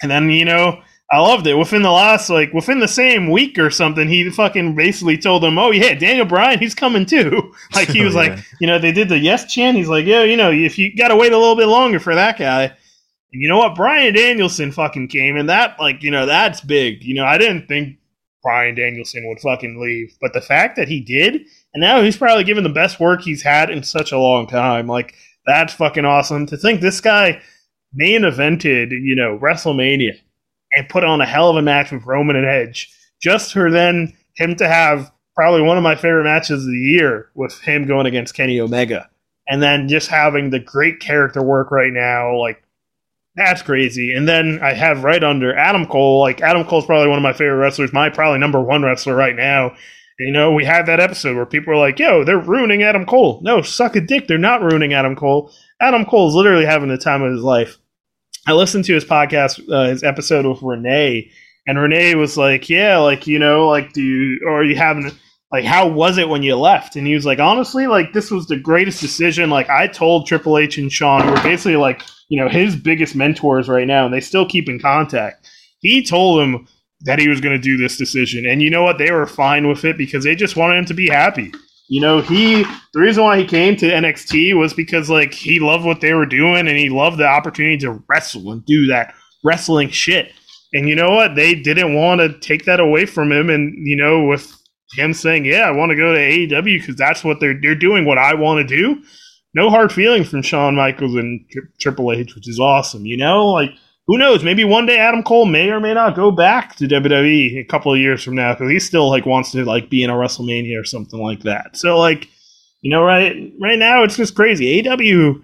[0.00, 0.80] And then, you know,
[1.12, 1.58] I loved it.
[1.58, 5.58] Within the last, like, within the same week or something, he fucking basically told them,
[5.58, 8.36] "Oh yeah, Daniel Bryan, he's coming too." Like he oh, was oh, yeah.
[8.36, 9.76] like, you know, they did the yes chant.
[9.76, 12.14] He's like, yeah, you know, if you got to wait a little bit longer for
[12.14, 12.74] that guy,
[13.34, 13.74] and you know what?
[13.74, 17.02] Bryan Danielson fucking came, and that, like, you know, that's big.
[17.02, 17.98] You know, I didn't think
[18.42, 21.34] Bryan Danielson would fucking leave, but the fact that he did,
[21.74, 24.86] and now he's probably given the best work he's had in such a long time.
[24.86, 25.14] Like,
[25.46, 26.46] that's fucking awesome.
[26.46, 27.42] To think this guy
[27.92, 30.12] main evented, you know, WrestleMania
[30.72, 32.90] and put on a hell of a match with Roman and Edge,
[33.20, 37.30] just for then him to have probably one of my favorite matches of the year
[37.34, 39.10] with him going against Kenny Omega.
[39.48, 42.63] And then just having the great character work right now, like
[43.36, 44.14] that's crazy.
[44.14, 46.20] And then I have right under Adam Cole.
[46.20, 49.34] Like Adam Cole's probably one of my favorite wrestlers, my probably number one wrestler right
[49.34, 49.74] now.
[50.20, 53.40] You know, we had that episode where people were like, "Yo, they're ruining Adam Cole."
[53.42, 54.28] No, suck a dick.
[54.28, 55.50] They're not ruining Adam Cole.
[55.80, 57.78] Adam Cole is literally having the time of his life.
[58.46, 61.32] I listened to his podcast, uh, his episode with Renee,
[61.66, 65.10] and Renee was like, "Yeah, like you know, like do you or are you having
[65.54, 68.46] like how was it when you left?" And he was like, "Honestly, like this was
[68.46, 69.50] the greatest decision.
[69.50, 73.68] Like I told Triple H and who were basically like." you know, his biggest mentors
[73.68, 75.48] right now, and they still keep in contact.
[75.80, 76.66] He told him
[77.02, 78.98] that he was going to do this decision, and you know what?
[78.98, 81.52] They were fine with it because they just wanted him to be happy.
[81.88, 82.64] You know, he
[82.94, 86.24] the reason why he came to NXT was because like he loved what they were
[86.24, 89.14] doing and he loved the opportunity to wrestle and do that
[89.44, 90.32] wrestling shit.
[90.72, 91.36] And you know what?
[91.36, 93.50] They didn't want to take that away from him.
[93.50, 94.56] And, you know, with
[94.96, 98.04] him saying, yeah, I want to go to AEW because that's what they're, they're doing,
[98.04, 99.02] what I want to do.
[99.54, 103.06] No hard feelings from Shawn Michaels and Tri- Triple H, which is awesome.
[103.06, 103.70] You know, like,
[104.06, 104.44] who knows?
[104.44, 107.92] Maybe one day Adam Cole may or may not go back to WWE a couple
[107.92, 110.78] of years from now because he still like wants to like be in a WrestleMania
[110.78, 111.76] or something like that.
[111.76, 112.28] So like,
[112.82, 114.86] you know, right right now it's just crazy.
[114.86, 115.40] AW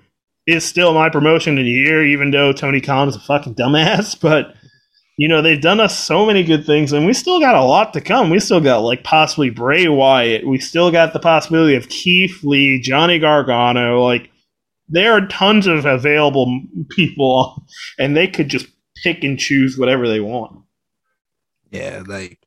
[0.47, 4.15] is still my promotion of the year, even though Tony Khan is a fucking dumbass.
[4.21, 4.55] But
[5.21, 7.93] you know, they've done us so many good things, and we still got a lot
[7.93, 8.31] to come.
[8.31, 10.47] We still got like possibly Bray Wyatt.
[10.47, 14.03] We still got the possibility of Keith Lee, Johnny Gargano.
[14.03, 14.31] Like
[14.89, 17.63] there are tons of available people,
[17.99, 18.67] and they could just
[19.03, 20.59] pick and choose whatever they want.
[21.71, 22.39] Yeah, like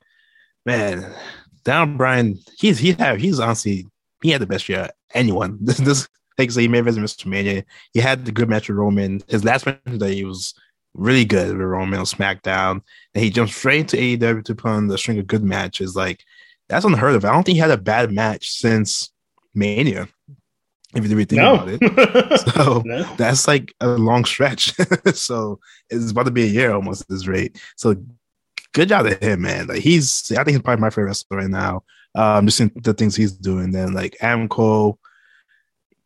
[0.65, 1.13] man,
[1.65, 3.85] Daniel Bryan, he's he have he's honestly
[4.23, 5.59] he had the best year anyone.
[5.61, 6.07] This this
[6.39, 7.27] like say he made it Mr.
[7.27, 7.65] Mania.
[7.93, 9.21] He had the good match with Roman.
[9.27, 10.55] His last match that he was
[10.93, 12.81] really good with Roman on SmackDown.
[13.13, 15.95] And he jumped straight to AEW to put on the string of good matches.
[15.95, 16.23] Like
[16.69, 17.25] that's unheard of.
[17.25, 19.11] I don't think he had a bad match since
[19.53, 20.07] Mania.
[20.95, 21.55] If you really think No.
[21.55, 22.39] about it.
[22.53, 23.03] So No.
[23.17, 24.73] that's like a long stretch.
[25.15, 25.59] so
[25.89, 27.59] it's about to be a year almost at this rate.
[27.77, 27.95] So
[28.73, 29.67] good job to him, man.
[29.67, 31.83] Like he's I think he's probably my favorite wrestler right now.
[32.15, 33.71] Um, just in the things he's doing.
[33.71, 34.99] Then like Adam Cole,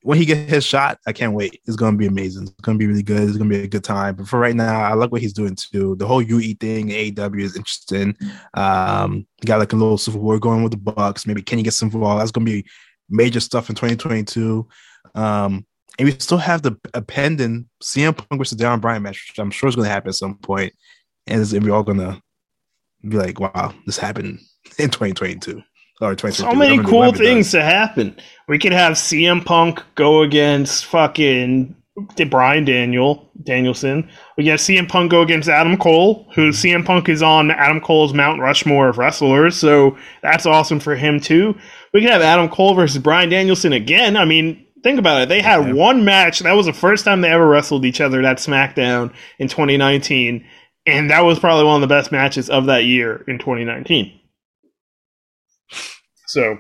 [0.08, 1.60] when he gets his shot, I can't wait.
[1.66, 2.44] It's gonna be amazing.
[2.44, 3.28] It's gonna be really good.
[3.28, 4.16] It's gonna be a good time.
[4.16, 5.98] But for right now, I like what he's doing too.
[5.98, 8.16] The whole UE thing, AEW is interesting.
[8.54, 11.28] Um, got like a little civil war going with the Bucks.
[11.28, 12.22] Maybe Kenny gets involved.
[12.22, 12.66] That's gonna be
[13.10, 14.66] major stuff in 2022.
[15.14, 15.66] Um,
[16.00, 19.52] and we still have the a pending CM Punk versus Daniel Bryan match, which I'm
[19.52, 20.72] sure is to happen at some point,
[21.28, 22.22] and it's, we're all to
[23.02, 24.40] be like, "Wow, this happened
[24.80, 25.62] in 2022
[26.02, 28.16] or 2022." So many cool things to happen.
[28.48, 31.76] We could have CM Punk go against fucking
[32.30, 34.08] Brian Daniel Danielson.
[34.38, 38.14] We got CM Punk go against Adam Cole, who CM Punk is on Adam Cole's
[38.14, 41.56] Mount Rushmore of wrestlers, so that's awesome for him too.
[41.94, 44.16] We can have Adam Cole versus Bryan Danielson again.
[44.16, 45.30] I mean, think about it.
[45.30, 46.40] They had one match.
[46.40, 48.22] That was the first time they ever wrestled each other.
[48.22, 50.46] That SmackDown in 2019,
[50.86, 54.17] and that was probably one of the best matches of that year in 2019.
[56.28, 56.58] So,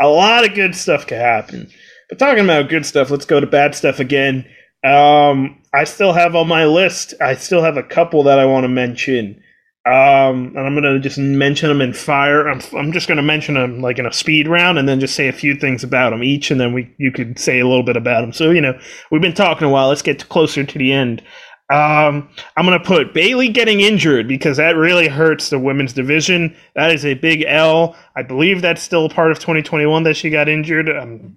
[0.00, 1.70] a lot of good stuff could happen.
[2.08, 4.46] But talking about good stuff, let's go to bad stuff again.
[4.84, 7.14] Um, I still have on my list.
[7.20, 9.42] I still have a couple that I want to mention.
[9.86, 12.46] Um, and I'm gonna just mention them in fire.
[12.46, 15.28] I'm, I'm just gonna mention them like in a speed round, and then just say
[15.28, 17.96] a few things about them each, and then we you could say a little bit
[17.96, 18.32] about them.
[18.34, 18.78] So you know
[19.10, 19.88] we've been talking a while.
[19.88, 21.22] Let's get closer to the end.
[21.70, 26.56] Um, I'm gonna put Bayley getting injured because that really hurts the women's division.
[26.74, 27.94] That is a big L.
[28.16, 30.88] I believe that's still part of 2021 that she got injured.
[30.88, 31.36] I'm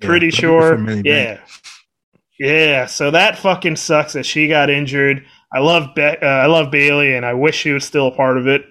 [0.00, 0.78] Yeah, pretty sure.
[1.04, 1.40] Yeah.
[2.38, 5.24] Yeah, so that fucking sucks that she got injured.
[5.52, 8.38] I love Be- uh, I love Bayley, and I wish she was still a part
[8.38, 8.64] of it.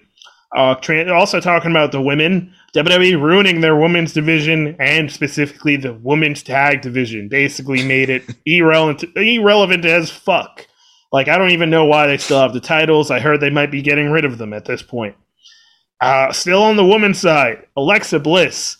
[0.55, 5.93] Uh, tra- also talking about the women, WWE ruining their women's division and specifically the
[5.93, 7.27] women's tag division.
[7.29, 10.67] Basically, made it irrelevant, irrelevant as fuck.
[11.13, 13.11] Like I don't even know why they still have the titles.
[13.11, 15.15] I heard they might be getting rid of them at this point.
[16.01, 18.77] Uh, still on the women's side, Alexa Bliss.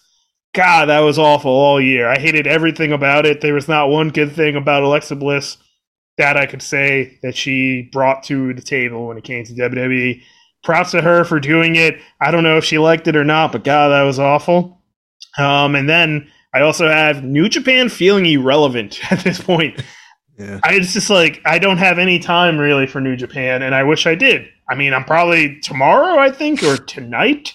[0.54, 2.08] God, that was awful all year.
[2.10, 3.42] I hated everything about it.
[3.42, 5.58] There was not one good thing about Alexa Bliss
[6.18, 10.22] that I could say that she brought to the table when it came to WWE.
[10.64, 12.00] Props to her for doing it.
[12.20, 14.82] I don't know if she liked it or not, but God, that was awful.
[15.38, 19.82] Um, and then I also have New Japan feeling irrelevant at this point.
[20.38, 20.60] Yeah.
[20.64, 23.84] I, it's just like I don't have any time really for New Japan, and I
[23.84, 24.48] wish I did.
[24.70, 27.54] I mean, I'm probably tomorrow, I think, or tonight,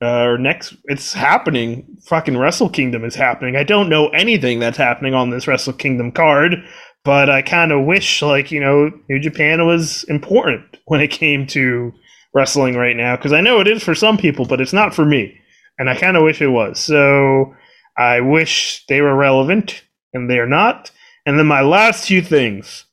[0.00, 0.76] uh, or next.
[0.84, 1.98] It's happening.
[2.06, 3.56] Fucking Wrestle Kingdom is happening.
[3.56, 6.62] I don't know anything that's happening on this Wrestle Kingdom card,
[7.04, 11.46] but I kind of wish, like you know, New Japan was important when it came
[11.48, 11.92] to
[12.34, 15.04] wrestling right now because I know it is for some people, but it's not for
[15.04, 15.36] me,
[15.76, 16.78] and I kind of wish it was.
[16.78, 17.52] So
[17.96, 19.82] I wish they were relevant,
[20.14, 20.92] and they are not.
[21.28, 22.86] And then my last two things.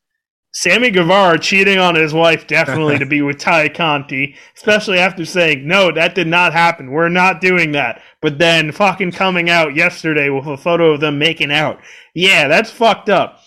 [0.52, 5.66] Sammy Guevara cheating on his wife definitely to be with Tay Conti, especially after saying,
[5.66, 6.92] no, that did not happen.
[6.92, 8.02] We're not doing that.
[8.22, 11.80] But then fucking coming out yesterday with a photo of them making out.
[12.14, 13.40] Yeah, that's fucked up.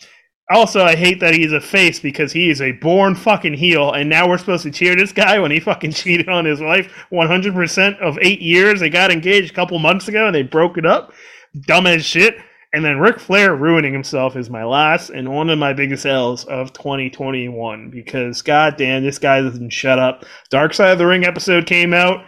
[0.51, 4.09] Also, I hate that he's a face because he is a born fucking heel, and
[4.09, 7.99] now we're supposed to cheer this guy when he fucking cheated on his wife 100%
[7.99, 8.81] of eight years.
[8.81, 11.13] They got engaged a couple months ago and they broke it up.
[11.67, 12.39] Dumb as shit.
[12.73, 16.45] And then Ric Flair ruining himself is my last and one of my biggest L's
[16.45, 20.25] of 2021 because goddamn, this guy doesn't shut up.
[20.51, 22.25] Dark Side of the Ring episode came out.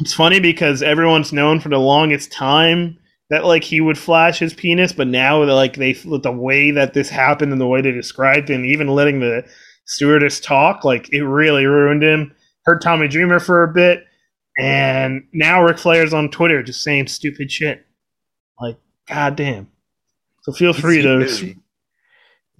[0.00, 2.98] It's funny because everyone's known for the longest time
[3.30, 7.08] that like he would flash his penis, but now like they the way that this
[7.08, 9.44] happened and the way they described and even letting the
[9.86, 10.84] stewardess talk.
[10.84, 12.34] Like it really ruined him.
[12.64, 14.04] Hurt Tommy Dreamer for a bit,
[14.58, 17.86] and now Ric Flair's on Twitter just saying stupid shit.
[18.60, 18.76] Like,
[19.08, 19.68] goddamn.
[20.42, 21.56] So feel free to.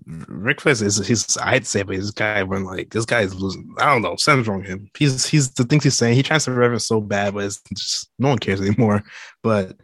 [0.06, 3.74] Ric Flair is he's I'd say, but this guy when like this guy is losing.
[3.78, 4.88] I don't know, something's wrong with him.
[4.96, 6.14] He's he's the things he's saying.
[6.14, 9.02] He tries to reverence so bad, but it's just no one cares anymore.
[9.42, 9.76] But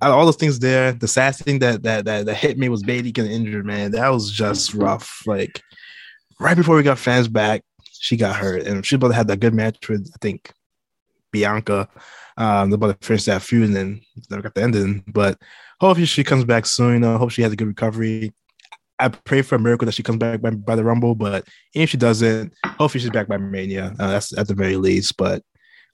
[0.00, 3.10] all those things there, the sad thing that that that, that hit me was Bayley
[3.10, 3.66] getting injured.
[3.66, 5.22] Man, that was just rough.
[5.26, 5.60] Like
[6.38, 7.62] right before we got fans back,
[7.92, 10.52] she got hurt, and she both had that good match with I think
[11.32, 11.88] Bianca.
[12.36, 14.00] Um, they're about to finish that feud, and then
[14.30, 15.04] never got the ending.
[15.08, 15.40] But
[15.86, 17.02] hopefully she comes back soon.
[17.02, 18.32] Know, hope she has a good recovery.
[18.98, 21.90] I pray for a miracle that she comes back by, by the Rumble, but if
[21.90, 23.92] she doesn't, hopefully she's back by Mania.
[23.98, 25.16] Uh, that's at the very least.
[25.16, 25.42] But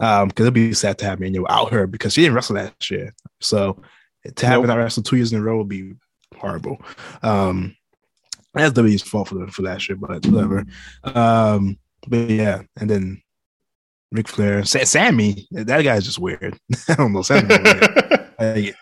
[0.01, 2.91] um, because it'd be sad to have Mania without her because she didn't wrestle last
[2.91, 3.15] year.
[3.41, 3.83] So
[4.37, 4.71] to have nope.
[4.71, 5.95] her wrestle two years in a row would be
[6.37, 6.79] horrible.
[7.23, 7.77] Um,
[8.55, 10.65] that's WWE's fault for for last year, but whatever.
[11.05, 13.23] Um, but yeah, and then
[14.13, 16.59] Ric Flair, Sammy, that guy's just weird.
[16.89, 17.55] I don't know, Sammy.
[18.41, 18.75] like,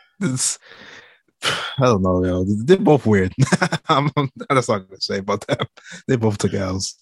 [1.43, 2.45] I don't know, yo.
[2.45, 3.33] They're both weird.
[3.89, 4.11] I'm,
[4.49, 5.67] that's all I'm gonna say about them.
[6.07, 6.97] They both took L's.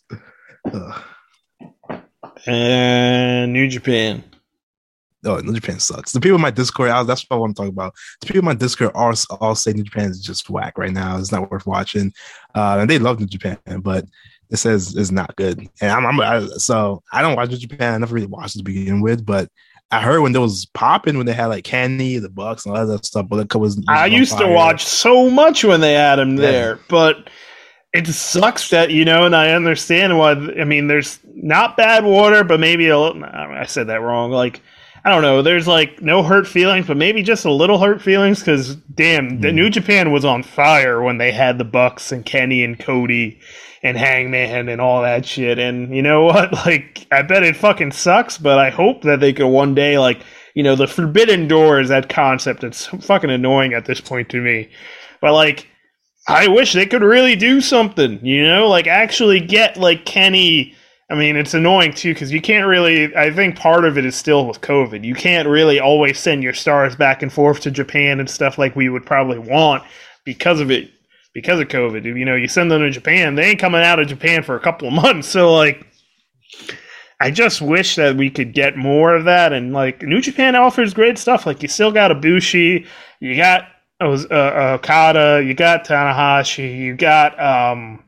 [2.47, 4.23] And New Japan.
[5.25, 6.13] Oh, New Japan sucks.
[6.13, 7.95] The people in my Discord, I, that's what I want to talk about.
[8.21, 11.19] The people in my Discord all, all say New Japan is just whack right now.
[11.19, 12.13] It's not worth watching.
[12.55, 14.05] Uh, and they love New Japan, but
[14.51, 15.69] it says it's not good.
[15.81, 17.95] And I'm, I'm I, so I don't watch New Japan.
[17.95, 19.49] I never really watched it to begin with, but
[19.91, 22.87] I heard when there was popping when they had like Kenny, the Bucks, and all
[22.87, 23.27] that stuff.
[23.29, 24.49] But it was, was I used fire.
[24.49, 27.31] to watch so much when they had him there, but
[27.93, 30.33] it sucks that you know, and I understand why.
[30.33, 33.25] I mean, there's not bad water, but maybe a little.
[33.25, 34.33] I said that wrong.
[34.33, 34.61] Like
[35.07, 35.41] I don't know.
[35.41, 39.51] There's like no hurt feelings, but maybe just a little hurt feelings because damn, the
[39.51, 39.55] hmm.
[39.55, 43.39] New Japan was on fire when they had the Bucks and Kenny and Cody
[43.87, 45.59] and Hangman and all that shit.
[45.59, 46.53] And you know what?
[46.67, 50.21] Like, I bet it fucking sucks, but I hope that they could one day, like,
[50.55, 52.65] you know, the Forbidden Door is that concept.
[52.65, 54.69] It's fucking annoying at this point to me.
[55.21, 55.69] But like,
[56.27, 60.75] I wish they could really do something, you know, like actually get like Kenny.
[61.09, 63.15] I mean, it's annoying too because you can't really.
[63.15, 65.05] I think part of it is still with COVID.
[65.05, 68.75] You can't really always send your stars back and forth to Japan and stuff like
[68.75, 69.85] we would probably want
[70.25, 70.91] because of it,
[71.37, 72.05] because of COVID.
[72.05, 74.61] You know, you send them to Japan, they ain't coming out of Japan for a
[74.61, 75.29] couple of months.
[75.37, 75.87] So like,
[77.21, 79.53] I just wish that we could get more of that.
[79.53, 81.45] And like, New Japan offers great stuff.
[81.45, 82.87] Like, you still got Ibushi,
[83.21, 83.65] you got
[84.01, 88.03] uh, uh, Okada, you got Tanahashi, you got um,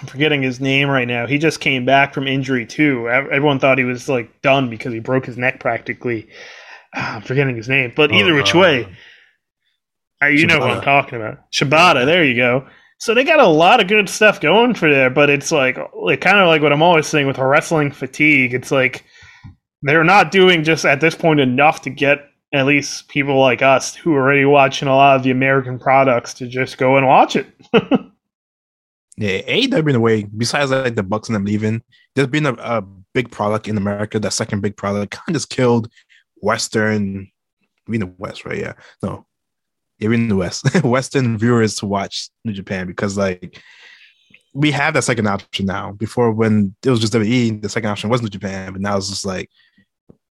[0.00, 1.26] I'm forgetting his name right now.
[1.26, 3.08] He just came back from injury too.
[3.08, 6.28] Everyone thought he was like done because he broke his neck practically.
[6.96, 8.86] Uh, I'm forgetting his name, but either oh, which way,
[10.28, 10.48] you Shibata.
[10.48, 11.50] know what I'm talking about.
[11.50, 12.66] Shibata, there you go.
[12.98, 16.20] So they got a lot of good stuff going for there, but it's like like
[16.20, 18.52] kind of like what I'm always saying with wrestling fatigue.
[18.52, 19.04] It's like
[19.82, 23.94] they're not doing just at this point enough to get at least people like us
[23.94, 27.36] who are already watching a lot of the American products to just go and watch
[27.36, 27.46] it.
[29.16, 31.82] yeah, AEW in a way, besides like the Bucks and them leaving,
[32.14, 32.82] there's been a, a
[33.14, 35.90] big product in America, that second big product kind of just killed
[36.36, 37.30] Western,
[37.86, 38.58] I mean the West, right?
[38.58, 38.74] Yeah.
[39.02, 39.26] No.
[40.00, 40.66] In the West.
[40.84, 43.60] Western viewers to watch New Japan because like
[44.52, 45.92] we have that second option now.
[45.92, 49.08] Before when it was just WWE, the second option was New Japan, but now it's
[49.08, 49.50] just like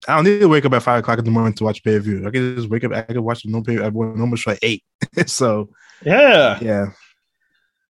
[0.06, 1.96] I don't need to wake up at five o'clock in the morning to watch pay
[1.96, 2.26] per view.
[2.26, 2.92] I can just wake up.
[2.92, 3.78] I can watch no pay.
[3.78, 4.84] I normal show like eight.
[5.26, 5.70] so
[6.04, 6.86] yeah, yeah.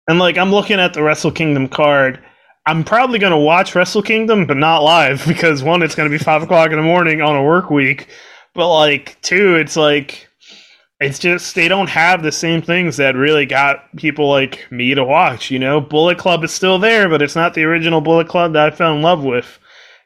[0.09, 2.23] And like I'm looking at the Wrestle Kingdom card.
[2.67, 6.17] I'm probably going to watch Wrestle Kingdom, but not live because one, it's going to
[6.19, 8.09] be five o'clock in the morning on a work week.
[8.55, 10.29] But like two, it's like
[11.01, 15.05] it's just they don't have the same things that really got people like me to
[15.05, 15.51] watch.
[15.51, 18.73] You know, Bullet Club is still there, but it's not the original Bullet Club that
[18.73, 19.59] I fell in love with.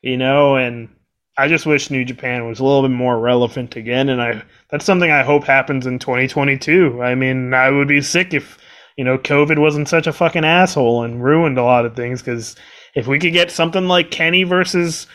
[0.02, 0.88] You know, and
[1.36, 4.84] I just wish New Japan was a little bit more relevant again, and I that's
[4.84, 7.02] something I hope happens in 2022.
[7.02, 8.58] I mean, I would be sick if
[8.96, 12.22] you know COVID wasn't such a fucking asshole and ruined a lot of things.
[12.22, 12.56] Because
[12.94, 15.06] if we could get something like Kenny versus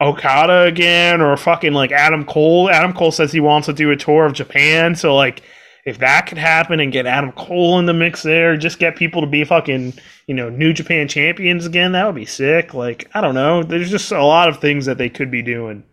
[0.00, 3.96] Okada again, or fucking like Adam Cole, Adam Cole says he wants to do a
[3.96, 5.42] tour of Japan, so like
[5.84, 9.22] if that could happen and get Adam Cole in the mix there, just get people
[9.22, 9.94] to be fucking,
[10.26, 12.74] you know, New Japan champions again, that would be sick.
[12.74, 13.62] Like, I don't know.
[13.62, 15.84] There's just a lot of things that they could be doing.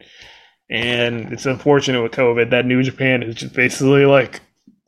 [0.70, 4.42] And it's unfortunate with COVID that New Japan is just basically like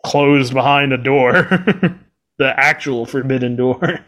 [0.05, 1.33] closed behind a door.
[2.37, 3.99] the actual forbidden door.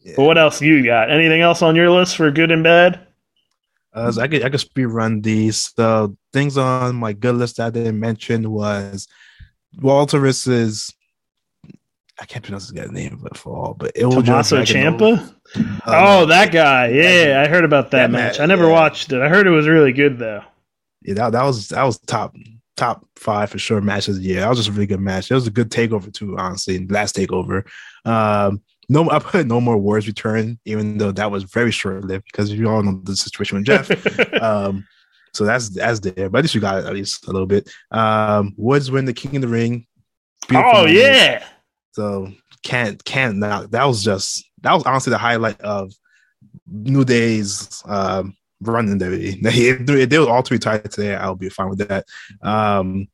[0.00, 0.14] Yeah.
[0.16, 1.10] But what else you got?
[1.10, 3.06] Anything else on your list for good and bad?
[3.92, 5.72] Uh, so I could I could speed run these.
[5.76, 9.08] The things on my good list that I didn't mention was
[9.80, 10.94] Walter versus
[12.20, 15.34] I can't pronounce this guy's name but for all, but it was Tommaso Ciampa.
[15.86, 16.88] oh, that guy.
[16.88, 18.32] Yeah, I heard about that, that match.
[18.32, 18.40] match.
[18.40, 18.72] I never yeah.
[18.72, 19.22] watched it.
[19.22, 20.44] I heard it was really good though.
[21.02, 22.34] Yeah, that, that was that was top
[22.76, 24.40] top five for sure matches Yeah.
[24.40, 25.30] That was just a really good match.
[25.30, 26.86] It was a good takeover too, honestly.
[26.86, 27.66] Last takeover.
[28.04, 32.24] Um, no, I put no more wars return, even though that was very short lived
[32.24, 33.88] because you all know the situation with Jeff.
[34.42, 34.84] um,
[35.32, 37.70] so that's that's there, but at least you got it at least a little bit.
[37.92, 39.86] Um, Woods win the King of the Ring.
[40.50, 40.94] Oh moment.
[40.94, 41.44] yeah.
[41.92, 42.32] So
[42.64, 43.64] can't can't now.
[43.66, 45.92] That was just that was honestly the highlight of
[46.66, 49.38] New Day's um, run in WWE.
[49.40, 52.06] If they was all three tied today, I'll be fine with that.
[52.42, 53.06] Um,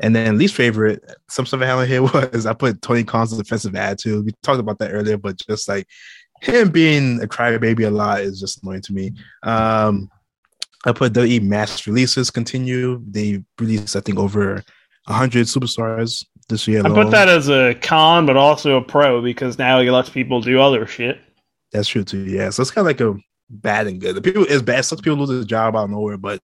[0.00, 3.36] and then least favorite, some stuff I had on here was I put Tony Khan's
[3.36, 4.24] defensive attitude.
[4.24, 5.86] We talked about that earlier, but just like
[6.40, 9.12] him being a crybaby a lot is just annoying to me.
[9.42, 10.10] Um,
[10.86, 13.02] I put WWE mass releases continue.
[13.08, 14.62] They released, I think, over
[15.06, 16.82] 100 superstars this year.
[16.84, 20.40] I put that as a con, but also a pro because now he lets people
[20.40, 21.20] do other shit.
[21.72, 22.24] That's true too.
[22.24, 23.18] Yeah, so it's kind of like a
[23.50, 24.14] bad and good.
[24.14, 24.84] The people is bad.
[24.84, 26.40] Some people lose their job out of nowhere, but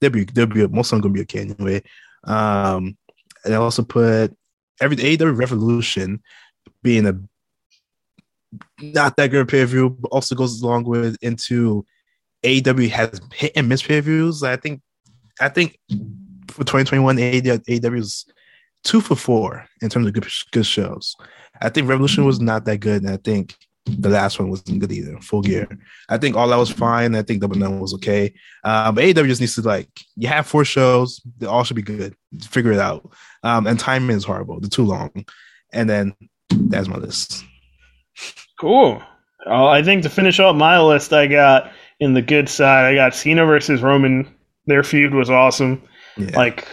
[0.00, 1.82] they'll be they'll be most of them gonna be okay anyway.
[2.24, 2.96] Um,
[3.44, 4.36] and I also put
[4.80, 6.22] every AEW Revolution
[6.82, 7.18] being a
[8.80, 11.84] not that good pay per view, but also goes along with into
[12.44, 14.42] AEW has hit and miss pay per views.
[14.42, 14.80] I think
[15.40, 15.78] I think
[16.48, 18.26] for 2021 AEW is
[18.84, 21.16] two for four in terms of good good shows.
[21.60, 23.56] I think Revolution was not that good, and I think
[23.98, 25.18] the last one wasn't good either.
[25.20, 25.66] Full gear.
[26.08, 27.14] I think all that was fine.
[27.14, 28.34] I think Double Nine was okay.
[28.64, 31.20] Uh, but AEW just needs to like you have four shows.
[31.38, 32.14] They all should be good.
[32.42, 33.10] Figure it out.
[33.42, 34.60] Um, and timing is horrible.
[34.60, 35.24] They're too long.
[35.72, 36.14] And then
[36.50, 37.44] that's my list.
[38.60, 39.02] Cool.
[39.46, 41.70] Uh, I think to finish up my list, I got
[42.00, 42.86] in the good side.
[42.86, 44.28] I got Cena versus Roman.
[44.66, 45.82] Their feud was awesome.
[46.16, 46.36] Yeah.
[46.36, 46.66] Like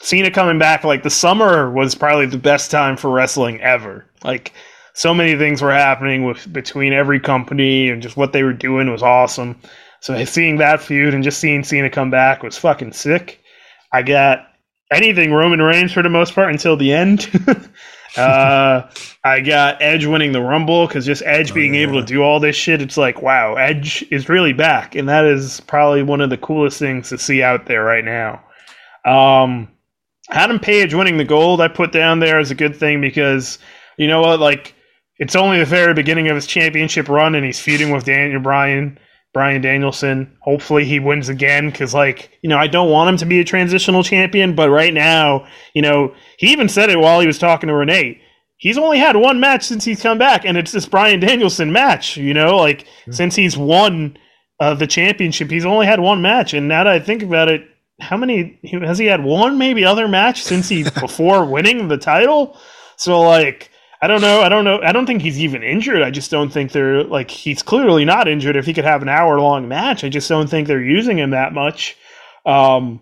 [0.00, 0.84] Cena coming back.
[0.84, 4.06] Like the summer was probably the best time for wrestling ever.
[4.24, 4.52] Like
[4.94, 8.90] so many things were happening with between every company and just what they were doing
[8.90, 9.60] was awesome.
[10.00, 13.40] So seeing that feud and just seeing Cena come back was fucking sick.
[13.92, 14.48] I got
[14.92, 17.30] anything Roman Reigns for the most part until the end.
[18.16, 18.82] uh,
[19.24, 21.82] I got Edge winning the Rumble because just Edge oh, being yeah.
[21.82, 24.94] able to do all this shit, it's like, wow, Edge is really back.
[24.94, 28.42] And that is probably one of the coolest things to see out there right now.
[29.04, 29.68] Um,
[30.30, 33.58] Adam Page winning the gold, I put down there as a good thing because,
[33.96, 34.74] you know what, like,
[35.18, 38.98] it's only the very beginning of his championship run, and he's feuding with Daniel Bryan,
[39.32, 40.36] Bryan Danielson.
[40.40, 43.44] Hopefully, he wins again because, like, you know, I don't want him to be a
[43.44, 47.68] transitional champion, but right now, you know, he even said it while he was talking
[47.68, 48.20] to Renee.
[48.56, 52.16] He's only had one match since he's come back, and it's this Bryan Danielson match.
[52.16, 53.12] You know, like mm-hmm.
[53.12, 54.16] since he's won
[54.60, 56.54] uh, the championship, he's only had one match.
[56.54, 57.66] And now that I think about it,
[58.00, 59.24] how many has he had?
[59.24, 62.56] One maybe other match since he before winning the title.
[62.96, 63.71] So like
[64.02, 64.40] I don't know.
[64.40, 64.80] I don't know.
[64.82, 66.02] I don't think he's even injured.
[66.02, 68.56] I just don't think they're like he's clearly not injured.
[68.56, 71.30] If he could have an hour long match, I just don't think they're using him
[71.30, 71.96] that much.
[72.44, 73.00] Um,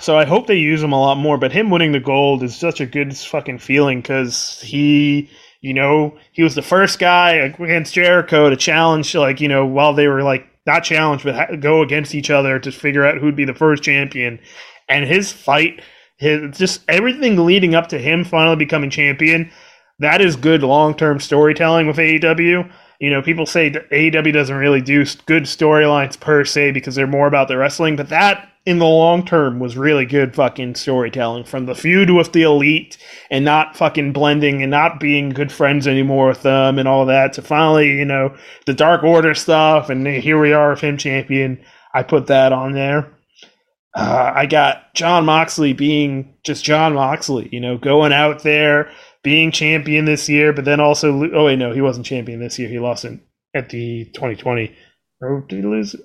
[0.00, 1.36] so I hope they use him a lot more.
[1.36, 5.28] But him winning the gold is such a good fucking feeling because he,
[5.60, 9.92] you know, he was the first guy against Jericho to challenge, like you know, while
[9.92, 13.44] they were like not challenge, but go against each other to figure out who'd be
[13.44, 14.40] the first champion.
[14.88, 15.82] And his fight,
[16.16, 19.52] his just everything leading up to him finally becoming champion
[20.00, 22.70] that is good long term storytelling with AEW.
[23.00, 27.26] You know, people say AEW doesn't really do good storylines per se because they're more
[27.26, 31.64] about the wrestling, but that in the long term was really good fucking storytelling from
[31.64, 32.98] the feud with the elite
[33.30, 37.32] and not fucking blending and not being good friends anymore with them and all that
[37.34, 38.36] to finally, you know,
[38.66, 41.58] the Dark Order stuff and here we are with him champion.
[41.94, 43.12] I put that on there.
[43.94, 48.90] Uh, I got Jon Moxley being just Jon Moxley, you know, going out there,
[49.22, 52.68] being champion this year, but then also oh wait no he wasn't champion this year
[52.68, 53.20] he lost it
[53.54, 54.74] at the 2020
[55.20, 55.94] or did he lose?
[55.94, 56.00] It?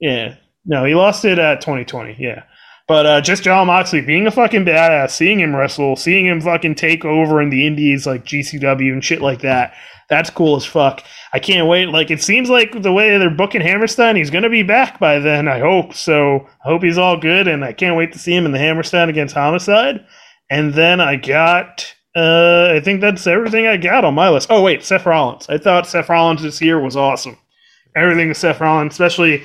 [0.00, 2.16] Yeah, no he lost it at 2020.
[2.18, 2.44] Yeah,
[2.86, 6.74] but uh, just Jon Moxley being a fucking badass, seeing him wrestle, seeing him fucking
[6.74, 9.74] take over in the Indies like GCW and shit like that.
[10.10, 11.02] That's cool as fuck.
[11.32, 11.88] I can't wait.
[11.88, 15.48] Like it seems like the way they're booking Hammerstein, he's gonna be back by then.
[15.48, 16.46] I hope so.
[16.64, 19.08] I hope he's all good, and I can't wait to see him in the Hammerstein
[19.08, 20.04] against Homicide.
[20.50, 24.48] And then I got uh, I think that's everything I got on my list.
[24.50, 25.46] Oh wait, Seth Rollins.
[25.48, 27.36] I thought Seth Rollins this year was awesome.
[27.96, 29.42] Everything with Seth Rollins, especially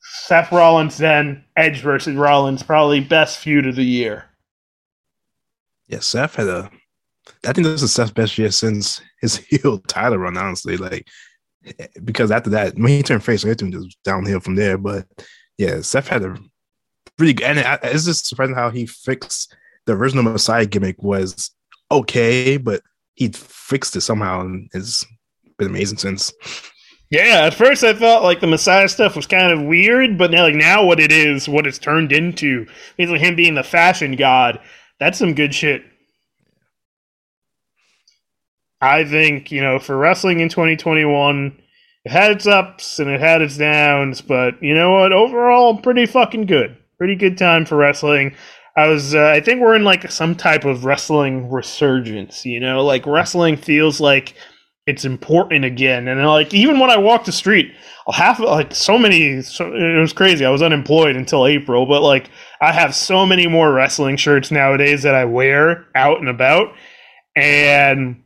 [0.00, 4.24] Seth Rollins then Edge versus Rollins, probably best feud of the year.
[5.88, 6.70] Yeah, Seth had a.
[7.46, 10.38] I think this is Seth's best year since his heel title run.
[10.38, 11.06] Honestly, like
[12.04, 14.78] because after that, when he turned face, everything just downhill from there.
[14.78, 15.06] But
[15.58, 16.36] yeah, Seth had a
[17.18, 17.44] really good.
[17.44, 19.54] And it's just surprising how he fixed
[19.86, 21.50] the original Messiah gimmick was
[21.90, 22.82] okay, but
[23.14, 25.04] he fixed it somehow and has
[25.58, 26.32] been amazing since.
[27.10, 30.42] Yeah, at first I felt like the Messiah stuff was kind of weird, but now
[30.42, 32.66] like now what it is, what it's turned into,
[32.96, 34.58] basically him being the fashion god,
[34.98, 35.84] that's some good shit.
[38.80, 41.58] I think, you know, for wrestling in 2021,
[42.04, 45.12] it had its ups and it had its downs, but you know what?
[45.12, 46.76] Overall, pretty fucking good.
[46.98, 48.34] Pretty good time for wrestling.
[48.76, 52.84] I was, uh, I think we're in like some type of wrestling resurgence, you know?
[52.84, 54.34] Like wrestling feels like
[54.86, 56.08] it's important again.
[56.08, 57.72] And like even when I walk the street,
[58.06, 59.40] I'll have like so many.
[59.42, 60.44] So, it was crazy.
[60.44, 62.30] I was unemployed until April, but like
[62.60, 66.74] I have so many more wrestling shirts nowadays that I wear out and about,
[67.34, 68.22] and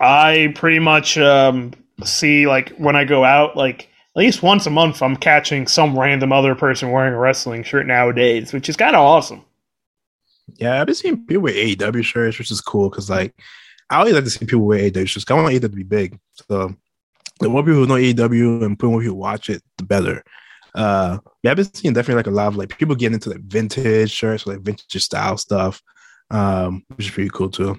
[0.00, 1.72] I pretty much um,
[2.02, 3.82] see like when I go out, like
[4.16, 7.86] at least once a month, I'm catching some random other person wearing a wrestling shirt
[7.86, 9.44] nowadays, which is kind of awesome.
[10.56, 13.34] Yeah, I've been seeing people with AEW shirts, which is cool because like
[13.90, 15.26] I always like to see people wear AEW shirts.
[15.28, 16.18] I want AEW to be big.
[16.48, 16.74] So
[17.40, 20.22] the more people who know AEW and more people watch it, the better.
[20.74, 23.40] Uh, yeah, I've been seeing definitely like a lot of like people getting into like
[23.40, 25.82] vintage shirts, like vintage style stuff,
[26.30, 27.78] um, which is pretty cool too.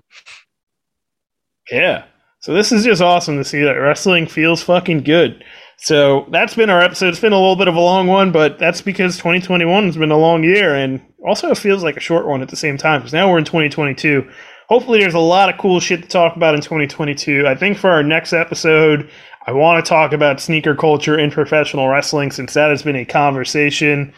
[1.72, 2.06] Yeah.
[2.40, 5.44] So this is just awesome to see that wrestling feels fucking good.
[5.82, 7.10] So that's been our episode.
[7.10, 10.12] It's been a little bit of a long one, but that's because 2021 has been
[10.12, 13.02] a long year and also it feels like a short one at the same time
[13.02, 14.30] because now we're in 2022
[14.72, 17.46] hopefully there's a lot of cool shit to talk about in 2022.
[17.46, 19.10] I think for our next episode,
[19.46, 23.04] I want to talk about sneaker culture in professional wrestling since that has been a
[23.04, 24.14] conversation.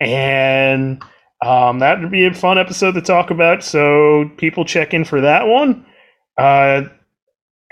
[0.00, 1.00] And
[1.40, 3.62] um, that would be a fun episode to talk about.
[3.62, 5.86] So people check in for that one.
[6.36, 6.82] Uh,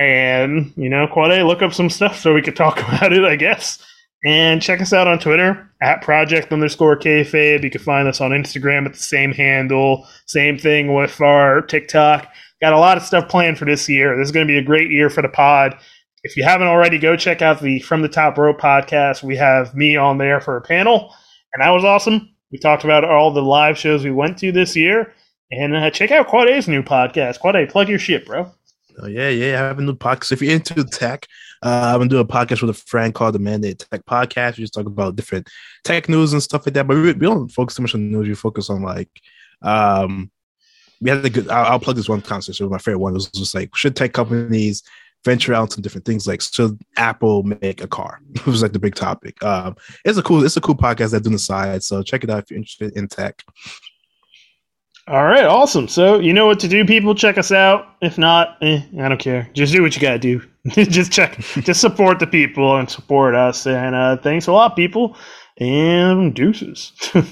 [0.01, 3.37] and, you know, Quade, look up some stuff so we could talk about it, I
[3.37, 3.79] guess.
[4.25, 7.63] And check us out on Twitter at project underscore kayfabe.
[7.63, 10.07] You can find us on Instagram at the same handle.
[10.27, 12.29] Same thing with our TikTok.
[12.61, 14.17] Got a lot of stuff planned for this year.
[14.17, 15.79] This is going to be a great year for the pod.
[16.23, 19.23] If you haven't already, go check out the From the Top Row podcast.
[19.23, 21.15] We have me on there for a panel,
[21.55, 22.35] and that was awesome.
[22.53, 25.15] We talked about all the live shows we went to this year.
[25.51, 27.41] And uh, check out Quade's new podcast.
[27.41, 28.53] Quade, plug your shit, bro.
[29.03, 29.55] Oh, yeah, yeah.
[29.55, 30.33] I have a new podcast.
[30.33, 31.27] If you're into tech,
[31.63, 34.57] uh, I'm gonna do a podcast with a friend called the Mandate Tech Podcast.
[34.57, 35.49] We just talk about different
[35.85, 36.87] tech news and stuff like that.
[36.87, 38.29] But we, we don't focus too much on news.
[38.29, 39.09] We focus on like,
[39.63, 40.31] um,
[41.01, 41.49] we had a good.
[41.49, 42.69] I'll, I'll plug this one conversation.
[42.69, 44.83] My favorite one was just like, should tech companies
[45.25, 46.27] venture out some different things?
[46.27, 48.21] Like, should Apple make a car?
[48.35, 49.43] it was like the big topic.
[49.43, 51.83] Um, it's a cool, it's a cool podcast that's on the side.
[51.83, 53.43] So check it out if you're interested in tech.
[55.11, 55.89] All right, awesome.
[55.89, 57.17] So you know what to do, people.
[57.17, 57.97] Check us out.
[58.01, 59.51] If not, eh, I don't care.
[59.55, 60.41] Just do what you gotta do.
[60.69, 63.67] just check, just support the people and support us.
[63.67, 65.17] And uh, thanks a lot, people.
[65.59, 66.93] And deuces.